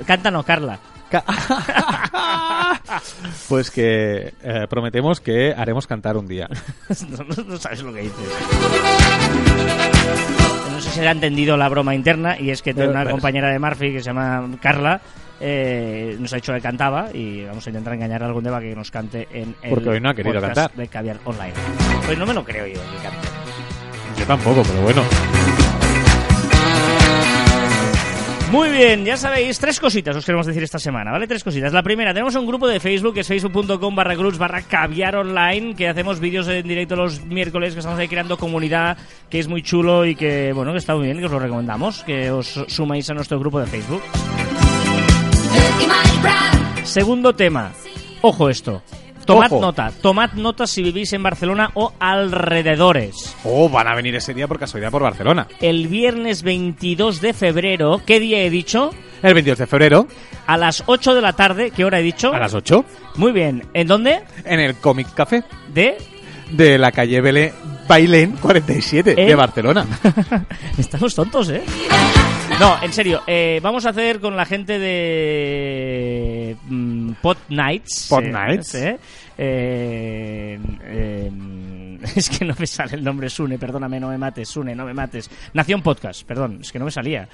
Canta 0.05 0.31
no, 0.31 0.43
Carla. 0.43 0.79
Pues 3.49 3.71
que 3.71 4.33
eh, 4.43 4.67
prometemos 4.69 5.19
que 5.21 5.53
haremos 5.55 5.87
cantar 5.87 6.17
un 6.17 6.27
día. 6.27 6.47
no, 7.09 7.43
no- 7.43 7.57
sabes 7.57 7.81
lo 7.83 7.93
que 7.93 8.01
dices. 8.01 8.17
No 10.71 10.81
sé 10.81 10.89
si 10.89 10.99
se 10.99 11.07
ha 11.07 11.11
entendido 11.11 11.55
la 11.57 11.69
broma 11.69 11.95
interna 11.95 12.39
y 12.39 12.49
es 12.49 12.61
que 12.61 12.73
Pero- 12.73 12.91
una 12.91 13.09
compañera 13.09 13.49
de 13.49 13.59
Murphy 13.59 13.91
que 13.93 13.99
se 13.99 14.05
llama 14.05 14.47
Carla 14.61 14.99
eh, 15.39 16.15
nos 16.19 16.31
ha 16.33 16.37
dicho 16.37 16.53
que 16.53 16.61
cantaba 16.61 17.09
y 17.13 17.43
vamos 17.45 17.65
a 17.65 17.69
intentar 17.69 17.93
engañar 17.93 18.23
a 18.23 18.27
algún 18.27 18.43
día 18.43 18.51
para 18.53 18.65
que 18.65 18.75
nos 18.75 18.89
cante 18.91 19.27
en 19.31 19.55
el 19.61 19.69
Porque 19.69 19.89
hoy 19.89 20.01
no 20.01 20.09
ha 20.09 20.13
querido 20.15 20.39
cantar. 20.41 20.71
de 20.73 20.87
Caviar 20.87 21.17
Online. 21.25 21.53
Pues 22.05 22.17
no 22.17 22.25
me 22.25 22.33
lo 22.33 22.43
creo 22.43 22.65
yo 22.67 22.81
que 22.81 23.03
cante. 23.03 23.27
Yo 24.17 24.25
tampoco, 24.25 24.63
pero 24.63 24.81
bueno. 24.81 25.03
Muy 28.55 28.69
bien, 28.69 29.03
ya 29.03 29.17
sabéis, 29.17 29.59
tres 29.59 29.81
cositas 29.81 30.15
os 30.15 30.23
queremos 30.23 30.47
decir 30.47 30.63
esta 30.63 30.79
semana, 30.79 31.11
¿vale? 31.11 31.27
Tres 31.27 31.43
cositas. 31.43 31.73
La 31.73 31.83
primera, 31.83 32.13
tenemos 32.13 32.35
un 32.35 32.47
grupo 32.47 32.69
de 32.69 32.79
Facebook, 32.79 33.13
que 33.13 33.19
es 33.19 33.27
facebook.com 33.27 33.93
barra 33.93 34.15
groups 34.15 34.37
barra 34.37 34.61
caviar 34.61 35.17
online, 35.17 35.75
que 35.75 35.89
hacemos 35.89 36.21
vídeos 36.21 36.47
en 36.47 36.65
directo 36.65 36.95
los 36.95 37.25
miércoles, 37.25 37.73
que 37.73 37.79
estamos 37.79 37.99
ahí 37.99 38.07
creando 38.07 38.37
comunidad, 38.37 38.97
que 39.29 39.39
es 39.39 39.49
muy 39.49 39.61
chulo 39.61 40.05
y 40.05 40.15
que, 40.15 40.53
bueno, 40.53 40.71
que 40.71 40.77
está 40.77 40.95
muy 40.95 41.03
bien, 41.03 41.19
que 41.19 41.25
os 41.25 41.31
lo 41.33 41.39
recomendamos, 41.39 42.05
que 42.05 42.31
os 42.31 42.63
sumáis 42.69 43.09
a 43.09 43.13
nuestro 43.13 43.37
grupo 43.39 43.59
de 43.59 43.65
Facebook. 43.65 44.01
Segundo 46.83 47.35
tema, 47.35 47.73
ojo 48.21 48.49
esto, 48.49 48.81
tomad 49.25 49.51
Ojo. 49.51 49.61
nota, 49.61 49.91
tomad 50.01 50.31
nota 50.33 50.67
si 50.67 50.83
vivís 50.83 51.11
en 51.13 51.23
Barcelona 51.23 51.71
o 51.73 51.93
alrededores. 51.99 53.35
Oh, 53.43 53.69
van 53.69 53.87
a 53.87 53.95
venir 53.95 54.15
ese 54.15 54.33
día 54.33 54.47
por 54.47 54.59
casualidad 54.59 54.91
por 54.91 55.01
Barcelona. 55.03 55.47
El 55.61 55.87
viernes 55.87 56.43
22 56.43 57.21
de 57.21 57.33
febrero, 57.33 58.01
¿qué 58.05 58.19
día 58.19 58.39
he 58.43 58.49
dicho? 58.49 58.91
El 59.21 59.33
22 59.33 59.57
de 59.59 59.67
febrero, 59.67 60.07
A 60.47 60.57
las 60.57 60.83
8 60.85 61.15
de 61.15 61.21
la 61.21 61.33
tarde, 61.33 61.71
¿qué 61.71 61.83
hora 61.85 61.99
he 61.99 62.03
dicho? 62.03 62.33
a 62.33 62.39
las 62.39 62.53
8, 62.53 62.85
Muy 63.15 63.31
bien. 63.31 63.63
¿En 63.73 63.87
dónde? 63.87 64.21
en 64.43 64.59
el 64.59 64.75
Comic 64.75 65.13
Café 65.13 65.43
De. 65.73 65.97
de 66.51 66.77
la 66.77 66.91
calle 66.91 67.21
Belén, 67.21 67.51
Bailén 67.87 68.31
47 68.41 69.15
¿Eh? 69.17 69.25
de 69.25 69.35
Barcelona. 69.35 69.85
Estamos 70.77 71.15
tontos, 71.15 71.49
¿eh? 71.49 71.63
No, 72.59 72.81
en 72.81 72.93
serio. 72.93 73.21
eh, 73.27 73.59
vamos 73.61 73.85
a 73.85 73.89
hacer 73.89 74.19
con 74.19 74.35
la 74.35 74.45
gente 74.45 74.79
de. 74.79 76.55
mm, 76.67 77.11
Pod 77.21 77.37
Nights. 77.49 78.07
Pod 78.09 78.23
eh, 78.23 78.31
Nights. 78.31 78.75
eh, 78.75 78.97
eh, 79.37 80.59
eh, 80.83 81.31
es 82.15 82.29
que 82.29 82.45
no 82.45 82.55
me 82.57 82.65
sale 82.67 82.95
el 82.95 83.03
nombre 83.03 83.29
Sune, 83.29 83.57
perdóname, 83.59 83.99
no 83.99 84.07
me 84.09 84.17
mates, 84.17 84.47
Sune, 84.49 84.73
no 84.75 84.85
me 84.85 84.93
mates. 84.93 85.29
Nación 85.53 85.81
Podcast, 85.81 86.23
perdón, 86.25 86.59
es 86.61 86.71
que 86.71 86.79
no 86.79 86.85
me 86.85 86.91
salía. 86.91 87.27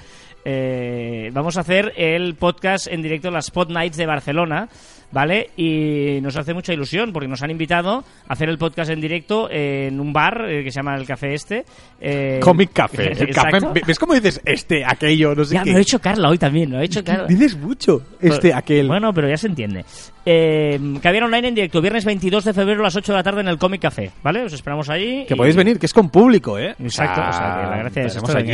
Eh, 0.44 1.30
vamos 1.34 1.58
a 1.58 1.62
hacer 1.62 1.94
el 1.98 2.34
podcast 2.36 2.88
en 2.88 3.02
directo, 3.04 3.30
las 3.30 3.52
Pod 3.52 3.70
Nights 3.70 3.98
de 3.98 4.06
Barcelona, 4.08 4.70
¿vale? 5.12 5.50
Y 5.58 6.20
nos 6.22 6.36
hace 6.38 6.54
mucha 6.54 6.74
ilusión 6.74 7.12
porque 7.14 7.28
nos 7.28 7.42
han 7.44 7.52
invitado 7.52 8.04
a 8.28 8.34
hacer 8.34 8.50
el 8.50 8.58
podcast 8.58 8.92
en 8.92 9.02
directo 9.02 9.50
en 9.52 10.00
un 10.00 10.14
bar 10.14 10.46
eh, 10.50 10.64
que 10.64 10.72
se 10.72 10.78
llama 10.78 10.96
el 10.96 11.06
Café 11.06 11.34
Este. 11.34 11.66
eh, 12.00 12.40
Comic 12.42 12.72
Café. 12.74 13.12
El 13.22 13.34
café. 13.34 13.60
¿Ves 13.86 14.00
cómo 14.00 14.14
dices 14.14 14.42
este, 14.46 14.84
aquello, 14.86 15.36
no 15.36 15.44
sé 15.44 15.56
Ya, 15.56 15.64
qué? 15.64 15.70
me 15.70 15.74
lo 15.74 15.78
ha 15.80 15.82
hecho 15.82 16.00
Carla 16.00 16.30
hoy 16.30 16.38
también, 16.38 16.72
lo 16.72 16.78
ha 16.78 16.84
hecho 16.84 17.04
Carla. 17.04 17.28
Dices 17.28 17.58
mucho. 17.58 18.02
Este, 18.20 18.54
aquel. 18.54 18.88
Bueno, 18.88 19.14
pero 19.14 19.30
ya 19.30 19.38
se 19.38 19.48
entiende. 19.48 19.84
Eh, 20.26 20.80
Caviar 21.02 21.24
Online 21.24 21.48
en 21.50 21.56
directo, 21.56 21.82
viernes 21.82 22.06
22 22.06 22.46
de 22.46 22.54
febrero 22.54 22.82
a 22.82 22.84
las 22.84 22.96
8 22.96 23.12
de 23.12 23.18
la 23.18 23.24
tarde 23.24 23.42
en 23.42 23.48
el 23.48 23.58
Comic 23.58 23.82
Café, 23.82 24.12
¿vale? 24.24 24.44
Os 24.44 24.54
esperamos 24.54 24.90
allí. 24.90 25.26
que 25.26 25.34
y- 25.34 25.38
podéis 25.38 25.56
venir, 25.56 25.80
que 25.80 25.88
es 25.88 25.94
con 25.94 26.10
público, 26.10 26.58
¿eh? 26.60 26.76
Exacto, 26.80 27.22
o 27.22 27.34
sea, 27.34 27.62
que 27.64 27.70
la 27.70 27.78
gracia 27.78 28.04
es 28.06 28.36
allí 28.36 28.54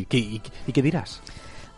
y, 0.00 0.04
¿qué- 0.06 0.18
y, 0.18 0.40
y 0.66 0.72
qué 0.72 0.82
dirás? 0.82 1.22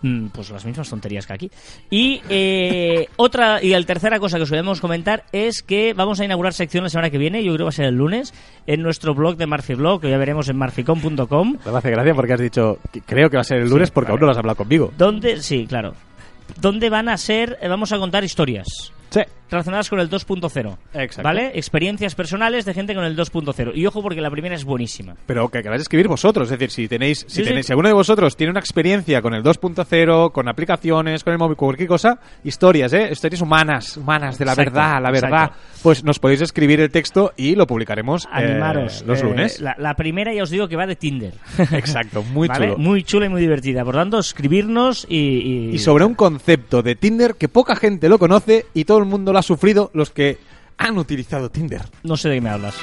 Mm, 0.03 0.29
Pues 0.29 0.51
las 0.51 0.65
mismas 0.65 0.89
tonterías 0.89 1.27
que 1.27 1.33
aquí. 1.35 1.51
Y 1.91 2.23
eh, 2.29 3.07
otra 3.17 3.63
y 3.63 3.71
la 3.71 3.83
tercera 3.83 4.19
cosa 4.19 4.37
que 4.39 4.45
os 4.45 4.51
queremos 4.51 4.81
comentar 4.81 5.25
es 5.33 5.63
que 5.63 5.93
vamos 5.95 6.21
a 6.21 6.25
inaugurar 6.25 6.53
sección 6.55 6.85
la 6.85 6.91
semana 6.91 7.11
que 7.11 7.19
viene, 7.19 7.43
yo 7.45 7.53
creo 7.53 7.59
que 7.59 7.63
va 7.65 7.69
a 7.69 7.73
ser 7.73 7.87
el 7.87 7.97
lunes, 7.97 8.33
en 8.67 8.83
nuestro 8.83 9.15
blog 9.15 9.37
de 9.37 9.47
Marfiblog, 9.47 10.01
que 10.01 10.11
ya 10.11 10.17
veremos 10.19 10.49
en 10.49 10.57
marficom.com, 10.57 11.57
Me 11.65 11.77
hace 11.79 11.91
gracia 11.91 12.15
porque 12.15 12.33
has 12.33 12.41
dicho, 12.41 12.79
que 12.93 13.01
creo 13.03 13.29
que 13.31 13.37
va 13.37 13.43
a 13.43 13.45
ser 13.45 13.59
el 13.59 13.69
lunes 13.69 13.91
porque 13.91 14.11
aún 14.13 14.21
no 14.21 14.27
lo 14.27 14.33
has 14.33 14.39
hablado 14.39 14.57
conmigo. 14.57 14.93
donde, 14.97 15.43
sí, 15.43 15.67
claro, 15.67 15.95
donde 16.61 16.89
van 16.91 17.09
a 17.09 17.17
ser, 17.17 17.59
eh, 17.61 17.69
vamos 17.69 17.93
a 17.93 17.99
contar 17.99 18.25
historias 18.25 18.67
Sí. 19.11 19.21
Relacionadas 19.51 19.89
con 19.91 20.01
el 20.01 20.09
2.0. 20.11 20.77
Exacto. 20.95 21.23
¿Vale? 21.23 21.53
Experiencias 21.55 22.15
personales 22.15 22.65
de 22.65 22.75
gente 22.75 22.95
con 22.95 23.05
el 23.05 23.17
2.0. 23.17 23.73
Y 23.75 23.87
ojo 23.87 24.03
porque 24.03 24.21
la 24.21 24.31
primera 24.31 24.55
es 24.55 24.65
buenísima. 24.65 25.15
Pero 25.27 25.49
que 25.49 25.63
queráis 25.63 25.83
escribir 25.83 26.09
vosotros, 26.09 26.47
es 26.51 26.59
decir, 26.59 26.71
si 26.71 26.89
tenéis, 26.89 27.21
si 27.29 27.37
Sí, 27.37 27.43
tenéis, 27.45 27.67
sí. 27.67 27.69
si 27.69 27.73
alguno 27.73 27.89
de 27.89 27.95
vosotros 27.95 28.37
tiene 28.37 28.51
una 28.51 28.61
experiencia 28.61 29.23
con 29.23 29.35
el 29.35 29.43
2.0, 29.43 30.33
con 30.33 30.49
aplicaciones, 30.49 31.25
con 31.25 31.33
el 31.33 31.39
móvil, 31.39 31.57
con 31.57 31.69
cualquier 31.69 31.89
cosa, 31.89 32.19
historias, 32.45 32.93
¿eh? 32.93 33.09
Historias 33.13 33.41
humanas, 33.41 33.97
humanas, 33.97 34.39
de 34.39 34.45
la 34.45 34.53
Exacto, 34.53 34.71
verdad, 34.73 35.03
la 35.03 35.11
verdad. 35.11 35.29
exacto. 35.45 35.57
Pues 35.83 36.05
nos 36.05 36.19
podéis 36.19 36.41
escribir 36.43 36.81
el 36.81 36.91
texto 36.91 37.33
y 37.37 37.55
lo 37.55 37.67
publicaremos 37.67 38.27
eh, 38.37 38.59
los 39.07 39.21
Eh, 39.21 39.25
lunes. 39.25 39.61
la, 39.61 39.75
la 39.79 39.95
primera 39.95 40.33
ya 40.35 40.43
os 40.43 40.51
digo 40.51 40.69
que 40.69 40.77
va 40.77 40.87
de 40.87 40.97
Tinder. 40.97 41.35
Exacto, 41.73 42.23
muy 42.23 42.49
¿Vale? 42.49 42.67
chulo. 42.67 42.79
Muy 42.79 43.03
chula 43.03 43.27
y 43.27 43.29
muy 43.29 43.41
divertida. 43.41 43.85
Por 43.85 43.95
tanto, 43.95 44.19
escribirnos 44.19 45.07
y... 45.09 45.17
y- 45.17 45.71
Y 45.75 45.79
sobre 45.79 46.05
un 46.05 46.15
concepto 46.15 46.83
de 46.83 46.95
Tinder 46.97 47.35
que 47.35 47.49
poca 47.49 47.77
gente 47.77 48.09
lo 48.09 48.19
conoce 48.19 48.67
y 48.75 48.85
todo 48.85 48.99
el 48.99 49.05
mundo 49.07 49.33
lo 49.33 49.39
ha 49.41 49.43
sufrido 49.43 49.91
los 49.95 50.11
que 50.11 50.39
han 50.79 50.97
utilizado 50.99 51.51
Tinder. 51.51 51.83
No 52.03 52.17
sé 52.17 52.29
de 52.29 52.37
qué 52.37 52.41
me 52.41 52.51
hablas. 52.51 52.75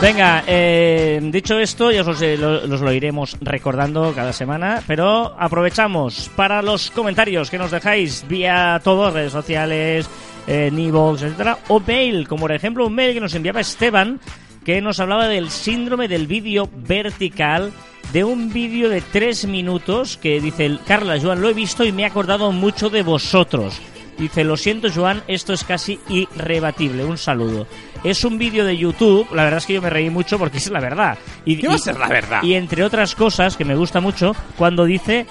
Venga, 0.00 0.44
eh, 0.46 1.20
dicho 1.32 1.58
esto, 1.58 1.90
ya 1.90 2.02
os 2.02 2.20
lo, 2.20 2.66
los 2.66 2.80
lo 2.82 2.92
iremos 2.92 3.36
recordando 3.40 4.12
cada 4.14 4.32
semana, 4.32 4.82
pero 4.86 5.34
aprovechamos 5.38 6.30
para 6.36 6.60
los 6.60 6.90
comentarios 6.90 7.50
que 7.50 7.58
nos 7.58 7.70
dejáis 7.70 8.26
vía 8.28 8.80
todas 8.84 9.14
redes 9.14 9.32
sociales, 9.32 10.08
eh, 10.46 10.70
etcétera, 10.70 11.58
o 11.68 11.80
mail, 11.80 12.28
como 12.28 12.42
por 12.42 12.52
ejemplo 12.52 12.86
un 12.86 12.94
mail 12.94 13.14
que 13.14 13.20
nos 13.20 13.34
enviaba 13.34 13.60
Esteban, 13.60 14.20
que 14.64 14.82
nos 14.82 15.00
hablaba 15.00 15.28
del 15.28 15.50
síndrome 15.50 16.08
del 16.08 16.26
vídeo 16.26 16.68
vertical, 16.74 17.72
de 18.12 18.24
un 18.24 18.52
vídeo 18.52 18.88
de 18.88 19.00
tres 19.00 19.46
minutos 19.46 20.16
que 20.16 20.40
dice, 20.40 20.78
Carla, 20.86 21.20
Joan, 21.20 21.40
lo 21.40 21.48
he 21.48 21.54
visto 21.54 21.84
y 21.84 21.92
me 21.92 22.02
he 22.02 22.06
acordado 22.06 22.52
mucho 22.52 22.88
de 22.90 23.02
vosotros. 23.02 23.78
Dice, 24.18 24.44
lo 24.44 24.56
siento 24.56 24.88
Joan, 24.94 25.22
esto 25.28 25.52
es 25.52 25.62
casi 25.64 25.98
irrebatible. 26.08 27.04
Un 27.04 27.18
saludo. 27.18 27.66
Es 28.02 28.24
un 28.24 28.38
vídeo 28.38 28.64
de 28.64 28.76
YouTube, 28.76 29.26
la 29.34 29.44
verdad 29.44 29.58
es 29.58 29.66
que 29.66 29.74
yo 29.74 29.82
me 29.82 29.90
reí 29.90 30.08
mucho 30.08 30.38
porque 30.38 30.56
es 30.58 30.70
la 30.70 30.80
verdad. 30.80 31.18
Y, 31.44 31.58
¿Qué 31.58 31.68
va 31.68 31.74
a 31.74 31.76
y- 31.76 31.80
ser 31.80 31.98
la 31.98 32.08
verdad? 32.08 32.42
Y 32.42 32.54
entre 32.54 32.82
otras 32.84 33.14
cosas 33.14 33.56
que 33.56 33.64
me 33.66 33.74
gusta 33.74 34.00
mucho, 34.00 34.34
cuando 34.56 34.84
dice, 34.86 35.26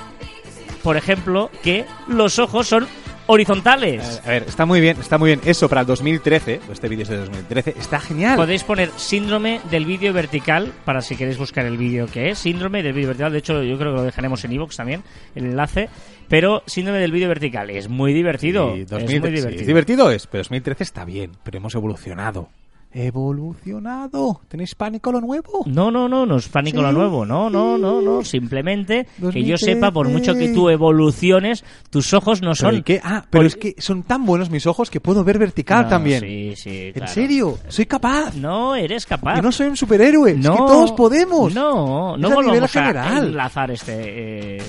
por 0.83 0.97
ejemplo, 0.97 1.49
que 1.63 1.85
los 2.07 2.37
ojos 2.37 2.67
son 2.67 2.87
horizontales. 3.27 4.21
A 4.25 4.29
ver, 4.29 4.43
está 4.47 4.65
muy 4.65 4.81
bien, 4.81 4.97
está 4.99 5.17
muy 5.17 5.29
bien. 5.29 5.41
Eso 5.45 5.67
para 5.69 5.81
el 5.81 5.87
2013, 5.87 6.61
este 6.71 6.87
vídeo 6.87 7.03
es 7.03 7.09
de 7.09 7.17
2013, 7.17 7.75
está 7.79 7.99
genial. 7.99 8.35
Podéis 8.35 8.63
poner 8.63 8.91
síndrome 8.95 9.61
del 9.69 9.85
vídeo 9.85 10.13
vertical 10.13 10.71
para 10.85 11.01
si 11.01 11.15
queréis 11.15 11.37
buscar 11.37 11.65
el 11.65 11.77
vídeo 11.77 12.07
que 12.07 12.29
es. 12.29 12.39
Síndrome 12.39 12.83
del 12.83 12.93
vídeo 12.93 13.09
vertical. 13.09 13.31
De 13.31 13.39
hecho, 13.39 13.63
yo 13.63 13.77
creo 13.77 13.91
que 13.91 13.97
lo 13.97 14.03
dejaremos 14.03 14.43
en 14.45 14.51
iVoox 14.53 14.75
también, 14.75 15.03
el 15.35 15.45
enlace. 15.45 15.89
Pero 16.27 16.63
síndrome 16.65 16.99
del 16.99 17.11
vídeo 17.11 17.27
vertical. 17.27 17.69
Es 17.69 17.87
muy 17.87 18.13
divertido. 18.13 18.73
Sí, 18.73 18.81
es 18.81 18.89
2013, 18.89 19.19
muy 19.19 19.29
sí, 19.29 19.41
divertido. 19.41 19.67
divertido 19.67 20.11
es, 20.11 20.27
pero 20.27 20.39
2013 20.41 20.83
está 20.83 21.05
bien, 21.05 21.31
pero 21.43 21.57
hemos 21.57 21.75
evolucionado. 21.75 22.49
Evolucionado. 22.97 24.39
¿Tenéis 24.47 24.73
pánico 24.73 25.09
a 25.09 25.13
lo 25.13 25.21
nuevo? 25.21 25.63
No, 25.65 25.91
no, 25.91 26.07
no, 26.07 26.25
no 26.25 26.37
es 26.37 26.47
pánico 26.47 26.77
Sí, 26.77 26.83
lo 26.83 26.91
nuevo. 26.93 27.25
No, 27.25 27.49
no, 27.49 27.77
no, 27.77 28.01
no. 28.01 28.23
Simplemente 28.23 29.05
que 29.17 29.43
yo 29.43 29.55
2013. 29.55 29.65
sepa, 29.65 29.91
por 29.91 30.07
mucho 30.07 30.33
que 30.33 30.49
tú 30.53 30.69
evoluciones, 30.69 31.65
tus 31.89 32.13
ojos 32.13 32.41
no 32.41 32.53
¿Pero 32.57 32.71
son. 32.71 32.83
qué? 32.83 33.01
Ah, 33.03 33.25
pero 33.29 33.45
es 33.45 33.55
que 33.57 33.75
son 33.79 34.03
tan 34.03 34.25
buenos 34.25 34.49
mis 34.49 34.65
ojos 34.65 34.89
que 34.89 35.01
puedo 35.01 35.23
ver 35.25 35.37
vertical 35.39 35.83
No, 35.83 35.89
también. 35.89 36.21
Sí, 36.21 36.53
sí. 36.55 36.87
¿En 36.87 36.93
claro. 36.93 37.11
serio? 37.11 37.57
Soy 37.67 37.85
capaz. 37.85 38.33
No, 38.35 38.75
eres 38.75 39.05
capaz. 39.05 39.35
Que 39.35 39.41
no 39.41 39.51
soy 39.51 39.67
un 39.67 39.75
superhéroe. 39.77 40.31
es 40.31 40.37
que 40.37 40.43
todos 40.43 40.91
podemos. 40.93 41.53
No, 41.53 42.15
no 42.17 42.27
Es 42.27 42.33
a 42.33 42.35
nivel 42.37 42.45
volvamos 42.45 42.75
a 42.75 42.81
general. 42.81 43.27
enlazar 43.27 43.71
este 43.71 44.57
eh, 44.57 44.61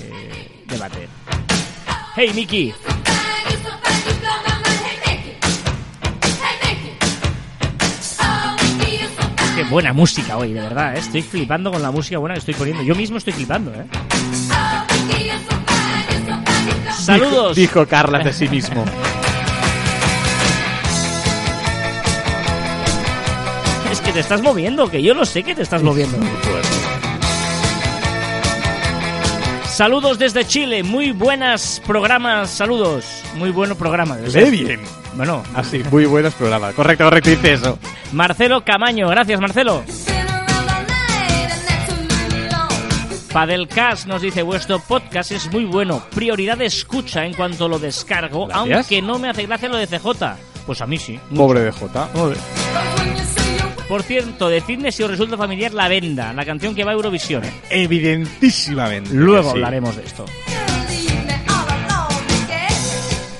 debate. 0.67 1.07
Hey, 2.15 2.31
Miki. 2.35 2.73
Qué 9.57 9.63
buena 9.63 9.91
música 9.91 10.37
hoy, 10.37 10.53
de 10.53 10.61
verdad. 10.61 10.95
¿eh? 10.95 10.99
Estoy 10.99 11.23
flipando 11.23 11.71
con 11.71 11.81
la 11.81 11.89
música 11.89 12.19
buena 12.19 12.35
que 12.35 12.39
estoy 12.41 12.53
poniendo. 12.53 12.83
Yo 12.83 12.93
mismo 12.93 13.17
estoy 13.17 13.33
flipando, 13.33 13.73
¿eh? 13.73 13.87
Saludos. 16.95 17.55
Dijo 17.55 17.87
Carla 17.87 18.19
de 18.19 18.33
sí 18.33 18.47
mismo. 18.49 18.85
Es 23.91 23.99
que 23.99 24.11
te 24.11 24.19
estás 24.19 24.43
moviendo, 24.43 24.91
que 24.91 25.01
yo 25.01 25.15
lo 25.15 25.25
sé 25.25 25.41
que 25.41 25.55
te 25.55 25.63
estás 25.63 25.81
moviendo. 25.81 26.19
Saludos 29.65 30.19
desde 30.19 30.45
Chile, 30.45 30.83
muy 30.83 31.13
buenas 31.13 31.81
programas, 31.83 32.51
saludos, 32.51 33.23
muy 33.33 33.49
bueno 33.49 33.73
programa. 33.73 34.19
ser. 34.27 34.51
bien. 34.51 34.81
Bueno, 35.17 35.43
Así, 35.55 35.83
muy 35.91 36.05
buenos 36.05 36.33
programas. 36.35 36.73
Correcto, 36.75 37.03
correcto, 37.05 37.29
dice 37.31 37.53
eso. 37.53 37.77
Marcelo 38.13 38.63
Camaño, 38.63 39.09
gracias 39.09 39.41
Marcelo. 39.41 39.83
Padelcast 43.33 44.07
nos 44.07 44.21
dice, 44.21 44.41
vuestro 44.41 44.79
podcast 44.79 45.31
es 45.31 45.51
muy 45.51 45.65
bueno, 45.65 46.01
prioridad 46.15 46.57
de 46.57 46.65
escucha 46.65 47.25
en 47.25 47.33
cuanto 47.33 47.67
lo 47.67 47.77
descargo, 47.77 48.47
Gracias. 48.47 48.77
aunque 48.77 49.01
no 49.01 49.19
me 49.19 49.29
hace 49.29 49.45
gracia 49.45 49.69
lo 49.69 49.77
de 49.77 49.85
CJ. 49.87 50.07
Pues 50.65 50.81
a 50.81 50.87
mí 50.87 50.97
sí. 50.97 51.19
Pobre 51.35 51.61
de 51.61 51.71
Jota. 51.71 52.09
Por 53.87 54.03
cierto, 54.03 54.49
decidme 54.49 54.91
si 54.91 55.03
os 55.03 55.09
resulta 55.11 55.37
familiar 55.37 55.73
La 55.73 55.87
Venda, 55.87 56.33
la 56.33 56.45
canción 56.45 56.75
que 56.75 56.83
va 56.83 56.91
a 56.91 56.93
Eurovisión. 56.95 57.43
Evidentísimamente. 57.69 59.13
Luego 59.13 59.43
sí. 59.43 59.55
hablaremos 59.55 59.95
de 59.95 60.03
esto. 60.03 60.25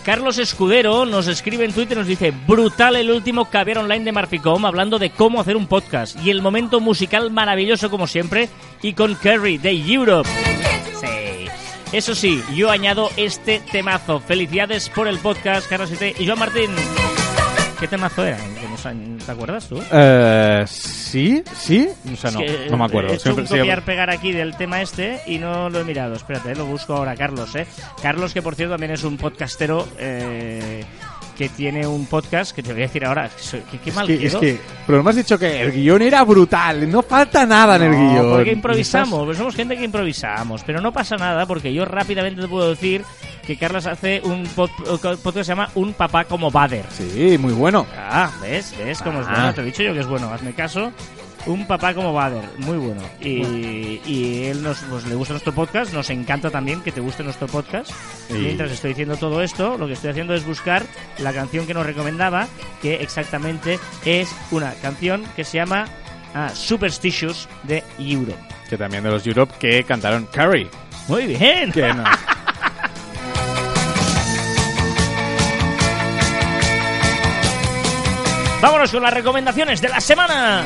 Carlos 0.07 0.37
Escudero 0.37 1.05
nos 1.05 1.27
escribe 1.27 1.65
en 1.65 1.73
Twitter 1.73 1.97
y 1.97 1.99
nos 1.99 2.07
dice 2.07 2.31
brutal 2.31 2.95
el 2.95 3.11
último 3.11 3.49
caviar 3.49 3.79
online 3.79 4.05
de 4.05 4.13
Marficom 4.13 4.65
hablando 4.65 4.99
de 4.99 5.09
cómo 5.09 5.41
hacer 5.41 5.57
un 5.57 5.67
podcast 5.67 6.17
y 6.23 6.29
el 6.29 6.41
momento 6.41 6.79
musical 6.79 7.29
maravilloso 7.29 7.89
como 7.89 8.07
siempre 8.07 8.47
y 8.81 8.93
con 8.93 9.17
Kerry 9.17 9.57
de 9.57 9.71
Europe. 9.71 10.29
Sí. 11.01 11.49
Eso 11.91 12.15
sí, 12.15 12.41
yo 12.55 12.71
añado 12.71 13.09
este 13.17 13.59
temazo. 13.69 14.21
Felicidades 14.21 14.87
por 14.87 15.09
el 15.09 15.19
podcast, 15.19 15.67
Carlos 15.67 15.91
y 15.91 16.23
y 16.23 16.25
Joan 16.25 16.39
Martín. 16.39 16.71
¿Qué 17.77 17.89
temazo 17.89 18.25
era? 18.25 18.37
¿Que 18.77 18.83
nos 18.83 18.85
han- 18.85 19.17
¿Te 19.17 19.31
acuerdas 19.31 19.67
tú? 19.67 19.81
Eh, 19.91 20.63
sí, 20.67 21.43
sí. 21.55 21.87
O 22.13 22.15
sea, 22.15 22.31
no, 22.31 22.41
Es 22.41 22.51
que, 22.51 22.69
no 22.69 22.77
me 22.77 22.85
acuerdo. 22.85 23.09
He 23.11 23.13
hecho 23.15 23.23
Siempre- 23.23 23.41
un 23.43 23.47
sí, 23.47 23.57
copiar-pegar 23.57 24.09
aquí 24.09 24.31
del 24.31 24.55
tema 24.55 24.81
este 24.81 25.19
y 25.25 25.39
no 25.39 25.69
lo 25.69 25.79
he 25.79 25.83
mirado. 25.83 26.15
Espérate, 26.15 26.55
lo 26.55 26.65
busco 26.65 26.93
ahora, 26.93 27.15
Carlos. 27.15 27.55
¿eh? 27.55 27.65
Carlos, 28.01 28.33
que 28.33 28.41
por 28.41 28.55
cierto 28.55 28.73
también 28.73 28.91
es 28.91 29.03
un 29.03 29.17
podcastero 29.17 29.87
eh, 29.97 30.83
que 31.37 31.49
tiene 31.49 31.85
un 31.85 32.05
podcast 32.07 32.55
que 32.55 32.63
te 32.63 32.73
voy 32.73 32.81
a 32.81 32.85
decir 32.87 33.05
ahora. 33.05 33.29
Soy- 33.37 33.61
¿Qué, 33.83 33.91
mal 33.91 34.07
que, 34.07 34.25
es 34.25 34.35
que, 34.35 34.59
pero 34.87 35.03
me 35.03 35.09
has 35.11 35.15
dicho 35.15 35.37
que 35.37 35.61
el 35.61 35.71
guion 35.71 36.01
era 36.01 36.23
brutal. 36.23 36.89
No 36.91 37.03
falta 37.03 37.45
nada 37.45 37.75
en 37.75 37.83
el 37.83 37.91
guion. 37.91 38.29
porque 38.31 38.51
improvisamos, 38.51 39.25
pues 39.25 39.37
somos 39.37 39.55
gente 39.55 39.77
que 39.77 39.83
improvisamos, 39.83 40.63
pero 40.63 40.81
no 40.81 40.91
pasa 40.91 41.15
nada 41.15 41.45
porque 41.45 41.73
yo 41.73 41.85
rápidamente 41.85 42.41
te 42.41 42.47
puedo 42.47 42.69
decir 42.71 43.03
que 43.45 43.55
Carlos 43.57 43.85
hace 43.85 44.19
un 44.25 44.45
pod- 44.47 44.71
podcast 44.99 45.23
que 45.37 45.43
se 45.43 45.49
llama 45.49 45.69
Un 45.75 45.93
papá 45.93 46.25
como 46.25 46.51
Bader. 46.51 46.85
Sí, 46.89 47.37
muy 47.39 47.53
bueno. 47.53 47.85
Ah, 47.95 48.29
¿ves? 48.41 48.73
¿Ves 48.77 49.01
cómo 49.01 49.21
es 49.21 49.27
Ah. 49.27 49.33
bueno? 49.35 49.53
Te 49.53 49.61
he 49.61 49.65
dicho 49.65 49.83
yo 49.83 49.93
que 49.93 49.99
es 50.01 50.07
bueno, 50.07 50.33
hazme 50.33 50.53
caso. 50.53 50.91
Un 51.47 51.65
papá 51.65 51.93
como 51.93 52.13
Bader, 52.13 52.43
muy 52.57 52.77
bueno. 52.77 53.01
Y, 53.21 54.43
él 54.43 54.61
nos 54.61 54.79
pues, 54.79 55.05
le 55.05 55.15
gusta 55.15 55.33
nuestro 55.33 55.53
podcast, 55.53 55.93
nos 55.93 56.09
encanta 56.09 56.49
también 56.49 56.81
que 56.81 56.91
te 56.91 56.99
guste 56.99 57.23
nuestro 57.23 57.47
podcast. 57.47 57.89
Sí. 58.27 58.33
Mientras 58.33 58.69
estoy 58.71 58.89
diciendo 58.89 59.15
todo 59.15 59.41
esto, 59.41 59.77
lo 59.77 59.87
que 59.87 59.93
estoy 59.93 60.11
haciendo 60.11 60.33
es 60.33 60.45
buscar 60.45 60.83
la 61.19 61.31
canción 61.31 61.65
que 61.65 61.73
nos 61.73 61.85
recomendaba, 61.85 62.47
que 62.81 62.95
exactamente 62.95 63.79
es 64.03 64.35
una 64.51 64.73
canción 64.73 65.23
que 65.37 65.45
se 65.45 65.57
llama 65.57 65.85
ah, 66.33 66.49
Superstitious 66.53 67.47
de 67.63 67.81
Europe. 67.97 68.37
Que 68.69 68.77
también 68.77 69.03
de 69.03 69.11
los 69.11 69.25
Europe 69.25 69.53
que 69.57 69.85
cantaron 69.85 70.25
Carrie. 70.25 70.67
Muy 71.07 71.27
bien. 71.27 71.71
Vámonos 78.61 78.91
con 78.91 79.03
las 79.03 79.13
recomendaciones 79.13 79.79
de 79.79 79.87
la 79.87 80.01
semana. 80.01 80.65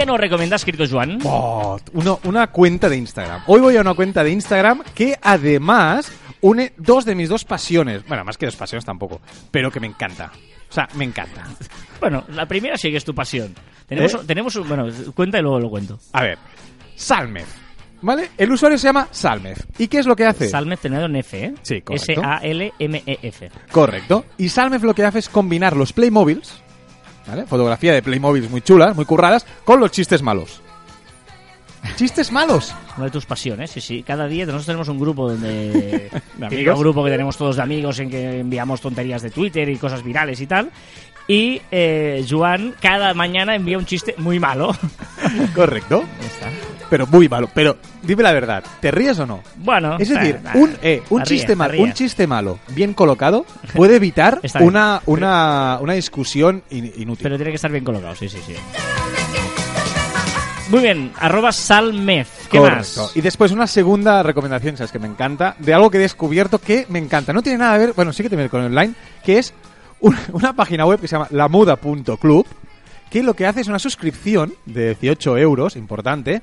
¿Qué 0.00 0.06
nos 0.06 0.18
recomiendas, 0.18 0.64
querido 0.64 0.86
Joan? 0.90 1.18
Oh, 1.24 1.78
uno- 1.92 2.20
una 2.24 2.46
cuenta 2.46 2.88
de 2.88 2.96
Instagram. 2.96 3.42
Hoy 3.46 3.60
voy 3.60 3.76
a 3.76 3.82
una 3.82 3.92
cuenta 3.92 4.24
de 4.24 4.30
Instagram 4.30 4.82
que 4.94 5.14
además 5.20 6.10
une 6.40 6.72
dos 6.78 7.04
de 7.04 7.14
mis 7.14 7.28
dos 7.28 7.44
pasiones. 7.44 8.06
Bueno, 8.08 8.24
más 8.24 8.38
que 8.38 8.46
dos 8.46 8.56
pasiones 8.56 8.86
tampoco, 8.86 9.20
pero 9.50 9.70
que 9.70 9.78
me 9.78 9.86
encanta. 9.86 10.32
O 10.70 10.72
sea, 10.72 10.88
me 10.94 11.04
encanta. 11.04 11.44
Bueno, 12.00 12.24
la 12.30 12.46
primera 12.46 12.78
sí 12.78 12.90
que 12.90 12.96
es 12.96 13.04
tu 13.04 13.14
pasión. 13.14 13.54
Tenemos, 13.86 14.14
¿Eh? 14.14 14.18
tenemos 14.26 14.56
un- 14.56 14.66
bueno, 14.68 14.86
cuenta 15.14 15.38
y 15.38 15.42
luego 15.42 15.60
lo 15.60 15.68
cuento. 15.68 15.98
A 16.14 16.22
ver, 16.22 16.38
Salmez. 16.96 17.46
¿Vale? 18.00 18.30
El 18.38 18.50
usuario 18.52 18.78
se 18.78 18.86
llama 18.86 19.06
Salmez. 19.10 19.66
¿Y 19.76 19.86
qué 19.88 19.98
es 19.98 20.06
lo 20.06 20.16
que 20.16 20.24
hace? 20.24 20.48
Salmez 20.48 20.80
terminado 20.80 21.08
en 21.08 21.16
F, 21.16 21.44
¿eh? 21.44 21.54
Sí, 21.60 21.82
correcto. 21.82 22.22
S-A-L-M-E-F. 22.22 23.50
Correcto. 23.70 24.24
Y 24.38 24.48
Salmez 24.48 24.80
lo 24.80 24.94
que 24.94 25.04
hace 25.04 25.18
es 25.18 25.28
combinar 25.28 25.76
los 25.76 25.92
Playmobiles, 25.92 26.62
¿vale? 27.26 27.46
Fotografía 27.46 27.92
de 27.92 28.02
Playmobiles 28.02 28.50
muy 28.50 28.62
chulas, 28.62 28.94
muy 28.96 29.04
curradas, 29.04 29.46
con 29.64 29.80
los 29.80 29.90
chistes 29.90 30.22
malos. 30.22 30.62
¿Chistes 31.96 32.30
malos? 32.30 32.74
Una 32.96 33.06
de 33.06 33.10
tus 33.10 33.24
pasiones, 33.24 33.70
sí, 33.70 33.80
sí. 33.80 34.02
Cada 34.02 34.26
día 34.26 34.44
nosotros 34.44 34.66
tenemos 34.66 34.88
un 34.88 34.98
grupo 34.98 35.30
donde... 35.30 36.10
amigos? 36.42 36.78
grupo 36.78 37.04
que 37.04 37.10
tenemos 37.10 37.36
todos 37.36 37.56
de 37.56 37.62
amigos 37.62 37.98
en 38.00 38.10
que 38.10 38.40
enviamos 38.40 38.80
tonterías 38.80 39.22
de 39.22 39.30
Twitter 39.30 39.68
y 39.68 39.76
cosas 39.76 40.02
virales 40.02 40.40
y 40.40 40.46
tal. 40.46 40.70
Y 41.30 41.62
eh, 41.70 42.26
Joan 42.28 42.74
cada 42.80 43.14
mañana 43.14 43.54
envía 43.54 43.78
un 43.78 43.86
chiste 43.86 44.16
muy 44.18 44.40
malo. 44.40 44.74
Correcto. 45.54 46.02
Está. 46.20 46.48
Pero 46.90 47.06
muy 47.06 47.28
malo. 47.28 47.48
Pero 47.54 47.76
dime 48.02 48.24
la 48.24 48.32
verdad, 48.32 48.64
¿te 48.80 48.90
ríes 48.90 49.16
o 49.20 49.26
no? 49.26 49.40
Bueno, 49.58 49.96
Es 50.00 50.08
decir, 50.08 50.40
eh, 50.44 50.50
un, 50.58 50.76
eh, 50.82 51.02
un, 51.08 51.22
chiste 51.22 51.54
mal, 51.54 51.70
ríes. 51.70 51.84
un 51.84 51.92
chiste 51.92 52.26
malo 52.26 52.58
bien 52.70 52.94
colocado 52.94 53.46
puede 53.76 53.94
evitar 53.94 54.40
una, 54.60 55.02
una, 55.06 55.78
una 55.80 55.92
discusión 55.92 56.64
in- 56.70 56.92
inútil. 56.96 57.22
Pero 57.22 57.36
tiene 57.36 57.52
que 57.52 57.56
estar 57.56 57.70
bien 57.70 57.84
colocado, 57.84 58.16
sí, 58.16 58.28
sí, 58.28 58.38
sí. 58.44 58.54
Muy 60.70 60.80
bien, 60.82 61.12
arroba 61.18 61.52
salmez. 61.52 62.28
¿Qué 62.50 62.58
Correcto. 62.58 63.02
más? 63.02 63.16
Y 63.16 63.20
después 63.20 63.52
una 63.52 63.68
segunda 63.68 64.22
recomendación, 64.24 64.76
sabes 64.76 64.90
que 64.90 64.98
me 64.98 65.06
encanta, 65.06 65.54
de 65.60 65.74
algo 65.74 65.90
que 65.90 65.98
he 65.98 66.00
descubierto 66.00 66.58
que 66.58 66.86
me 66.88 66.98
encanta. 66.98 67.32
No 67.32 67.42
tiene 67.42 67.58
nada 67.58 67.74
que 67.78 67.86
ver, 67.86 67.92
bueno, 67.94 68.12
sí 68.12 68.22
que 68.24 68.28
tiene 68.28 68.42
que 68.42 68.44
ver 68.44 68.50
con 68.50 68.64
online, 68.64 68.94
que 69.24 69.38
es 69.38 69.52
un- 70.00 70.16
una 70.32 70.52
página 70.54 70.86
web 70.86 71.00
que 71.00 71.08
se 71.08 71.16
llama 71.16 71.28
lamuda.club, 71.30 72.46
que 73.10 73.22
lo 73.22 73.34
que 73.34 73.46
hace 73.46 73.60
es 73.62 73.68
una 73.68 73.78
suscripción 73.78 74.54
de 74.66 74.94
18 74.94 75.36
euros, 75.38 75.76
importante, 75.76 76.42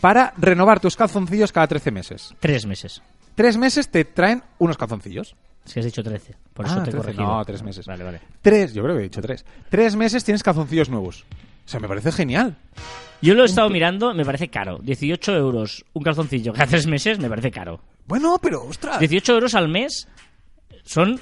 para 0.00 0.32
renovar 0.36 0.80
tus 0.80 0.96
calzoncillos 0.96 1.52
cada 1.52 1.66
13 1.66 1.90
meses. 1.90 2.34
Tres 2.40 2.66
meses. 2.66 3.02
Tres 3.34 3.56
meses 3.56 3.88
te 3.90 4.04
traen 4.04 4.42
unos 4.58 4.76
calzoncillos. 4.76 5.34
Es 5.66 5.74
que 5.74 5.80
has 5.80 5.86
dicho 5.86 6.02
13. 6.02 6.34
Por 6.54 6.64
eso 6.66 6.74
Ah, 6.74 6.84
te 6.84 6.90
he 6.90 6.92
13. 6.92 6.96
corregido. 6.98 7.26
No, 7.26 7.44
tres 7.44 7.62
meses. 7.62 7.86
Vale, 7.86 8.04
vale. 8.04 8.20
Tres, 8.40 8.72
yo 8.72 8.82
creo 8.84 8.94
que 8.94 9.00
he 9.00 9.04
dicho 9.04 9.20
tres. 9.20 9.44
Tres 9.68 9.96
meses 9.96 10.22
tienes 10.24 10.42
calzoncillos 10.42 10.88
nuevos. 10.88 11.24
O 11.66 11.68
sea, 11.68 11.80
me 11.80 11.88
parece 11.88 12.12
genial. 12.12 12.56
Yo 13.20 13.34
lo 13.34 13.42
he 13.42 13.46
estado 13.46 13.68
mirando, 13.68 14.14
me 14.14 14.24
parece 14.24 14.48
caro. 14.48 14.78
18 14.82 15.32
euros 15.34 15.84
un 15.92 16.02
calzoncillo 16.04 16.52
cada 16.52 16.66
tres 16.66 16.86
meses 16.86 17.18
me 17.18 17.28
parece 17.28 17.50
caro. 17.50 17.80
Bueno, 18.06 18.38
pero 18.40 18.64
ostras. 18.64 19.00
18 19.00 19.32
euros 19.34 19.54
al 19.54 19.68
mes 19.68 20.06
son 20.84 21.20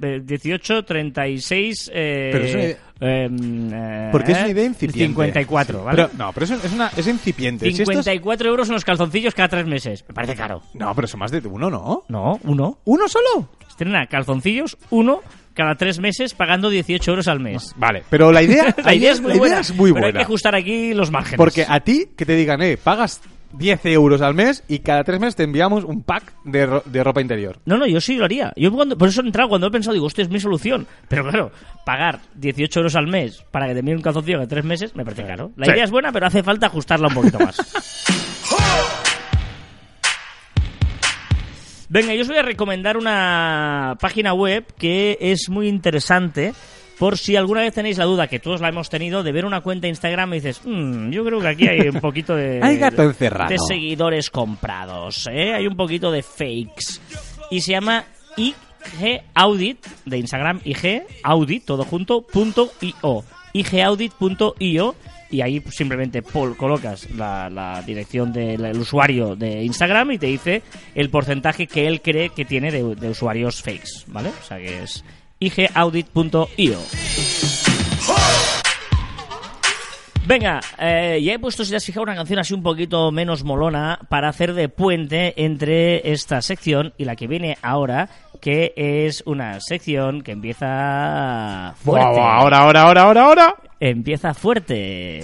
18, 0.00 0.84
36... 0.84 1.90
Eh, 1.94 2.28
Pero 2.32 2.44
es 2.44 2.54
una 2.54 2.64
idea- 2.64 2.76
em, 3.00 3.70
eh, 3.72 4.08
Porque 4.12 4.32
es 4.32 4.38
una 4.38 4.48
idea 4.48 4.64
incipiente. 4.64 5.08
54, 5.08 5.78
Sí, 5.78 5.84
¿vale? 5.84 5.96
Pero, 5.96 6.10
no, 6.18 6.32
pero 6.32 6.44
eso 6.44 6.54
es, 6.62 6.72
una, 6.72 6.90
es 6.96 7.06
incipiente. 7.06 7.64
Si 7.66 7.70
esto 7.82 7.82
es- 7.82 8.04
54 8.04 8.48
euros 8.48 8.68
unos 8.68 8.84
calzoncillos 8.84 9.34
cada 9.34 9.48
tres 9.48 9.66
meses. 9.66 10.04
Me 10.08 10.14
parece 10.14 10.34
caro. 10.34 10.62
No, 10.74 10.94
pero 10.94 11.06
son 11.08 11.20
más 11.20 11.30
de 11.30 11.38
uno, 11.46 11.70
¿no? 11.70 12.04
No, 12.08 12.38
uno. 12.44 12.78
¿Uno 12.84 13.08
solo? 13.08 13.48
Estrena 13.68 14.06
calzoncillos, 14.06 14.76
uno 14.90 15.20
cada 15.54 15.74
tres 15.74 15.98
meses 16.00 16.34
pagando 16.34 16.68
18 16.68 17.10
euros 17.10 17.28
al 17.28 17.40
mes. 17.40 17.72
Vale, 17.76 18.02
pero 18.10 18.30
la 18.32 18.42
idea, 18.42 18.74
la 18.84 18.94
idea 18.94 19.12
es 19.12 19.20
muy 19.22 19.38
buena. 19.38 19.60
es 19.60 19.74
muy 19.74 19.90
pero 19.92 20.06
hay 20.06 20.12
buena. 20.12 20.18
que 20.20 20.24
ajustar 20.24 20.54
aquí 20.54 20.92
los 20.94 21.10
márgenes. 21.10 21.38
Porque 21.38 21.64
a 21.66 21.80
ti, 21.80 22.08
que 22.16 22.26
te 22.26 22.36
digan, 22.36 22.60
eh, 22.62 22.76
pagas 22.76 23.20
10 23.52 23.86
euros 23.86 24.20
al 24.22 24.34
mes 24.34 24.62
y 24.68 24.80
cada 24.80 25.04
tres 25.04 25.18
meses 25.20 25.36
te 25.36 25.44
enviamos 25.44 25.84
un 25.84 26.02
pack 26.02 26.32
de, 26.44 26.66
ro- 26.66 26.82
de 26.84 27.02
ropa 27.04 27.20
interior. 27.20 27.58
No, 27.64 27.78
no, 27.78 27.86
yo 27.86 28.00
sí 28.00 28.16
lo 28.16 28.24
haría. 28.24 28.52
Yo 28.56 28.70
cuando, 28.72 28.96
por 28.98 29.08
eso 29.08 29.22
he 29.22 29.26
entrado, 29.26 29.48
cuando 29.48 29.66
he 29.66 29.70
pensado, 29.70 29.94
digo, 29.94 30.06
hostia, 30.06 30.22
es 30.22 30.30
mi 30.30 30.40
solución. 30.40 30.86
Pero 31.08 31.22
claro, 31.28 31.50
pagar 31.84 32.20
18 32.34 32.80
euros 32.80 32.96
al 32.96 33.06
mes 33.06 33.42
para 33.50 33.66
que 33.66 33.72
te 33.74 33.80
envíen 33.80 33.96
un 33.98 34.02
calzoncillo 34.02 34.40
de 34.40 34.46
tres 34.46 34.64
meses 34.64 34.94
me 34.96 35.04
parece 35.04 35.24
caro. 35.24 35.52
La 35.56 35.66
Sí. 35.66 35.72
idea 35.72 35.84
es 35.84 35.90
buena, 35.90 36.12
pero 36.12 36.26
hace 36.26 36.42
falta 36.42 36.66
ajustarla 36.66 37.08
un 37.08 37.14
poquito 37.14 37.38
más. 37.38 37.56
Venga, 41.88 42.14
yo 42.14 42.22
os 42.22 42.28
voy 42.28 42.36
a 42.38 42.42
recomendar 42.42 42.96
una 42.96 43.96
página 44.00 44.34
web 44.34 44.64
que 44.76 45.16
es 45.20 45.48
muy 45.48 45.68
interesante. 45.68 46.52
Por 46.98 47.18
si 47.18 47.36
alguna 47.36 47.60
vez 47.60 47.74
tenéis 47.74 47.98
la 47.98 48.04
duda, 48.06 48.26
que 48.26 48.38
todos 48.38 48.60
la 48.60 48.68
hemos 48.70 48.88
tenido, 48.88 49.22
de 49.22 49.32
ver 49.32 49.44
una 49.44 49.60
cuenta 49.60 49.82
de 49.82 49.90
Instagram 49.90 50.32
y 50.32 50.36
dices, 50.36 50.60
"Mm, 50.64 51.10
yo 51.10 51.24
creo 51.24 51.40
que 51.40 51.48
aquí 51.48 51.68
hay 51.68 51.88
un 51.88 52.00
poquito 52.00 52.34
de... 52.34 52.60
Hay 52.62 52.78
gato 52.78 53.02
encerrado. 53.02 53.50
De 53.50 53.58
seguidores 53.58 54.30
comprados, 54.30 55.28
¿eh? 55.30 55.52
Hay 55.54 55.66
un 55.66 55.76
poquito 55.76 56.10
de 56.10 56.22
fakes. 56.22 57.00
Y 57.50 57.60
se 57.60 57.72
llama 57.72 58.04
IG 58.36 58.54
Audit, 59.34 59.86
de 60.04 60.18
Instagram 60.18 60.60
IG 60.64 61.02
Audit, 61.22 61.64
todo 61.64 61.84
junto, 61.84 62.22
punto 62.22 62.70
io. 62.80 63.24
igaudit.io 63.52 64.94
y 65.28 65.40
ahí 65.40 65.60
simplemente 65.70 66.22
pol- 66.22 66.56
colocas 66.56 67.10
la, 67.10 67.50
la 67.50 67.82
dirección 67.82 68.32
del 68.32 68.64
el 68.64 68.78
usuario 68.78 69.34
de 69.34 69.64
Instagram 69.64 70.12
y 70.12 70.18
te 70.18 70.26
dice 70.26 70.62
el 70.94 71.10
porcentaje 71.10 71.66
que 71.66 71.86
él 71.88 72.00
cree 72.00 72.28
que 72.30 72.44
tiene 72.44 72.70
de, 72.70 72.94
de 72.94 73.10
usuarios 73.10 73.60
fakes, 73.60 74.04
¿vale? 74.06 74.28
O 74.28 74.44
sea 74.46 74.58
que 74.58 74.82
es 74.84 75.04
igaudit.io. 75.38 76.78
Venga, 80.26 80.60
eh, 80.78 81.20
ya 81.22 81.34
he 81.34 81.38
puesto, 81.38 81.64
si 81.64 81.70
te 81.70 81.76
has 81.76 81.84
fijado, 81.84 82.02
una 82.02 82.16
canción 82.16 82.40
así 82.40 82.52
un 82.52 82.62
poquito 82.64 83.12
menos 83.12 83.44
molona 83.44 84.00
para 84.08 84.28
hacer 84.28 84.54
de 84.54 84.68
puente 84.68 85.34
entre 85.44 86.10
esta 86.10 86.42
sección 86.42 86.94
y 86.98 87.04
la 87.04 87.14
que 87.14 87.28
viene 87.28 87.56
ahora, 87.62 88.08
que 88.40 88.72
es 88.76 89.22
una 89.24 89.60
sección 89.60 90.22
que 90.22 90.32
empieza 90.32 91.74
fuerte. 91.76 92.18
Ahora, 92.18 92.58
ahora, 92.58 92.82
ahora, 92.82 93.02
ahora, 93.02 93.22
ahora. 93.22 93.54
Empieza 93.78 94.34
fuerte. 94.34 95.20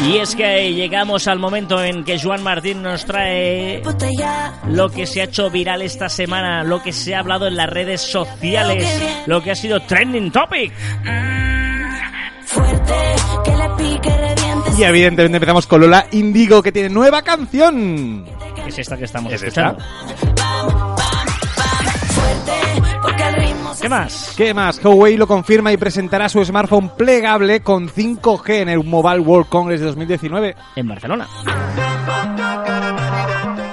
Y 0.00 0.18
es 0.18 0.34
que 0.36 0.72
llegamos 0.72 1.26
al 1.26 1.38
momento 1.38 1.82
en 1.82 2.04
que 2.04 2.18
Juan 2.20 2.42
Martín 2.42 2.82
nos 2.82 3.04
trae 3.04 3.82
lo 4.68 4.90
que 4.90 5.06
se 5.06 5.20
ha 5.20 5.24
hecho 5.24 5.50
viral 5.50 5.82
esta 5.82 6.08
semana, 6.08 6.62
lo 6.62 6.82
que 6.82 6.92
se 6.92 7.14
ha 7.14 7.20
hablado 7.20 7.46
en 7.46 7.56
las 7.56 7.68
redes 7.68 8.00
sociales, 8.00 8.86
lo 9.26 9.42
que 9.42 9.50
ha 9.50 9.56
sido 9.56 9.80
trending 9.80 10.30
topic. 10.30 10.72
Fuerte, 12.46 12.94
que 13.44 13.56
le 13.56 13.68
pique, 13.76 14.16
reviente. 14.16 14.70
Y 14.78 14.84
evidentemente 14.84 15.36
empezamos 15.36 15.66
con 15.66 15.80
Lola 15.80 16.06
Indigo, 16.12 16.62
que 16.62 16.72
tiene 16.72 16.88
nueva 16.88 17.22
canción. 17.22 18.24
Es 18.66 18.78
esta 18.78 18.96
que 18.96 19.04
estamos 19.04 19.32
¿Es 19.32 19.42
escuchando. 19.42 19.82
¿Qué 23.80 23.88
más? 23.88 24.34
¿Qué 24.36 24.54
más? 24.54 24.84
Huawei 24.84 25.16
lo 25.16 25.26
confirma 25.26 25.72
y 25.72 25.76
presentará 25.76 26.28
su 26.28 26.44
smartphone 26.44 26.90
plegable 26.96 27.60
con 27.60 27.88
5G 27.88 28.62
en 28.62 28.68
el 28.68 28.84
Mobile 28.84 29.20
World 29.20 29.48
Congress 29.48 29.80
de 29.80 29.86
2019. 29.86 30.56
En 30.76 30.88
Barcelona. 30.88 31.26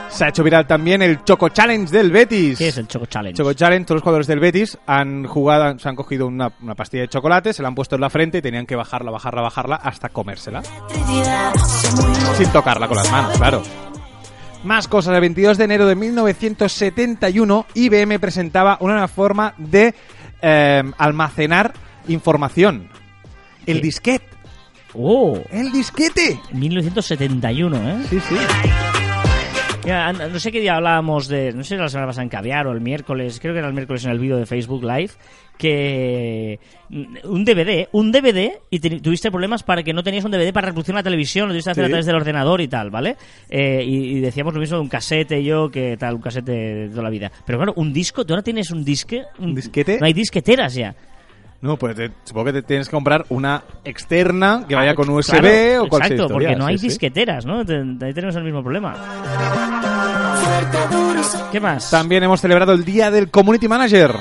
Se 0.09 0.23
ha 0.23 0.29
hecho 0.29 0.43
viral 0.43 0.65
también 0.65 1.01
el 1.01 1.23
Choco 1.25 1.49
Challenge 1.49 1.91
del 1.91 2.09
Betis. 2.09 2.57
¿Qué 2.57 2.69
es 2.69 2.77
el 2.77 2.87
Choco 2.87 3.05
Challenge? 3.05 3.35
Choco 3.35 3.53
Challenge, 3.53 3.85
todos 3.85 3.97
los 3.97 4.03
jugadores 4.03 4.27
del 4.27 4.39
Betis 4.39 4.77
han 4.85 5.25
jugado, 5.25 5.77
se 5.77 5.89
han 5.89 5.95
cogido 5.95 6.27
una, 6.27 6.53
una 6.61 6.73
pastilla 6.75 7.01
de 7.01 7.09
chocolate, 7.09 7.51
se 7.51 7.61
la 7.61 7.67
han 7.67 7.75
puesto 7.75 7.95
en 7.95 8.01
la 8.01 8.09
frente 8.09 8.37
y 8.37 8.41
tenían 8.41 8.65
que 8.65 8.77
bajarla, 8.77 9.11
bajarla, 9.11 9.41
bajarla 9.41 9.75
hasta 9.75 10.09
comérsela. 10.09 10.63
Sin 12.37 12.49
tocarla 12.53 12.87
con 12.87 12.95
las 12.95 13.11
manos, 13.11 13.37
claro. 13.37 13.61
Más 14.65 14.87
cosas. 14.87 15.13
El 15.13 15.21
22 15.21 15.59
de 15.59 15.63
enero 15.63 15.85
de 15.85 15.95
1971, 15.95 17.67
IBM 17.75 18.19
presentaba 18.19 18.77
una 18.81 18.93
nueva 18.93 19.07
forma 19.07 19.53
de 19.59 19.93
eh, 20.41 20.83
almacenar 20.97 21.73
información. 22.07 22.89
El 23.67 23.77
¿Qué? 23.77 23.83
disquete. 23.83 24.27
¡Oh! 24.95 25.39
El 25.51 25.71
disquete. 25.71 26.39
1971, 26.51 27.77
¿eh? 27.77 28.05
Sí, 28.09 28.19
sí. 28.19 28.35
Mira, 29.85 30.11
no 30.13 30.39
sé 30.39 30.51
qué 30.51 30.59
día 30.59 30.75
hablábamos 30.75 31.27
de. 31.27 31.53
No 31.53 31.63
sé 31.63 31.75
si 31.75 31.81
la 31.81 31.87
semana 31.89 32.07
pasada 32.07 32.23
en 32.23 32.29
Caviar 32.29 32.67
o 32.67 32.71
el 32.71 32.81
miércoles, 32.81 33.39
creo 33.39 33.53
que 33.53 33.59
era 33.59 33.67
el 33.67 33.73
miércoles 33.73 34.03
en 34.05 34.11
el 34.11 34.19
vídeo 34.19 34.37
de 34.37 34.45
Facebook 34.45 34.83
Live, 34.83 35.11
que. 35.57 36.59
mm, 36.89 37.05
Un 37.25 37.45
DVD, 37.45 37.87
un 37.91 38.11
DVD, 38.11 38.59
y 38.69 38.79
te- 38.79 38.99
tuviste 38.99 39.29
problemas 39.31 39.63
para 39.63 39.83
que 39.83 39.93
no 39.93 40.03
tenías 40.03 40.25
un 40.25 40.31
DVD 40.31 40.51
para 40.53 40.67
reproducir 40.67 40.95
la 40.95 41.03
televisión, 41.03 41.47
lo 41.47 41.53
tuviste 41.53 41.69
que 41.69 41.71
hacer 41.71 41.83
Sí. 41.83 41.87
a 41.87 41.89
través 41.89 42.05
del 42.05 42.15
ordenador 42.15 42.61
y 42.61 42.67
tal, 42.67 42.89
¿vale? 42.89 43.15
Eh, 43.49 43.83
y, 43.85 44.17
y 44.17 44.19
decíamos 44.21 44.53
lo 44.53 44.59
mismo 44.59 44.77
de 44.77 44.81
un 44.83 44.89
casete, 44.89 45.43
yo, 45.43 45.69
que 45.69 45.97
tal, 45.97 46.15
un 46.15 46.21
casete 46.21 46.51
de 46.51 46.89
toda 46.89 47.03
la 47.03 47.09
vida. 47.09 47.31
Pero 47.45 47.57
claro, 47.59 47.73
un 47.77 47.93
disco, 47.93 48.25
tú 48.25 48.33
ahora 48.33 48.43
tienes 48.43 48.71
un 48.71 48.83
disque. 48.83 49.23
¿Un 49.39 49.53
disquete? 49.55 49.99
No 49.99 50.05
hay 50.05 50.13
disqueteras 50.13 50.73
ya. 50.75 50.95
No, 51.61 51.77
pues 51.77 51.95
te- 51.95 52.11
supongo 52.25 52.45
que 52.47 52.53
te 52.53 52.61
tienes 52.61 52.87
que 52.87 52.91
comprar 52.95 53.25
una 53.29 53.63
externa 53.83 54.65
que 54.67 54.75
vaya 54.75 54.91
Ah, 54.91 54.95
con 54.95 55.09
USB 55.09 55.39
claro, 55.39 55.83
o 55.83 55.87
cualquier 55.87 56.13
Exacto, 56.13 56.33
porque 56.33 56.55
no 56.55 56.65
hay 56.67 56.77
sí, 56.77 56.87
disqueteras, 56.87 57.45
¿no? 57.45 57.59
Ahí 57.59 58.13
tenemos 58.13 58.35
el 58.35 58.43
mismo 58.43 58.61
problema. 58.61 58.93
¿Qué 61.51 61.59
más? 61.59 61.89
También 61.89 62.23
hemos 62.23 62.41
celebrado 62.41 62.73
el 62.73 62.83
Día 62.85 63.09
del 63.09 63.29
Community 63.31 63.67
Manager. 63.67 64.11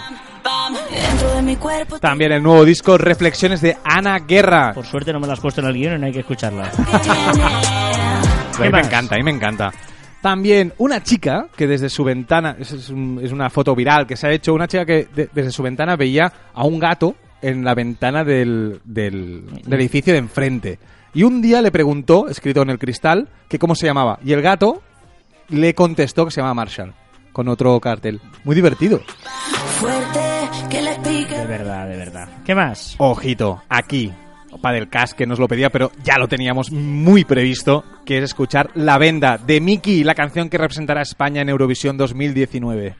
bam. 0.42 0.74
Dentro 0.74 1.34
de 1.36 1.42
mi 1.42 1.56
cuerpo 1.56 1.98
También 1.98 2.32
el 2.32 2.42
nuevo 2.42 2.64
disco 2.64 2.96
Reflexiones 2.96 3.60
de 3.60 3.76
Ana 3.84 4.18
Guerra. 4.20 4.72
Por 4.72 4.86
suerte 4.86 5.12
no 5.12 5.20
me 5.20 5.26
las 5.26 5.38
has 5.38 5.42
puesto 5.42 5.60
en 5.60 5.66
el 5.68 5.74
guion 5.74 5.94
y 5.96 5.98
no 5.98 6.06
hay 6.06 6.12
que 6.12 6.20
escucharla. 6.20 6.70
A 8.56 8.60
mí 8.62 8.68
me 8.70 8.80
encanta, 8.80 9.16
a 9.16 9.18
mí 9.18 9.24
me 9.24 9.32
encanta. 9.32 9.72
También 10.22 10.72
una 10.78 11.02
chica 11.02 11.48
que 11.56 11.66
desde 11.66 11.88
su 11.88 12.04
ventana, 12.04 12.56
es, 12.58 12.70
es 12.72 12.88
un- 12.88 13.18
es 13.22 13.32
una 13.32 13.50
foto 13.50 13.74
viral 13.74 14.06
que 14.06 14.16
se 14.16 14.28
ha 14.28 14.30
hecho, 14.30 14.54
una 14.54 14.68
chica 14.68 14.86
que 14.86 15.08
de- 15.12 15.28
desde 15.32 15.50
su 15.50 15.62
ventana 15.62 15.96
veía 15.96 16.32
a 16.54 16.64
un 16.64 16.78
gato 16.78 17.16
en 17.44 17.62
la 17.62 17.74
ventana 17.74 18.24
del, 18.24 18.80
del, 18.84 19.44
del 19.64 19.80
edificio 19.80 20.14
de 20.14 20.18
enfrente. 20.18 20.78
Y 21.12 21.22
un 21.24 21.42
día 21.42 21.60
le 21.60 21.70
preguntó, 21.70 22.28
escrito 22.28 22.62
en 22.62 22.70
el 22.70 22.78
cristal, 22.78 23.28
que 23.48 23.58
cómo 23.58 23.74
se 23.74 23.86
llamaba. 23.86 24.18
Y 24.24 24.32
el 24.32 24.40
gato 24.42 24.82
le 25.48 25.74
contestó 25.74 26.24
que 26.24 26.30
se 26.30 26.40
llama 26.40 26.54
Marshall, 26.54 26.94
con 27.32 27.48
otro 27.48 27.78
cartel. 27.80 28.20
Muy 28.44 28.56
divertido. 28.56 29.00
De 30.70 31.46
verdad, 31.46 31.88
de 31.88 31.96
verdad. 31.96 32.28
¿Qué 32.44 32.54
más? 32.54 32.94
Ojito, 32.98 33.62
aquí, 33.68 34.10
para 34.62 34.76
del 34.76 34.88
Cas 34.88 35.12
que 35.12 35.26
nos 35.26 35.38
lo 35.38 35.46
pedía, 35.46 35.68
pero 35.68 35.92
ya 36.02 36.16
lo 36.18 36.28
teníamos 36.28 36.72
muy 36.72 37.24
previsto, 37.24 37.84
que 38.06 38.18
es 38.18 38.24
escuchar 38.24 38.70
La 38.74 38.96
Venda 38.96 39.36
de 39.36 39.60
Miki, 39.60 40.02
la 40.02 40.14
canción 40.14 40.48
que 40.48 40.58
representará 40.58 41.00
a 41.00 41.02
España 41.02 41.42
en 41.42 41.50
Eurovisión 41.50 41.98
2019. 41.98 42.96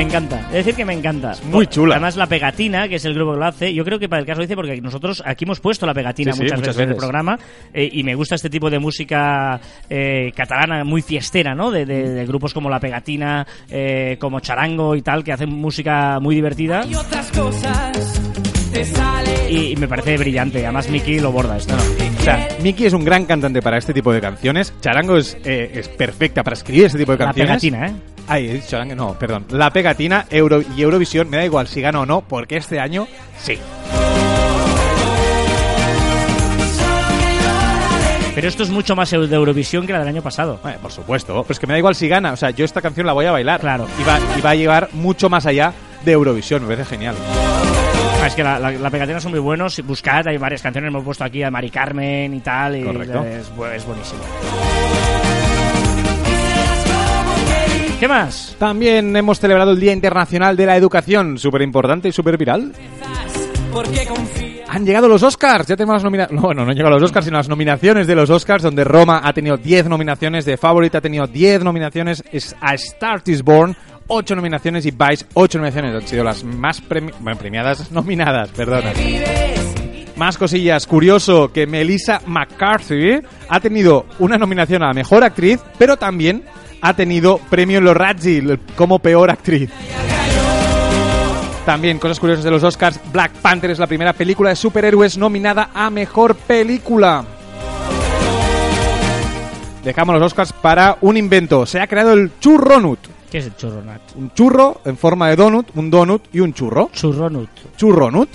Me 0.00 0.06
encanta. 0.06 0.40
Es 0.48 0.52
decir, 0.64 0.74
que 0.76 0.84
me 0.86 0.94
encanta. 0.94 1.34
muy 1.44 1.66
chula. 1.66 1.96
Además, 1.96 2.16
la 2.16 2.26
pegatina, 2.26 2.88
que 2.88 2.94
es 2.94 3.04
el 3.04 3.12
grupo 3.12 3.32
que 3.34 3.38
lo 3.38 3.44
hace, 3.44 3.74
yo 3.74 3.84
creo 3.84 3.98
que 3.98 4.08
para 4.08 4.20
el 4.20 4.24
caso 4.26 4.38
lo 4.38 4.44
dice 4.46 4.56
porque 4.56 4.80
nosotros 4.80 5.22
aquí 5.26 5.44
hemos 5.44 5.60
puesto 5.60 5.84
la 5.84 5.92
pegatina 5.92 6.32
Sí, 6.32 6.38
sí, 6.38 6.44
muchas, 6.44 6.60
veces, 6.60 6.78
en 6.84 6.88
el 6.88 6.96
programa 6.96 7.38
eh, 7.74 7.86
y 7.92 8.02
me 8.02 8.14
gusta 8.14 8.34
este 8.34 8.48
tipo 8.48 8.70
de 8.70 8.78
música 8.78 9.60
eh, 9.90 10.32
catalana 10.34 10.84
muy 10.84 11.02
fiestera, 11.02 11.54
¿no? 11.54 11.70
De, 11.70 11.84
de- 11.84 12.08
de 12.08 12.24
grupos 12.24 12.54
como 12.54 12.70
la 12.70 12.80
pegatina, 12.80 13.46
eh, 13.68 14.16
como 14.18 14.40
charango 14.40 14.96
y 14.96 15.02
tal, 15.02 15.22
que 15.22 15.32
hacen 15.34 15.50
música 15.50 16.18
muy 16.18 16.34
divertida. 16.34 16.86
y 16.86 16.94
otras 16.94 17.30
cosas. 17.32 18.29
Y, 19.48 19.72
y 19.72 19.76
me 19.76 19.88
parece 19.88 20.16
brillante. 20.16 20.64
Además, 20.64 20.88
Miki 20.88 21.18
lo 21.18 21.32
borda 21.32 21.56
esto. 21.56 21.74
¿no? 21.76 21.82
O 21.82 22.22
sea, 22.22 22.48
Miki 22.62 22.86
es 22.86 22.92
un 22.92 23.04
gran 23.04 23.24
cantante 23.26 23.60
para 23.62 23.78
este 23.78 23.92
tipo 23.92 24.12
de 24.12 24.20
canciones. 24.20 24.72
Charango 24.80 25.16
es, 25.16 25.36
eh, 25.44 25.72
es 25.74 25.88
perfecta 25.88 26.42
para 26.44 26.54
escribir 26.54 26.84
este 26.86 26.98
tipo 26.98 27.12
de 27.12 27.18
La 27.18 27.24
canciones. 27.26 27.50
pegatina, 27.62 27.86
¿eh? 27.88 27.92
Ay, 28.28 28.48
he 28.48 28.54
dicho 28.54 28.68
Charango, 28.68 28.94
no, 28.94 29.14
perdón. 29.18 29.46
La 29.50 29.70
pegatina 29.72 30.26
Euro 30.30 30.62
y 30.76 30.82
Eurovisión, 30.82 31.28
me 31.30 31.36
da 31.38 31.44
igual 31.44 31.66
si 31.66 31.80
gana 31.80 32.00
o 32.00 32.06
no, 32.06 32.20
porque 32.20 32.56
este 32.56 32.78
año 32.78 33.08
sí. 33.42 33.58
Pero 38.34 38.46
esto 38.48 38.62
es 38.62 38.70
mucho 38.70 38.94
más 38.94 39.10
de 39.10 39.16
Eurovisión 39.16 39.86
que 39.86 39.92
la 39.92 39.98
del 39.98 40.08
año 40.08 40.22
pasado. 40.22 40.60
Bueno, 40.62 40.78
por 40.80 40.92
supuesto, 40.92 41.42
pero 41.42 41.52
es 41.52 41.58
que 41.58 41.66
me 41.66 41.74
da 41.74 41.78
igual 41.78 41.94
si 41.96 42.06
gana. 42.08 42.32
O 42.32 42.36
sea, 42.36 42.50
yo 42.50 42.64
esta 42.64 42.80
canción 42.80 43.04
la 43.06 43.12
voy 43.12 43.26
a 43.26 43.32
bailar. 43.32 43.60
Claro. 43.60 43.86
Y 44.00 44.04
va, 44.04 44.18
y 44.38 44.40
va 44.40 44.50
a 44.50 44.54
llevar 44.54 44.88
mucho 44.92 45.28
más 45.28 45.44
allá 45.46 45.74
de 46.04 46.12
Eurovisión, 46.12 46.62
me 46.62 46.68
parece 46.76 46.88
genial. 46.94 47.16
Ah, 48.22 48.26
Es 48.26 48.34
que 48.34 48.42
la, 48.44 48.58
la, 48.58 48.70
la 48.70 48.90
pegatina 48.90 49.20
son 49.20 49.32
muy 49.32 49.40
buenos. 49.40 49.80
Buscad, 49.86 50.26
hay 50.28 50.36
varias 50.36 50.62
canciones. 50.62 50.88
Hemos 50.88 51.04
puesto 51.04 51.24
aquí 51.24 51.42
a 51.42 51.50
Mari 51.50 51.70
Carmen 51.70 52.34
y 52.34 52.40
tal. 52.40 52.76
Y 52.76 52.84
Correcto. 52.84 53.24
Es, 53.24 53.46
es 53.48 53.86
buenísimo. 53.86 54.20
¿Qué 57.98 58.08
más? 58.08 58.56
También 58.58 59.14
hemos 59.14 59.38
celebrado 59.38 59.72
el 59.72 59.80
Día 59.80 59.92
Internacional 59.92 60.56
de 60.56 60.64
la 60.66 60.76
Educación, 60.76 61.38
súper 61.38 61.60
importante 61.62 62.08
y 62.08 62.12
súper 62.12 62.38
viral. 62.38 62.72
Han 64.68 64.86
llegado 64.86 65.08
los 65.08 65.22
Oscars, 65.22 65.66
ya 65.66 65.76
tenemos 65.76 65.94
las 65.96 66.04
nominaciones. 66.04 66.42
Bueno, 66.42 66.64
no 66.64 66.70
han 66.70 66.76
llegado 66.76 66.94
los 66.94 67.02
Oscars, 67.02 67.26
sino 67.26 67.36
las 67.38 67.48
nominaciones 67.48 68.06
de 68.06 68.14
los 68.14 68.30
Oscars, 68.30 68.62
donde 68.62 68.84
Roma 68.84 69.20
ha 69.22 69.32
tenido 69.32 69.56
10 69.56 69.88
nominaciones, 69.88 70.44
The 70.44 70.56
Favorite 70.56 70.96
ha 70.96 71.00
tenido 71.00 71.26
10 71.26 71.62
nominaciones, 71.64 72.22
es 72.32 72.56
A 72.60 72.74
Star 72.74 73.20
is 73.26 73.42
Born 73.42 73.76
8 74.12 74.34
nominaciones 74.34 74.84
y 74.86 74.90
Vice 74.90 75.24
8 75.34 75.58
nominaciones. 75.58 75.94
Han 75.94 76.08
sido 76.08 76.24
las 76.24 76.42
más 76.42 76.80
premiadas, 76.80 77.90
nominadas, 77.92 78.50
perdona. 78.50 78.92
Más 80.16 80.36
cosillas. 80.36 80.86
Curioso 80.86 81.50
que 81.52 81.66
Melissa 81.66 82.20
McCarthy 82.26 83.20
ha 83.48 83.60
tenido 83.60 84.06
una 84.18 84.36
nominación 84.36 84.82
a 84.82 84.88
la 84.88 84.94
mejor 84.94 85.22
actriz, 85.24 85.60
pero 85.78 85.96
también 85.96 86.44
ha 86.82 86.94
tenido 86.94 87.38
premio 87.38 87.78
en 87.78 87.84
los 87.84 87.96
Razzie 87.96 88.58
como 88.76 88.98
peor 88.98 89.30
actriz. 89.30 89.70
También 91.64 91.98
cosas 91.98 92.18
curiosas 92.18 92.44
de 92.44 92.50
los 92.50 92.64
Oscars. 92.64 92.98
Black 93.12 93.32
Panther 93.34 93.70
es 93.70 93.78
la 93.78 93.86
primera 93.86 94.12
película 94.12 94.50
de 94.50 94.56
superhéroes 94.56 95.16
nominada 95.16 95.70
a 95.72 95.88
mejor 95.88 96.34
película. 96.34 97.24
Dejamos 99.84 100.14
los 100.16 100.24
Oscars 100.24 100.52
para 100.52 100.98
un 101.00 101.16
invento. 101.16 101.64
Se 101.64 101.80
ha 101.80 101.86
creado 101.86 102.12
el 102.14 102.32
churronut. 102.40 102.98
¿Qué 103.30 103.38
es 103.38 103.46
el 103.46 103.56
churronat? 103.56 104.00
Un 104.16 104.32
churro 104.34 104.80
en 104.84 104.96
forma 104.96 105.28
de 105.28 105.36
donut, 105.36 105.68
un 105.76 105.88
donut 105.90 106.22
y 106.32 106.40
un 106.40 106.52
churro. 106.52 106.90
Churronut. 106.92 107.48
Churronut. 107.76 108.28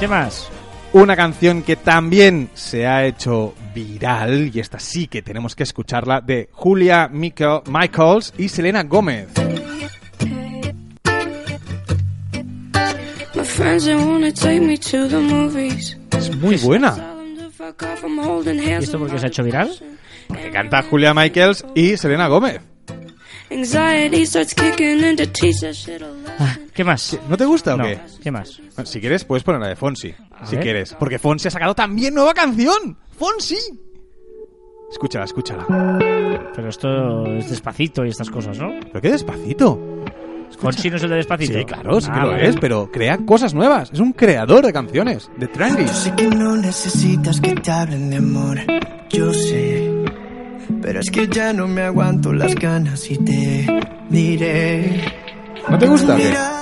¿Qué 0.00 0.08
más? 0.08 0.48
Una 0.94 1.14
canción 1.16 1.62
que 1.62 1.76
también 1.76 2.50
se 2.54 2.86
ha 2.86 3.04
hecho 3.04 3.54
viral, 3.74 4.50
y 4.54 4.60
esta 4.60 4.78
sí 4.78 5.08
que 5.08 5.22
tenemos 5.22 5.54
que 5.56 5.64
escucharla, 5.64 6.20
de 6.20 6.48
Julia 6.52 7.08
Michael- 7.12 7.62
Michaels 7.68 8.32
y 8.38 8.48
Selena 8.48 8.82
Gómez. 8.84 9.28
My 13.34 13.44
friends 13.44 13.84
they 13.84 13.94
wanna 13.96 14.32
take 14.32 14.60
me 14.60 14.78
to 14.78 15.08
the 15.08 15.18
movies. 15.18 15.98
Es 16.16 16.34
muy 16.36 16.56
buena. 16.56 16.96
¿Y 18.46 18.70
esto 18.72 18.98
por 18.98 19.10
qué 19.10 19.18
se 19.18 19.26
ha 19.26 19.28
hecho 19.28 19.42
viral? 19.42 19.70
Que 20.42 20.50
canta 20.50 20.82
Julia 20.82 21.14
Michaels 21.14 21.64
y 21.74 21.96
Selena 21.96 22.28
Gómez. 22.28 22.60
Ah, 26.38 26.56
¿Qué 26.72 26.82
más? 26.84 27.18
¿No 27.28 27.36
te 27.36 27.44
gusta 27.44 27.74
o 27.74 27.76
No, 27.76 27.84
qué? 27.84 27.98
¿qué 28.22 28.30
más? 28.30 28.58
Bueno, 28.74 28.86
Si 28.86 29.00
quieres, 29.00 29.24
puedes 29.24 29.44
poner 29.44 29.60
la 29.60 29.68
de 29.68 29.76
Fonsi. 29.76 30.14
si 30.44 30.56
ver. 30.56 30.64
quieres. 30.64 30.94
Porque 30.98 31.18
Fonsi 31.18 31.48
ha 31.48 31.50
sacado 31.50 31.74
también 31.74 32.14
nueva 32.14 32.34
canción. 32.34 32.96
¡Fonsi! 33.16 33.56
Escúchala, 34.90 35.24
escúchala. 35.24 35.66
Pero 36.54 36.68
esto 36.68 37.26
es 37.26 37.50
despacito 37.50 38.04
y 38.04 38.10
estas 38.10 38.30
cosas, 38.30 38.58
¿no? 38.58 38.70
Pero 38.80 39.00
qué 39.00 39.10
despacito. 39.10 40.04
Fonsi 40.58 40.88
no 40.90 40.96
es 40.96 41.02
el 41.02 41.10
de 41.10 41.16
despacito. 41.16 41.58
Sí, 41.58 41.64
claro, 41.64 42.00
sí 42.00 42.06
que 42.10 42.18
Ah, 42.18 42.24
lo 42.24 42.30
vale. 42.32 42.48
es, 42.48 42.56
pero 42.60 42.90
crea 42.90 43.18
cosas 43.18 43.54
nuevas. 43.54 43.90
Es 43.92 43.98
un 44.00 44.12
creador 44.12 44.64
de 44.64 44.72
canciones, 44.72 45.30
de 45.36 45.48
trendy. 45.48 45.86
Sé 45.88 46.12
que 46.14 46.26
no 46.28 46.56
necesitas 46.56 47.40
que 47.40 47.54
te 47.56 47.70
hablen 47.70 48.10
de 48.10 48.16
amor, 48.16 48.58
yo 49.10 49.32
sé. 49.32 49.83
Pero 50.84 51.00
es 51.00 51.10
que 51.10 51.26
ya 51.28 51.54
no 51.54 51.66
me 51.66 51.80
aguanto 51.80 52.30
las 52.30 52.54
ganas 52.54 53.10
y 53.10 53.16
te 53.16 53.66
diré. 54.10 55.02
¿No 55.66 55.78
te 55.78 55.86
gusta? 55.86 56.14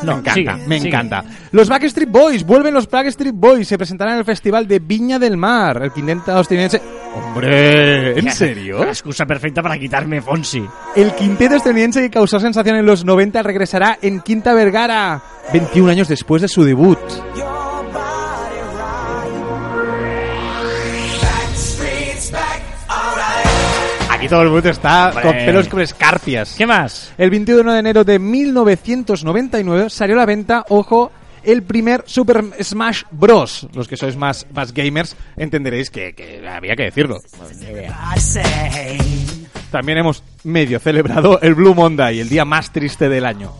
No, 0.04 0.12
me 0.12 0.18
encanta, 0.20 0.34
sigue, 0.34 0.66
me 0.68 0.76
sigue. 0.76 0.88
encanta. 0.90 1.24
Los 1.50 1.68
Backstreet 1.68 2.08
Boys, 2.08 2.46
vuelven 2.46 2.72
los 2.72 2.88
Backstreet 2.88 3.34
Boys, 3.34 3.66
se 3.66 3.76
presentarán 3.76 4.14
en 4.14 4.20
el 4.20 4.24
Festival 4.24 4.68
de 4.68 4.78
Viña 4.78 5.18
del 5.18 5.36
Mar, 5.36 5.82
el 5.82 5.90
quinteto 5.90 6.20
estadounidense. 6.40 6.80
¡Hombre! 7.16 8.16
¿En 8.16 8.30
serio? 8.30 8.84
La 8.84 8.90
excusa 8.90 9.26
perfecta 9.26 9.60
para 9.60 9.76
quitarme 9.76 10.22
Fonsi. 10.22 10.64
El 10.94 11.12
quinteto 11.16 11.56
estadounidense 11.56 12.00
que 12.00 12.10
causó 12.10 12.38
sensación 12.38 12.76
en 12.76 12.86
los 12.86 13.04
90 13.04 13.42
regresará 13.42 13.98
en 14.00 14.20
Quinta 14.20 14.54
Vergara, 14.54 15.20
21 15.52 15.90
años 15.90 16.06
después 16.06 16.42
de 16.42 16.46
su 16.46 16.62
debut. 16.62 17.00
Aquí 24.22 24.28
todo 24.28 24.42
el 24.42 24.50
mundo 24.50 24.68
está 24.68 25.08
Hombre. 25.08 25.22
con 25.22 25.32
pelos 25.32 25.66
como 25.66 25.82
escarpias. 25.82 26.54
¿Qué 26.56 26.64
más? 26.64 27.12
El 27.18 27.28
21 27.30 27.72
de 27.72 27.78
enero 27.80 28.04
de 28.04 28.20
1999 28.20 29.90
salió 29.90 30.14
a 30.14 30.18
la 30.18 30.26
venta, 30.26 30.64
ojo, 30.68 31.10
el 31.42 31.64
primer 31.64 32.04
Super 32.06 32.44
Smash 32.62 33.02
Bros. 33.10 33.66
Los 33.74 33.88
que 33.88 33.96
sois 33.96 34.16
más, 34.16 34.46
más 34.54 34.72
gamers 34.72 35.16
entenderéis 35.36 35.90
que, 35.90 36.14
que 36.14 36.46
había 36.48 36.76
que 36.76 36.84
decirlo. 36.84 37.20
También 39.72 39.98
hemos 39.98 40.22
medio 40.44 40.78
celebrado 40.78 41.40
el 41.40 41.56
Blue 41.56 41.74
Monday, 41.74 42.20
el 42.20 42.28
día 42.28 42.44
más 42.44 42.70
triste 42.70 43.08
del 43.08 43.26
año. 43.26 43.52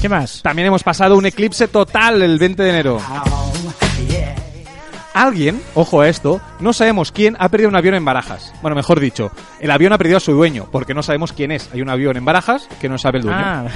¿Qué 0.00 0.08
más? 0.08 0.40
También 0.42 0.68
hemos 0.68 0.82
pasado 0.82 1.18
un 1.18 1.26
eclipse 1.26 1.68
total 1.68 2.22
el 2.22 2.38
20 2.38 2.62
de 2.62 2.70
enero. 2.70 2.98
Alguien, 5.12 5.60
ojo 5.74 6.00
a 6.00 6.08
esto, 6.08 6.40
no 6.60 6.72
sabemos 6.72 7.10
quién 7.10 7.36
ha 7.40 7.48
perdido 7.48 7.68
un 7.68 7.76
avión 7.76 7.94
en 7.94 8.04
Barajas. 8.04 8.52
Bueno, 8.62 8.76
mejor 8.76 9.00
dicho, 9.00 9.32
el 9.58 9.70
avión 9.70 9.92
ha 9.92 9.98
perdido 9.98 10.18
a 10.18 10.20
su 10.20 10.32
dueño, 10.32 10.68
porque 10.70 10.94
no 10.94 11.02
sabemos 11.02 11.32
quién 11.32 11.50
es. 11.50 11.68
Hay 11.72 11.82
un 11.82 11.88
avión 11.90 12.16
en 12.16 12.24
Barajas 12.24 12.68
que 12.80 12.88
no 12.88 12.96
sabe 12.96 13.18
el 13.18 13.24
dueño. 13.24 13.40
Ah, 13.40 13.66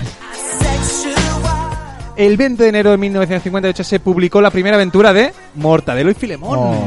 El 2.16 2.36
20 2.36 2.62
de 2.62 2.68
enero 2.68 2.90
de 2.92 2.98
1958 2.98 3.82
se 3.82 3.98
publicó 3.98 4.40
la 4.40 4.50
primera 4.50 4.76
aventura 4.76 5.12
de 5.12 5.34
Mortadelo 5.56 6.10
y 6.10 6.14
Filemón. 6.14 6.58
Oh. 6.60 6.84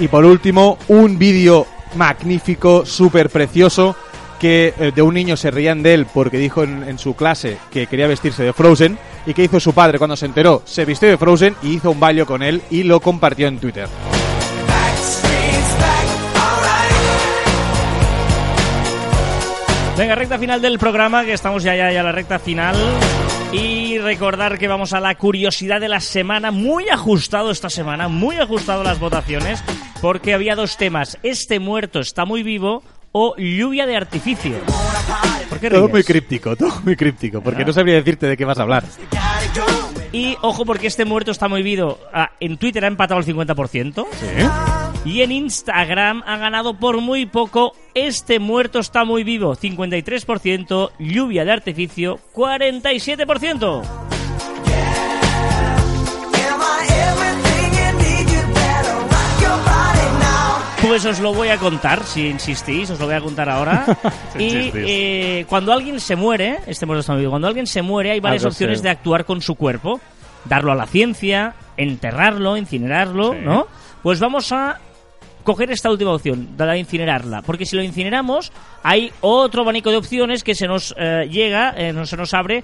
Y 0.00 0.08
por 0.08 0.24
último, 0.24 0.78
un 0.88 1.18
vídeo 1.18 1.66
magnífico, 1.94 2.84
súper 2.84 3.30
precioso, 3.30 3.94
que 4.40 4.74
eh, 4.78 4.92
de 4.94 5.02
un 5.02 5.14
niño 5.14 5.36
se 5.36 5.50
rían 5.50 5.82
de 5.82 5.94
él 5.94 6.06
porque 6.12 6.38
dijo 6.38 6.62
en, 6.62 6.84
en 6.84 6.98
su 6.98 7.14
clase 7.14 7.58
que 7.70 7.86
quería 7.86 8.06
vestirse 8.06 8.44
de 8.44 8.52
Frozen 8.52 8.98
y 9.28 9.34
que 9.34 9.44
hizo 9.44 9.60
su 9.60 9.74
padre 9.74 9.98
cuando 9.98 10.16
se 10.16 10.24
enteró, 10.24 10.62
se 10.64 10.86
vistió 10.86 11.06
de 11.06 11.18
Frozen 11.18 11.54
y 11.62 11.74
hizo 11.74 11.90
un 11.90 12.00
baile 12.00 12.24
con 12.24 12.42
él 12.42 12.62
y 12.70 12.82
lo 12.82 12.98
compartió 12.98 13.46
en 13.46 13.58
Twitter. 13.58 13.86
Venga, 19.98 20.14
recta 20.14 20.38
final 20.38 20.62
del 20.62 20.78
programa, 20.78 21.24
que 21.24 21.34
estamos 21.34 21.62
ya, 21.62 21.76
ya, 21.76 21.92
ya 21.92 22.02
la 22.02 22.12
recta 22.12 22.38
final. 22.38 22.76
Y 23.52 23.98
recordar 23.98 24.58
que 24.58 24.66
vamos 24.66 24.94
a 24.94 25.00
la 25.00 25.14
curiosidad 25.16 25.80
de 25.80 25.88
la 25.88 26.00
semana, 26.00 26.50
muy 26.50 26.88
ajustado 26.88 27.50
esta 27.50 27.68
semana, 27.68 28.08
muy 28.08 28.36
ajustado 28.36 28.82
las 28.82 28.98
votaciones, 28.98 29.62
porque 30.00 30.32
había 30.32 30.54
dos 30.54 30.78
temas, 30.78 31.18
este 31.22 31.58
muerto 31.58 32.00
está 32.00 32.24
muy 32.24 32.42
vivo 32.42 32.82
o 33.12 33.34
lluvia 33.36 33.84
de 33.86 33.96
artificio. 33.96 34.56
¿Por 35.48 35.60
qué 35.60 35.70
Todo 35.70 35.88
muy 35.88 36.04
críptico, 36.04 36.56
todo 36.56 36.80
muy 36.84 36.96
críptico, 36.96 37.40
porque 37.40 37.64
no 37.64 37.72
sabría 37.72 37.94
decirte 37.94 38.26
de 38.26 38.36
qué 38.36 38.44
vas 38.44 38.58
a 38.58 38.62
hablar. 38.62 38.84
Y 40.12 40.36
ojo 40.42 40.64
porque 40.64 40.86
este 40.86 41.04
muerto 41.04 41.30
está 41.30 41.48
muy 41.48 41.62
vivo. 41.62 41.98
Ah, 42.12 42.30
en 42.40 42.56
Twitter 42.56 42.84
ha 42.84 42.88
empatado 42.88 43.20
el 43.20 43.26
50%. 43.26 44.06
Y 45.04 45.22
en 45.22 45.32
Instagram 45.32 46.22
ha 46.26 46.36
ganado 46.38 46.74
por 46.74 47.00
muy 47.00 47.26
poco. 47.26 47.74
Este 47.94 48.38
muerto 48.38 48.78
está 48.78 49.04
muy 49.04 49.24
vivo. 49.24 49.54
53%. 49.54 50.90
Lluvia 50.98 51.44
de 51.44 51.52
artificio. 51.52 52.18
47%. 52.34 53.97
Pues 60.88 61.04
os 61.04 61.20
lo 61.20 61.34
voy 61.34 61.48
a 61.48 61.58
contar, 61.58 62.02
si 62.04 62.28
insistís, 62.28 62.88
os 62.90 62.98
lo 62.98 63.04
voy 63.06 63.14
a 63.14 63.20
contar 63.20 63.48
ahora. 63.48 63.84
Y 64.38 64.70
eh, 64.74 65.44
cuando 65.48 65.72
alguien 65.72 66.00
se 66.00 66.16
muere, 66.16 66.60
este 66.66 66.86
vivo, 66.86 67.30
cuando 67.30 67.46
alguien 67.46 67.66
se 67.66 67.82
muere 67.82 68.10
hay 68.12 68.20
varias 68.20 68.42
Algo 68.44 68.52
opciones 68.52 68.78
sé. 68.78 68.84
de 68.84 68.90
actuar 68.90 69.24
con 69.24 69.42
su 69.42 69.54
cuerpo. 69.54 70.00
Darlo 70.44 70.72
a 70.72 70.74
la 70.74 70.86
ciencia, 70.86 71.54
enterrarlo, 71.76 72.56
incinerarlo, 72.56 73.32
Sí. 73.32 73.38
¿no? 73.44 73.66
Pues 74.02 74.18
vamos 74.20 74.50
a 74.52 74.78
coger 75.44 75.70
esta 75.70 75.90
última 75.90 76.12
opción, 76.12 76.48
la 76.58 76.66
de 76.72 76.78
incinerarla. 76.78 77.42
Porque 77.42 77.64
si 77.66 77.76
lo 77.76 77.82
incineramos, 77.82 78.52
hay 78.82 79.10
otro 79.20 79.62
abanico 79.62 79.90
de 79.90 79.96
opciones 79.96 80.44
que 80.44 80.54
se 80.54 80.66
nos 80.66 80.94
eh, 80.98 81.28
llega, 81.30 81.74
eh, 81.76 81.92
no 81.92 82.04
se 82.06 82.16
nos 82.16 82.34
abre 82.34 82.62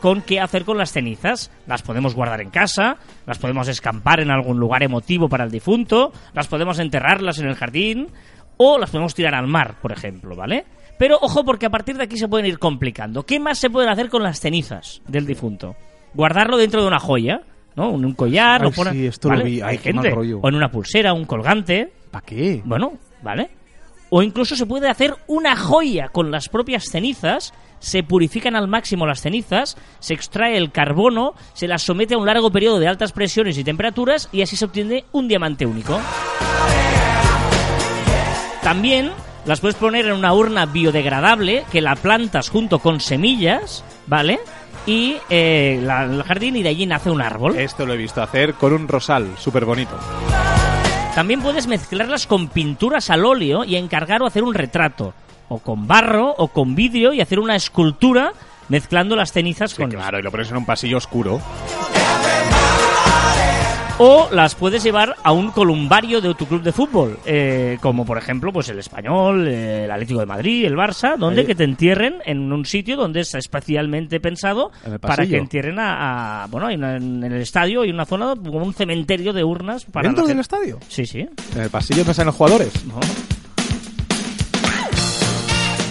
con 0.00 0.22
qué 0.22 0.40
hacer 0.40 0.64
con 0.64 0.78
las 0.78 0.92
cenizas. 0.92 1.50
Las 1.66 1.82
podemos 1.82 2.14
guardar 2.14 2.40
en 2.40 2.50
casa, 2.50 2.96
las 3.26 3.38
podemos 3.38 3.68
escampar 3.68 4.20
en 4.20 4.30
algún 4.30 4.58
lugar 4.58 4.82
emotivo 4.82 5.28
para 5.28 5.44
el 5.44 5.50
difunto, 5.50 6.12
las 6.32 6.48
podemos 6.48 6.78
enterrarlas 6.78 7.38
en 7.38 7.46
el 7.48 7.54
jardín 7.56 8.08
o 8.56 8.78
las 8.78 8.90
podemos 8.90 9.14
tirar 9.14 9.34
al 9.34 9.46
mar, 9.48 9.74
por 9.82 9.92
ejemplo, 9.92 10.36
¿vale? 10.36 10.64
Pero 10.98 11.18
ojo 11.20 11.44
porque 11.44 11.66
a 11.66 11.70
partir 11.70 11.96
de 11.96 12.04
aquí 12.04 12.16
se 12.16 12.28
pueden 12.28 12.46
ir 12.46 12.58
complicando. 12.60 13.24
¿Qué 13.24 13.40
más 13.40 13.58
se 13.58 13.68
pueden 13.68 13.90
hacer 13.90 14.08
con 14.08 14.22
las 14.22 14.38
cenizas 14.40 15.02
del 15.08 15.26
difunto? 15.26 15.74
Guardarlo 16.14 16.56
dentro 16.56 16.80
de 16.82 16.86
una 16.86 17.00
joya, 17.00 17.40
¿no? 17.74 17.90
Un, 17.90 18.04
un 18.04 18.14
collar, 18.14 18.62
Ay, 18.62 18.68
o 18.68 18.70
poner- 18.70 18.92
sí, 18.92 19.06
esto 19.06 19.28
lo 19.28 19.42
vi. 19.42 19.60
Ay, 19.60 19.70
Hay 19.70 19.78
gente. 19.78 20.10
rollo. 20.10 20.38
O 20.40 20.48
en 20.48 20.54
una 20.54 20.70
pulsera, 20.70 21.12
un 21.12 21.24
colgante. 21.24 21.92
¿Para 22.14 22.26
qué? 22.26 22.62
Bueno, 22.64 22.92
¿vale? 23.22 23.50
O 24.10 24.22
incluso 24.22 24.54
se 24.54 24.66
puede 24.66 24.88
hacer 24.88 25.16
una 25.26 25.56
joya 25.56 26.08
con 26.10 26.30
las 26.30 26.48
propias 26.48 26.84
cenizas, 26.84 27.52
se 27.80 28.04
purifican 28.04 28.54
al 28.54 28.68
máximo 28.68 29.04
las 29.04 29.20
cenizas, 29.20 29.76
se 29.98 30.14
extrae 30.14 30.56
el 30.56 30.70
carbono, 30.70 31.34
se 31.54 31.66
las 31.66 31.82
somete 31.82 32.14
a 32.14 32.18
un 32.18 32.26
largo 32.26 32.52
periodo 32.52 32.78
de 32.78 32.86
altas 32.86 33.10
presiones 33.10 33.58
y 33.58 33.64
temperaturas 33.64 34.28
y 34.30 34.42
así 34.42 34.54
se 34.56 34.64
obtiene 34.66 35.04
un 35.10 35.26
diamante 35.26 35.66
único. 35.66 35.98
También 38.62 39.10
las 39.44 39.58
puedes 39.58 39.74
poner 39.76 40.06
en 40.06 40.12
una 40.12 40.32
urna 40.32 40.66
biodegradable 40.66 41.64
que 41.72 41.80
la 41.80 41.96
plantas 41.96 42.48
junto 42.48 42.78
con 42.78 43.00
semillas, 43.00 43.84
¿vale? 44.06 44.38
Y 44.86 45.16
eh, 45.30 45.80
la- 45.82 46.04
el 46.04 46.22
jardín 46.22 46.54
y 46.54 46.62
de 46.62 46.68
allí 46.68 46.86
nace 46.86 47.10
un 47.10 47.20
árbol. 47.20 47.56
Esto 47.58 47.84
lo 47.84 47.94
he 47.94 47.96
visto 47.96 48.22
hacer 48.22 48.54
con 48.54 48.72
un 48.72 48.86
rosal, 48.86 49.32
súper 49.36 49.64
bonito. 49.64 49.98
También 51.14 51.40
puedes 51.42 51.68
mezclarlas 51.68 52.26
con 52.26 52.48
pinturas 52.48 53.08
al 53.08 53.24
óleo 53.24 53.62
y 53.64 53.76
encargar 53.76 54.20
o 54.22 54.26
hacer 54.26 54.42
un 54.42 54.52
retrato. 54.52 55.14
O 55.48 55.60
con 55.60 55.86
barro 55.86 56.34
o 56.36 56.48
con 56.48 56.74
vidrio 56.74 57.12
y 57.12 57.20
hacer 57.20 57.38
una 57.38 57.54
escultura 57.54 58.32
mezclando 58.68 59.14
las 59.14 59.30
cenizas 59.30 59.74
con 59.74 59.90
Claro, 59.90 60.18
y 60.18 60.22
lo 60.22 60.32
pones 60.32 60.50
en 60.50 60.56
un 60.56 60.66
pasillo 60.66 60.96
oscuro. 60.96 61.40
O 63.96 64.28
las 64.32 64.56
puedes 64.56 64.82
llevar 64.82 65.14
a 65.22 65.30
un 65.30 65.52
columbario 65.52 66.20
de 66.20 66.34
tu 66.34 66.46
club 66.46 66.62
de 66.62 66.72
fútbol, 66.72 67.16
eh, 67.24 67.78
como 67.80 68.04
por 68.04 68.18
ejemplo 68.18 68.52
pues 68.52 68.68
el 68.68 68.80
Español, 68.80 69.46
eh, 69.46 69.84
el 69.84 69.90
Atlético 69.90 70.18
de 70.18 70.26
Madrid, 70.26 70.64
el 70.64 70.74
Barça, 70.74 71.16
donde 71.16 71.42
Ahí. 71.42 71.46
que 71.46 71.54
te 71.54 71.62
entierren 71.62 72.16
en 72.26 72.52
un 72.52 72.66
sitio 72.66 72.96
donde 72.96 73.20
está 73.20 73.38
especialmente 73.38 74.18
pensado 74.18 74.72
para 75.00 75.24
que 75.28 75.36
entierren 75.36 75.78
a, 75.78 76.42
a- 76.42 76.46
bueno, 76.48 76.66
hay 76.66 76.74
una- 76.74 76.96
en 76.96 77.22
el 77.22 77.34
estadio 77.40 77.82
hay 77.82 77.90
una 77.90 78.04
zona 78.04 78.34
como 78.34 78.64
un 78.64 78.74
cementerio 78.74 79.32
de 79.32 79.44
urnas 79.44 79.84
para 79.84 80.08
¿Dentro 80.08 80.24
del 80.26 80.38
gente. 80.38 80.42
estadio? 80.42 80.78
Sí, 80.88 81.06
sí. 81.06 81.20
En 81.54 81.62
el 81.62 81.70
pasillo 81.70 82.02
están 82.02 82.26
los 82.26 82.34
jugadores. 82.34 82.72
¿no? 82.86 82.94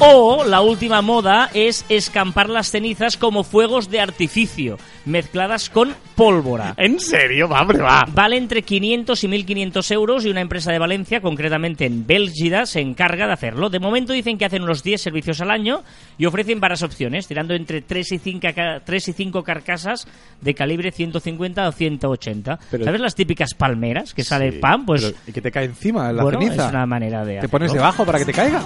O 0.05 0.43
la 0.43 0.59
última 0.61 1.01
moda 1.01 1.49
es 1.53 1.85
escampar 1.87 2.49
las 2.49 2.69
cenizas 2.69 3.15
como 3.15 3.43
fuegos 3.43 3.89
de 3.89 4.01
artificio, 4.01 4.77
mezcladas 5.05 5.69
con 5.69 5.93
pólvora. 6.15 6.73
¿En 6.77 6.99
serio? 6.99 7.47
Va, 7.47 7.61
hombre, 7.61 7.77
va. 7.79 8.03
Vale 8.11 8.35
entre 8.37 8.63
500 8.63 9.23
y 9.23 9.27
1500 9.29 9.91
euros 9.91 10.25
y 10.25 10.29
una 10.29 10.41
empresa 10.41 10.71
de 10.73 10.79
Valencia, 10.79 11.21
concretamente 11.21 11.85
en 11.85 12.05
Bélgida, 12.05 12.65
se 12.65 12.81
encarga 12.81 13.27
de 13.27 13.33
hacerlo. 13.33 13.69
De 13.69 13.79
momento 13.79 14.11
dicen 14.11 14.37
que 14.37 14.43
hacen 14.45 14.63
unos 14.63 14.83
10 14.83 15.01
servicios 15.01 15.39
al 15.39 15.51
año 15.51 15.83
y 16.17 16.25
ofrecen 16.25 16.59
varias 16.59 16.83
opciones, 16.83 17.25
tirando 17.27 17.53
entre 17.53 17.81
3 17.81 18.11
y 18.11 18.17
5, 18.19 18.47
ca- 18.53 18.81
3 18.83 19.07
y 19.07 19.13
5 19.13 19.41
carcasas 19.43 20.05
de 20.41 20.53
calibre 20.53 20.91
150 20.91 21.67
o 21.67 21.71
180. 21.71 22.59
Pero- 22.71 22.83
¿Sabes 22.83 22.99
las 22.99 23.15
típicas 23.15 23.53
palmeras 23.53 24.13
que 24.13 24.23
sale 24.25 24.51
Sí, 24.51 24.57
pan? 24.59 24.85
Pues 24.85 25.05
pero- 25.05 25.17
¿Y 25.27 25.31
que 25.31 25.41
te 25.41 25.51
cae 25.51 25.65
encima 25.65 26.11
la 26.11 26.23
bueno, 26.23 26.39
ceniza? 26.41 26.65
es 26.65 26.71
una 26.71 26.85
manera 26.85 27.23
de 27.23 27.39
¿Te 27.39 27.47
pones 27.47 27.67
hacerlo. 27.67 27.83
debajo 27.83 28.05
para 28.05 28.19
que 28.19 28.25
te 28.25 28.33
caiga? 28.33 28.61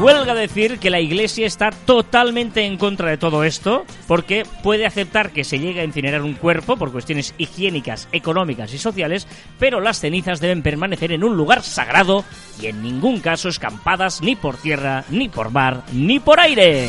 Huelga 0.00 0.34
decir 0.34 0.78
que 0.78 0.88
la 0.88 0.98
Iglesia 0.98 1.46
está 1.46 1.70
totalmente 1.70 2.64
en 2.64 2.78
contra 2.78 3.10
de 3.10 3.18
todo 3.18 3.44
esto, 3.44 3.84
porque 4.08 4.44
puede 4.62 4.86
aceptar 4.86 5.30
que 5.30 5.44
se 5.44 5.58
llegue 5.58 5.82
a 5.82 5.84
incinerar 5.84 6.22
un 6.22 6.32
cuerpo 6.32 6.78
por 6.78 6.90
cuestiones 6.90 7.34
higiénicas, 7.36 8.08
económicas 8.10 8.72
y 8.72 8.78
sociales, 8.78 9.28
pero 9.58 9.78
las 9.80 10.00
cenizas 10.00 10.40
deben 10.40 10.62
permanecer 10.62 11.12
en 11.12 11.22
un 11.22 11.36
lugar 11.36 11.62
sagrado 11.62 12.24
y 12.62 12.68
en 12.68 12.82
ningún 12.82 13.20
caso 13.20 13.50
escampadas 13.50 14.22
ni 14.22 14.36
por 14.36 14.56
tierra, 14.56 15.04
ni 15.10 15.28
por 15.28 15.50
mar, 15.50 15.82
ni 15.92 16.18
por 16.18 16.40
aire. 16.40 16.88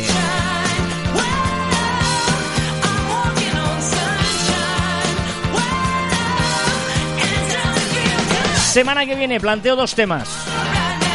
Semana 8.72 9.06
que 9.06 9.16
viene 9.16 9.38
planteo 9.42 9.76
dos 9.76 9.94
temas. 9.96 10.30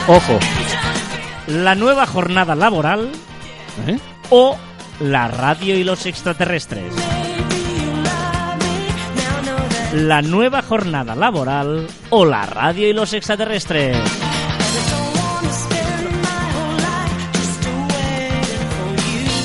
Ojo. 0.07 0.39
La 1.47 1.75
nueva 1.77 2.07
jornada 2.07 2.55
laboral 2.55 3.11
¿Eh? 3.87 3.99
o 4.31 4.57
la 5.01 5.29
radio 5.29 5.77
y 5.77 5.85
los 5.85 6.05
extraterrestres. 6.07 6.93
La 9.93 10.23
nueva 10.23 10.63
jornada 10.63 11.15
laboral 11.15 11.87
o 12.11 12.25
la 12.25 12.47
radio 12.47 12.89
y 12.89 12.93
los 12.93 13.13
extraterrestres. 13.13 13.97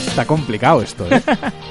Está 0.07 0.25
complicado 0.25 0.81
esto, 0.81 1.05
¿eh? 1.09 1.21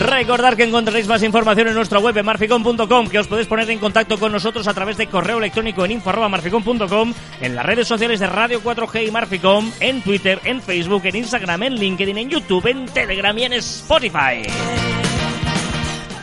Recordad 0.00 0.54
que 0.54 0.64
encontraréis 0.64 1.06
más 1.06 1.22
información 1.22 1.68
en 1.68 1.74
nuestra 1.74 1.98
web 1.98 2.16
en 2.16 2.24
marficom.com, 2.24 3.08
que 3.08 3.18
os 3.18 3.26
podéis 3.26 3.46
poner 3.46 3.68
en 3.68 3.78
contacto 3.78 4.18
con 4.18 4.32
nosotros 4.32 4.66
a 4.66 4.72
través 4.72 4.96
de 4.96 5.08
correo 5.08 5.36
electrónico 5.36 5.84
en 5.84 5.90
info@marficom.com, 5.92 7.12
en 7.40 7.54
las 7.54 7.66
redes 7.66 7.86
sociales 7.86 8.18
de 8.18 8.26
Radio 8.26 8.62
4G 8.62 9.06
y 9.06 9.10
Marficom, 9.10 9.70
en 9.78 10.00
Twitter, 10.00 10.40
en 10.44 10.62
Facebook, 10.62 11.02
en 11.04 11.16
Instagram, 11.16 11.64
en 11.64 11.74
LinkedIn, 11.74 12.16
en 12.16 12.30
YouTube, 12.30 12.66
en 12.66 12.86
Telegram 12.86 13.36
y 13.36 13.44
en 13.44 13.52
Spotify. 13.54 14.42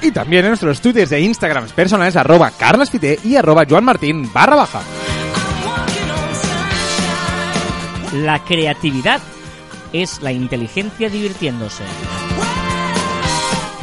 y 0.01 0.11
también 0.11 0.45
en 0.45 0.51
nuestros 0.51 0.79
twitters 0.79 1.09
de 1.09 1.19
Instagram 1.21 1.67
personales 1.69 2.15
arroba 2.15 2.51
carlasfite 2.51 3.19
y 3.23 3.35
arroba 3.35 3.65
joanmartin 3.67 4.31
barra 4.31 4.55
baja. 4.55 4.81
La 8.13 8.43
creatividad 8.43 9.21
es 9.93 10.21
la 10.21 10.31
inteligencia 10.31 11.09
divirtiéndose. 11.09 11.83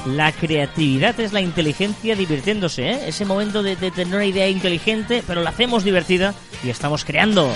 La 0.06 0.32
creatividad 0.32 1.18
es 1.18 1.32
la 1.32 1.40
inteligencia 1.40 2.14
divirtiéndose, 2.14 2.90
¿eh? 2.90 3.00
Ese 3.06 3.24
momento 3.24 3.62
de, 3.62 3.74
de 3.76 3.90
tener 3.90 4.14
una 4.14 4.26
idea 4.26 4.46
inteligente, 4.48 5.22
pero 5.26 5.42
la 5.42 5.48
hacemos 5.50 5.82
divertida 5.82 6.34
y 6.62 6.68
estamos 6.68 7.04
creando. 7.06 7.50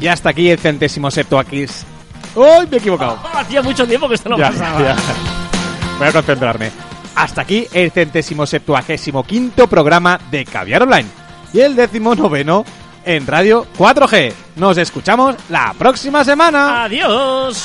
Y 0.00 0.06
hasta 0.08 0.28
aquí 0.30 0.50
el 0.50 0.58
centésimo 0.58 1.10
septuaquis. 1.10 1.84
¡Uy! 2.34 2.66
Me 2.70 2.76
he 2.76 2.80
equivocado. 2.80 3.18
Hacía 3.34 3.62
mucho 3.62 3.86
tiempo 3.86 4.06
que 4.08 4.16
esto 4.16 4.28
no 4.28 4.36
Ya, 4.36 4.50
pasaba. 4.50 4.80
ya. 4.82 4.96
Voy 5.98 6.08
a 6.08 6.12
concentrarme. 6.12 6.70
hasta 7.14 7.40
aquí 7.40 7.66
el 7.72 7.90
centésimo 7.90 8.44
septuagésimo 8.44 9.24
quinto 9.24 9.66
programa 9.66 10.20
de 10.30 10.44
Caviar 10.44 10.82
Online 10.82 11.08
y 11.54 11.60
el 11.60 11.74
décimo 11.74 12.14
noveno 12.14 12.66
en 13.06 13.26
Radio 13.26 13.66
4G. 13.78 14.34
Nos 14.56 14.76
escuchamos 14.76 15.36
la 15.48 15.72
próxima 15.78 16.22
semana. 16.24 16.84
Adiós. 16.84 17.64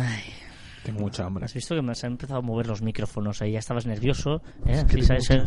Ay, 0.00 0.22
Tengo 0.84 1.00
mucha 1.00 1.24
hambre. 1.26 1.44
has 1.44 1.54
visto 1.54 1.74
que 1.74 1.82
me 1.82 1.94
se 1.94 2.06
han 2.06 2.12
empezado 2.12 2.38
a 2.38 2.42
mover 2.42 2.66
los 2.66 2.82
micrófonos 2.82 3.42
ahí. 3.42 3.52
Ya 3.52 3.58
estabas 3.58 3.86
nervioso. 3.86 4.42
¿eh? 4.66 4.84
Sí, 4.88 5.02
¿sabes? 5.02 5.30
El- 5.30 5.40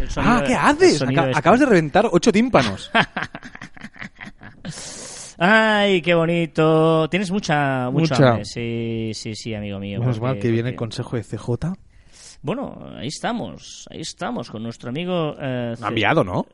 el 0.00 0.10
sonido- 0.10 0.32
Ah, 0.32 0.42
¿qué 0.46 0.54
haces? 0.54 1.00
este. 1.02 1.20
acabas 1.34 1.60
de 1.60 1.66
reventar 1.66 2.06
ocho 2.10 2.32
tímpanos. 2.32 2.90
Ay, 5.38 6.00
qué 6.02 6.14
bonito. 6.14 7.08
Tienes 7.08 7.30
mucha, 7.30 7.90
mucha, 7.90 8.14
Mucha. 8.14 8.28
hambre. 8.30 8.44
Sí, 8.44 9.10
sí, 9.14 9.34
sí, 9.34 9.54
amigo 9.54 9.78
mío. 9.78 10.00
Menos 10.00 10.20
mal 10.20 10.38
que 10.38 10.50
viene 10.50 10.70
el 10.70 10.76
consejo 10.76 11.16
de 11.16 11.24
CJ. 11.24 11.74
Bueno, 12.42 12.78
ahí 12.96 13.08
estamos. 13.08 13.86
Ahí 13.90 14.00
estamos 14.00 14.50
con 14.50 14.62
nuestro 14.62 14.90
amigo. 14.90 15.34
eh, 15.40 15.74
Lo 15.78 15.86
ha 15.86 15.88
enviado, 15.88 16.24
¿no? 16.24 16.46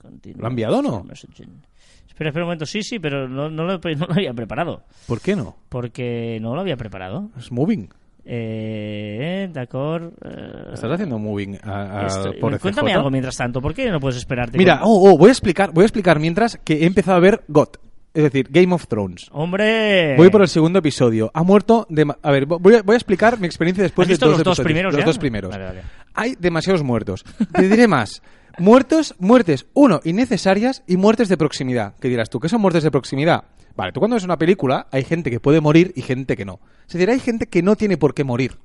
Continúa. 0.00 0.40
¿Lo 0.40 0.46
ha 0.46 0.50
enviado 0.50 0.78
o 0.78 0.82
no? 0.82 1.04
Messaging. 1.04 1.62
Espera, 2.08 2.30
espera 2.30 2.44
un 2.44 2.48
momento. 2.48 2.66
Sí, 2.66 2.82
sí, 2.82 2.98
pero 2.98 3.28
no, 3.28 3.48
no, 3.48 3.64
lo, 3.64 3.78
no 3.78 4.06
lo 4.06 4.12
había 4.14 4.32
preparado. 4.34 4.82
¿Por 5.06 5.20
qué 5.20 5.36
no? 5.36 5.56
Porque 5.68 6.38
no 6.40 6.54
lo 6.54 6.60
había 6.60 6.76
preparado. 6.76 7.30
Es 7.38 7.52
moving. 7.52 7.88
Eh, 8.30 9.48
de 9.52 9.60
acuerdo. 9.60 10.12
eh, 10.24 10.70
Estás 10.74 10.90
haciendo 10.92 11.18
moving 11.18 11.56
a, 11.62 12.00
a- 12.02 12.06
esto- 12.06 12.32
por 12.40 12.58
cuéntame 12.60 12.92
algo 12.92 13.10
mientras 13.10 13.36
tanto. 13.36 13.60
¿Por 13.62 13.72
qué 13.74 13.90
no 13.90 14.00
puedes 14.00 14.16
esperarte? 14.18 14.58
Mira, 14.58 14.80
con- 14.80 14.88
oh, 14.90 15.12
oh, 15.12 15.18
voy 15.18 15.28
a 15.28 15.32
explicar, 15.32 15.70
voy 15.72 15.82
a 15.82 15.86
explicar 15.86 16.18
mientras 16.18 16.58
que 16.58 16.82
he 16.82 16.86
empezado 16.86 17.16
a 17.16 17.20
ver 17.20 17.44
GOT, 17.48 17.78
es 18.14 18.22
decir, 18.24 18.48
Game 18.50 18.74
of 18.74 18.86
Thrones. 18.88 19.28
¡Hombre! 19.32 20.16
Voy 20.16 20.30
por 20.30 20.42
el 20.42 20.48
segundo 20.48 20.78
episodio. 20.80 21.30
Ha 21.34 21.42
muerto. 21.42 21.86
dema- 21.90 22.18
A 22.22 22.30
ver, 22.30 22.46
voy 22.46 22.74
a, 22.74 22.82
voy 22.82 22.94
a 22.94 22.96
explicar 22.96 23.38
mi 23.38 23.46
experiencia 23.46 23.82
después 23.82 24.08
¿Has 24.10 24.18
de 24.18 24.26
dos 24.26 24.36
los 24.36 24.44
dos 24.44 24.58
episodios. 24.58 24.64
primeros 24.66 24.92
Los 24.94 25.00
ya? 25.00 25.06
dos 25.06 25.18
primeros. 25.18 25.50
Vale, 25.50 25.64
vale. 25.64 25.82
Hay 26.14 26.34
demasiados 26.38 26.82
muertos. 26.82 27.24
Te 27.52 27.68
diré 27.68 27.86
más. 27.86 28.22
Muertos, 28.58 29.14
muertes, 29.20 29.66
uno, 29.74 30.00
innecesarias 30.04 30.82
y 30.86 30.96
muertes 30.96 31.28
de 31.28 31.36
proximidad. 31.36 31.94
¿Qué 32.00 32.08
dirás 32.08 32.28
tú? 32.28 32.40
¿Qué 32.40 32.48
son 32.48 32.60
muertes 32.60 32.82
de 32.82 32.90
proximidad? 32.90 33.44
Vale, 33.76 33.92
tú 33.92 34.00
cuando 34.00 34.16
ves 34.16 34.24
una 34.24 34.36
película 34.38 34.88
hay 34.90 35.04
gente 35.04 35.30
que 35.30 35.38
puede 35.38 35.60
morir 35.60 35.92
y 35.94 36.02
gente 36.02 36.36
que 36.36 36.44
no. 36.44 36.58
Es 36.88 36.94
decir, 36.94 37.08
hay 37.08 37.20
gente 37.20 37.46
que 37.46 37.62
no 37.62 37.76
tiene 37.76 37.96
por 37.98 38.14
qué 38.14 38.24
morir. 38.24 38.58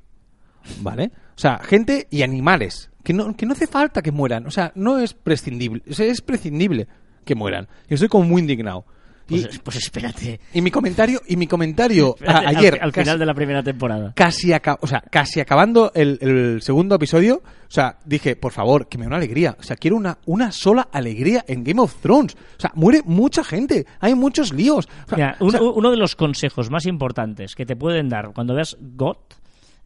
¿Vale? 0.82 1.12
O 1.36 1.40
sea, 1.40 1.60
gente 1.60 2.08
y 2.10 2.24
animales 2.24 2.90
que 3.04 3.14
no, 3.14 3.36
que 3.36 3.46
no 3.46 3.52
hace 3.52 3.68
falta 3.68 4.02
que 4.02 4.12
mueran. 4.12 4.48
O 4.48 4.52
sea, 4.52 4.72
no 4.76 4.98
es 4.98 5.14
prescindible. 5.14 5.84
O 5.90 5.94
sea, 5.94 6.06
es 6.08 6.22
prescindible 6.22 6.88
que 7.26 7.36
mueran. 7.36 7.68
Yo 7.88 7.96
estoy 7.96 8.08
como 8.10 8.26
muy 8.26 8.42
indignado. 8.42 8.86
Y, 9.30 9.42
Pues, 9.42 9.60
pues 9.60 9.78
espérate. 9.78 10.40
y 10.54 10.62
mi 10.62 10.70
comentario, 10.70 11.22
y 11.28 11.38
mi 11.38 11.48
comentario 11.48 12.16
Espérate, 12.20 12.46
ayer, 12.48 12.80
Al, 12.82 12.92
casi, 12.92 13.06
final 13.06 13.20
de 13.20 13.26
la 13.26 13.34
primera 13.34 13.64
temporada. 13.64 14.12
casi, 14.16 14.52
o 14.82 14.88
sea, 14.88 15.02
casi 15.10 15.40
acabando 15.40 15.92
el, 15.96 16.18
el 16.22 16.62
segundo 16.62 16.96
episodio, 16.96 17.42
o 17.46 17.72
sea, 17.72 17.98
dije, 18.06 18.36
por 18.36 18.52
favor, 18.52 18.88
que 18.90 18.98
me 18.98 19.06
dé 19.06 19.08
una 19.08 19.18
alegría. 19.18 19.56
O 19.58 19.64
sea, 19.64 19.78
quiero 19.78 19.96
una, 19.96 20.18
una 20.26 20.52
sola 20.52 20.90
alegría 20.92 21.46
en 21.48 21.64
Game 21.64 21.82
of 21.82 21.96
Thrones. 22.02 22.36
O 22.58 22.60
sea, 22.60 22.72
muere 22.76 23.02
mucha 23.06 23.44
gente, 23.46 23.86
hay 24.02 24.14
muchos 24.14 24.52
líos. 24.54 24.88
O 25.06 25.10
sea, 25.10 25.16
Mira, 25.18 25.38
o 25.40 25.46
un- 25.46 25.52
sea, 25.52 25.62
uno 25.62 25.90
de 25.90 25.98
los 25.98 26.16
consejos 26.18 26.70
más 26.70 26.86
importantes 26.86 27.56
que 27.56 27.66
te 27.66 27.76
pueden 27.78 28.10
dar 28.10 28.34
cuando 28.34 28.54
veas 28.56 28.76
GOT 28.80 29.36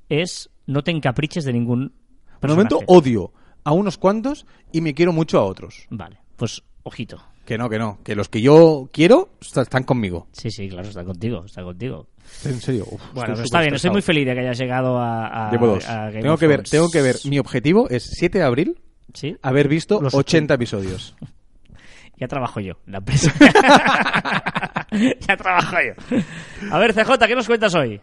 es 0.10 0.50
no 0.66 0.84
te 0.84 0.92
encapriches 0.92 1.46
de 1.46 1.54
ningún 1.54 1.94
por 2.40 2.50
el 2.50 2.56
momento 2.56 2.80
odio 2.88 3.32
a 3.64 3.72
unos 3.72 3.98
cuantos 3.98 4.46
y 4.72 4.82
me 4.82 4.94
quiero 4.94 5.14
mucho 5.14 5.38
a 5.40 5.44
otros. 5.46 5.86
Vale, 5.90 6.18
pues 6.36 6.64
ojito. 6.84 7.22
Que 7.48 7.58
no, 7.58 7.70
que 7.70 7.80
no, 7.80 8.00
que 8.04 8.14
los 8.14 8.28
que 8.28 8.42
yo 8.42 8.90
quiero 8.92 9.30
est- 9.42 9.58
están 9.58 9.84
conmigo. 9.84 10.28
Sí, 10.34 10.52
sí, 10.52 10.68
claro, 10.68 10.90
está 10.90 11.06
contigo, 11.06 11.46
está 11.46 11.64
contigo. 11.64 12.08
En 12.44 12.60
serio. 12.60 12.84
uf, 12.92 13.02
Bueno, 13.14 13.20
estoy 13.22 13.34
pero 13.36 13.44
está 13.46 13.62
bien, 13.62 13.74
estoy 13.74 13.90
muy 13.92 14.02
feliz 14.02 14.26
de 14.28 14.34
que 14.34 14.40
hayas 14.42 14.58
llegado 14.58 14.98
a, 15.00 15.48
a- 15.48 15.52
Llevo 15.52 15.68
dos. 15.68 15.88
a 15.88 16.08
Game 16.10 16.22
Tengo 16.24 16.34
of 16.34 16.40
que 16.42 16.48
ver, 16.48 16.64
tengo 16.64 16.90
que 16.92 17.02
ver. 17.02 17.16
Mi 17.24 17.40
objetivo 17.40 17.88
es 17.90 18.04
7 18.18 18.40
de 18.40 18.44
abril 18.44 18.80
Sí, 19.14 19.38
haber 19.42 19.70
visto 19.70 20.02
Los 20.02 20.14
80 20.14 20.54
episodios. 20.56 21.16
ya 22.18 22.28
trabajo 22.28 22.60
yo 22.60 22.74
en 22.86 22.92
la 22.92 22.98
empresa. 22.98 23.34
ya 25.22 25.38
trabajo 25.38 25.76
yo. 25.86 26.18
A 26.72 26.80
ver, 26.80 26.94
CJ, 26.94 27.28
¿qué 27.28 27.36
nos 27.36 27.48
cuentas 27.48 27.74
hoy? 27.76 28.02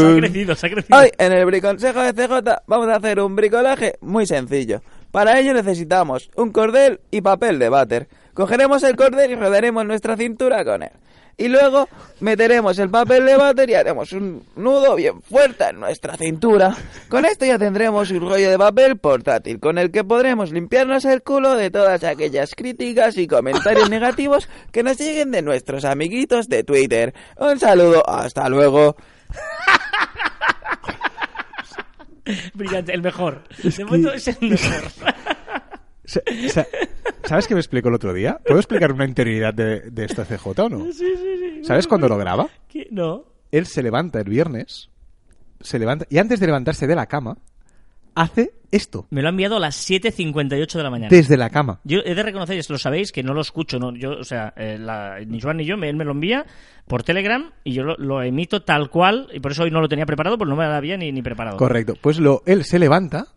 Se 0.00 0.06
ha 0.06 0.16
crecido, 0.16 0.54
se 0.56 0.66
ha 0.66 0.70
crecido. 0.70 0.98
Hoy 0.98 1.12
en 1.16 1.32
el 1.32 1.46
briconsejo 1.46 2.00
de 2.00 2.12
CJ 2.12 2.62
vamos 2.66 2.88
a 2.88 2.96
hacer 2.96 3.20
un 3.20 3.36
bricolaje 3.36 3.94
muy 4.00 4.26
sencillo. 4.26 4.82
Para 5.12 5.38
ello 5.38 5.54
necesitamos 5.54 6.28
un 6.34 6.50
cordel 6.50 6.98
y 7.12 7.20
papel 7.20 7.60
de 7.60 7.68
váter. 7.68 8.08
Cogeremos 8.34 8.82
el 8.82 8.96
cordel 8.96 9.30
y 9.30 9.36
rodaremos 9.36 9.86
nuestra 9.86 10.16
cintura 10.16 10.64
con 10.64 10.82
él. 10.82 10.90
Y 11.36 11.48
luego 11.48 11.88
meteremos 12.20 12.78
el 12.78 12.90
papel 12.90 13.26
de 13.26 13.36
váter 13.36 13.68
y 13.70 13.74
haremos 13.74 14.12
un 14.12 14.44
nudo 14.56 14.94
bien 14.94 15.20
fuerte 15.22 15.64
en 15.70 15.80
nuestra 15.80 16.16
cintura. 16.16 16.76
Con 17.08 17.24
esto 17.24 17.44
ya 17.44 17.58
tendremos 17.58 18.10
un 18.10 18.20
rollo 18.20 18.50
de 18.50 18.58
papel 18.58 18.96
portátil 18.98 19.58
con 19.58 19.78
el 19.78 19.90
que 19.90 20.04
podremos 20.04 20.52
limpiarnos 20.52 21.04
el 21.04 21.22
culo 21.22 21.56
de 21.56 21.70
todas 21.70 22.04
aquellas 22.04 22.54
críticas 22.54 23.16
y 23.18 23.26
comentarios 23.26 23.90
negativos 23.90 24.48
que 24.70 24.82
nos 24.82 24.98
lleguen 24.98 25.32
de 25.32 25.42
nuestros 25.42 25.84
amiguitos 25.84 26.48
de 26.48 26.62
Twitter. 26.62 27.14
Un 27.36 27.58
saludo, 27.58 28.08
hasta 28.08 28.48
luego. 28.48 28.96
Brillante, 32.54 32.94
el 32.94 33.02
mejor. 33.02 33.42
De 33.62 33.84
momento 33.84 34.12
es 34.12 34.28
el 34.28 34.50
mejor. 34.50 34.92
¿Sabes 36.04 37.46
qué 37.48 37.54
me 37.54 37.60
explicó 37.60 37.88
el 37.88 37.94
otro 37.94 38.12
día? 38.12 38.38
¿Puedo 38.44 38.60
explicar 38.60 38.92
una 38.92 39.04
interioridad 39.06 39.54
de, 39.54 39.90
de 39.90 40.04
esta 40.04 40.24
CJ 40.24 40.46
o 40.62 40.68
no? 40.68 40.86
¿Sabes 41.62 41.86
cuándo 41.86 42.08
lo 42.08 42.16
graba? 42.18 42.48
¿Qué? 42.68 42.86
No. 42.90 43.24
Él 43.50 43.66
se 43.66 43.82
levanta 43.82 44.18
el 44.20 44.28
viernes, 44.28 44.90
se 45.60 45.78
levanta, 45.78 46.06
y 46.10 46.18
antes 46.18 46.40
de 46.40 46.46
levantarse 46.46 46.86
de 46.86 46.94
la 46.96 47.06
cama, 47.06 47.38
hace 48.16 48.52
esto, 48.70 49.06
Me 49.10 49.22
lo 49.22 49.28
ha 49.28 49.30
enviado 49.30 49.56
a 49.56 49.60
las 49.60 49.88
7.58 49.88 50.72
de 50.76 50.82
la 50.82 50.90
mañana. 50.90 51.08
desde 51.08 51.36
la 51.36 51.48
cama. 51.50 51.78
Yo 51.84 52.00
he 52.04 52.14
de 52.16 52.22
reconocer, 52.24 52.58
esto 52.58 52.72
lo 52.72 52.78
sabéis, 52.78 53.12
que 53.12 53.22
no 53.22 53.32
lo 53.32 53.40
escucho. 53.40 53.78
No, 53.78 53.94
yo, 53.94 54.10
o 54.18 54.24
sea, 54.24 54.52
eh, 54.56 54.76
la- 54.80 55.20
ni 55.24 55.40
Joan 55.40 55.58
ni 55.58 55.64
yo, 55.64 55.76
me- 55.76 55.88
él 55.88 55.94
me 55.96 56.04
lo 56.04 56.10
envía 56.10 56.44
por 56.88 57.04
Telegram 57.04 57.52
y 57.62 57.72
yo 57.72 57.84
lo, 57.84 57.96
lo 57.96 58.20
emito 58.22 58.62
tal 58.62 58.90
cual. 58.90 59.28
Y 59.32 59.38
por 59.38 59.52
eso 59.52 59.62
hoy 59.62 59.70
no 59.70 59.80
lo 59.80 59.88
tenía 59.88 60.06
preparado, 60.06 60.36
porque 60.36 60.50
no 60.50 60.56
me 60.56 60.64
lo 60.66 60.72
había 60.72 60.96
ni, 60.96 61.12
ni 61.12 61.22
preparado. 61.22 61.56
Correcto. 61.56 61.94
Pues 62.00 62.18
lo, 62.18 62.42
él 62.46 62.64
se 62.64 62.80
levanta 62.80 63.28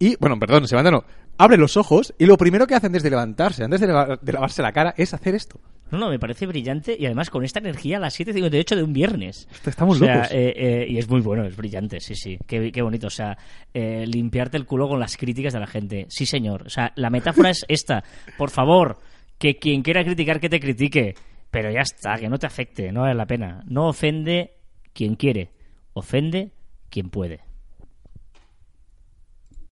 y, 0.00 0.16
bueno, 0.16 0.36
perdón, 0.40 0.66
se 0.66 0.74
levanta 0.74 0.90
no, 0.90 1.04
abre 1.42 1.56
los 1.56 1.76
ojos 1.76 2.14
y 2.18 2.26
lo 2.26 2.36
primero 2.36 2.66
que 2.66 2.74
hace 2.74 2.86
antes 2.86 3.02
de 3.02 3.10
levantarse, 3.10 3.64
antes 3.64 3.80
de, 3.80 3.86
lava- 3.88 4.18
de 4.20 4.32
lavarse 4.32 4.62
la 4.62 4.72
cara, 4.72 4.94
es 4.96 5.14
hacer 5.14 5.34
esto. 5.34 5.60
No, 5.90 5.98
no, 5.98 6.08
me 6.10 6.18
parece 6.20 6.46
brillante 6.46 6.96
y 6.98 7.06
además 7.06 7.30
con 7.30 7.44
esta 7.44 7.58
energía 7.58 7.96
a 7.96 8.00
las 8.00 8.18
7.58 8.20 8.76
de 8.76 8.82
un 8.84 8.92
viernes. 8.92 9.48
Estamos 9.66 10.00
O 10.00 10.04
sea, 10.04 10.14
locos. 10.16 10.30
eh, 10.32 10.52
eh, 10.56 10.86
y 10.88 10.98
es 10.98 11.08
muy 11.08 11.20
bueno, 11.20 11.44
es 11.44 11.56
brillante, 11.56 11.98
sí, 12.00 12.14
sí. 12.14 12.38
Qué, 12.46 12.70
qué 12.70 12.82
bonito. 12.82 13.08
O 13.08 13.10
sea, 13.10 13.36
eh, 13.74 14.04
limpiarte 14.06 14.56
el 14.56 14.66
culo 14.66 14.88
con 14.88 15.00
las 15.00 15.16
críticas 15.16 15.52
de 15.52 15.58
la 15.60 15.66
gente. 15.66 16.06
Sí, 16.08 16.26
señor. 16.26 16.62
O 16.66 16.70
sea, 16.70 16.92
la 16.94 17.10
metáfora 17.10 17.50
es 17.50 17.64
esta. 17.68 18.04
Por 18.38 18.50
favor, 18.50 18.98
que 19.38 19.56
quien 19.58 19.82
quiera 19.82 20.04
criticar, 20.04 20.38
que 20.38 20.48
te 20.48 20.60
critique. 20.60 21.14
Pero 21.50 21.72
ya 21.72 21.80
está, 21.80 22.14
que 22.16 22.28
no 22.28 22.38
te 22.38 22.46
afecte, 22.46 22.92
no 22.92 23.00
vale 23.00 23.14
la 23.16 23.26
pena. 23.26 23.64
No 23.66 23.88
ofende 23.88 24.52
quien 24.92 25.16
quiere, 25.16 25.50
ofende 25.94 26.52
quien 26.88 27.10
puede. 27.10 27.40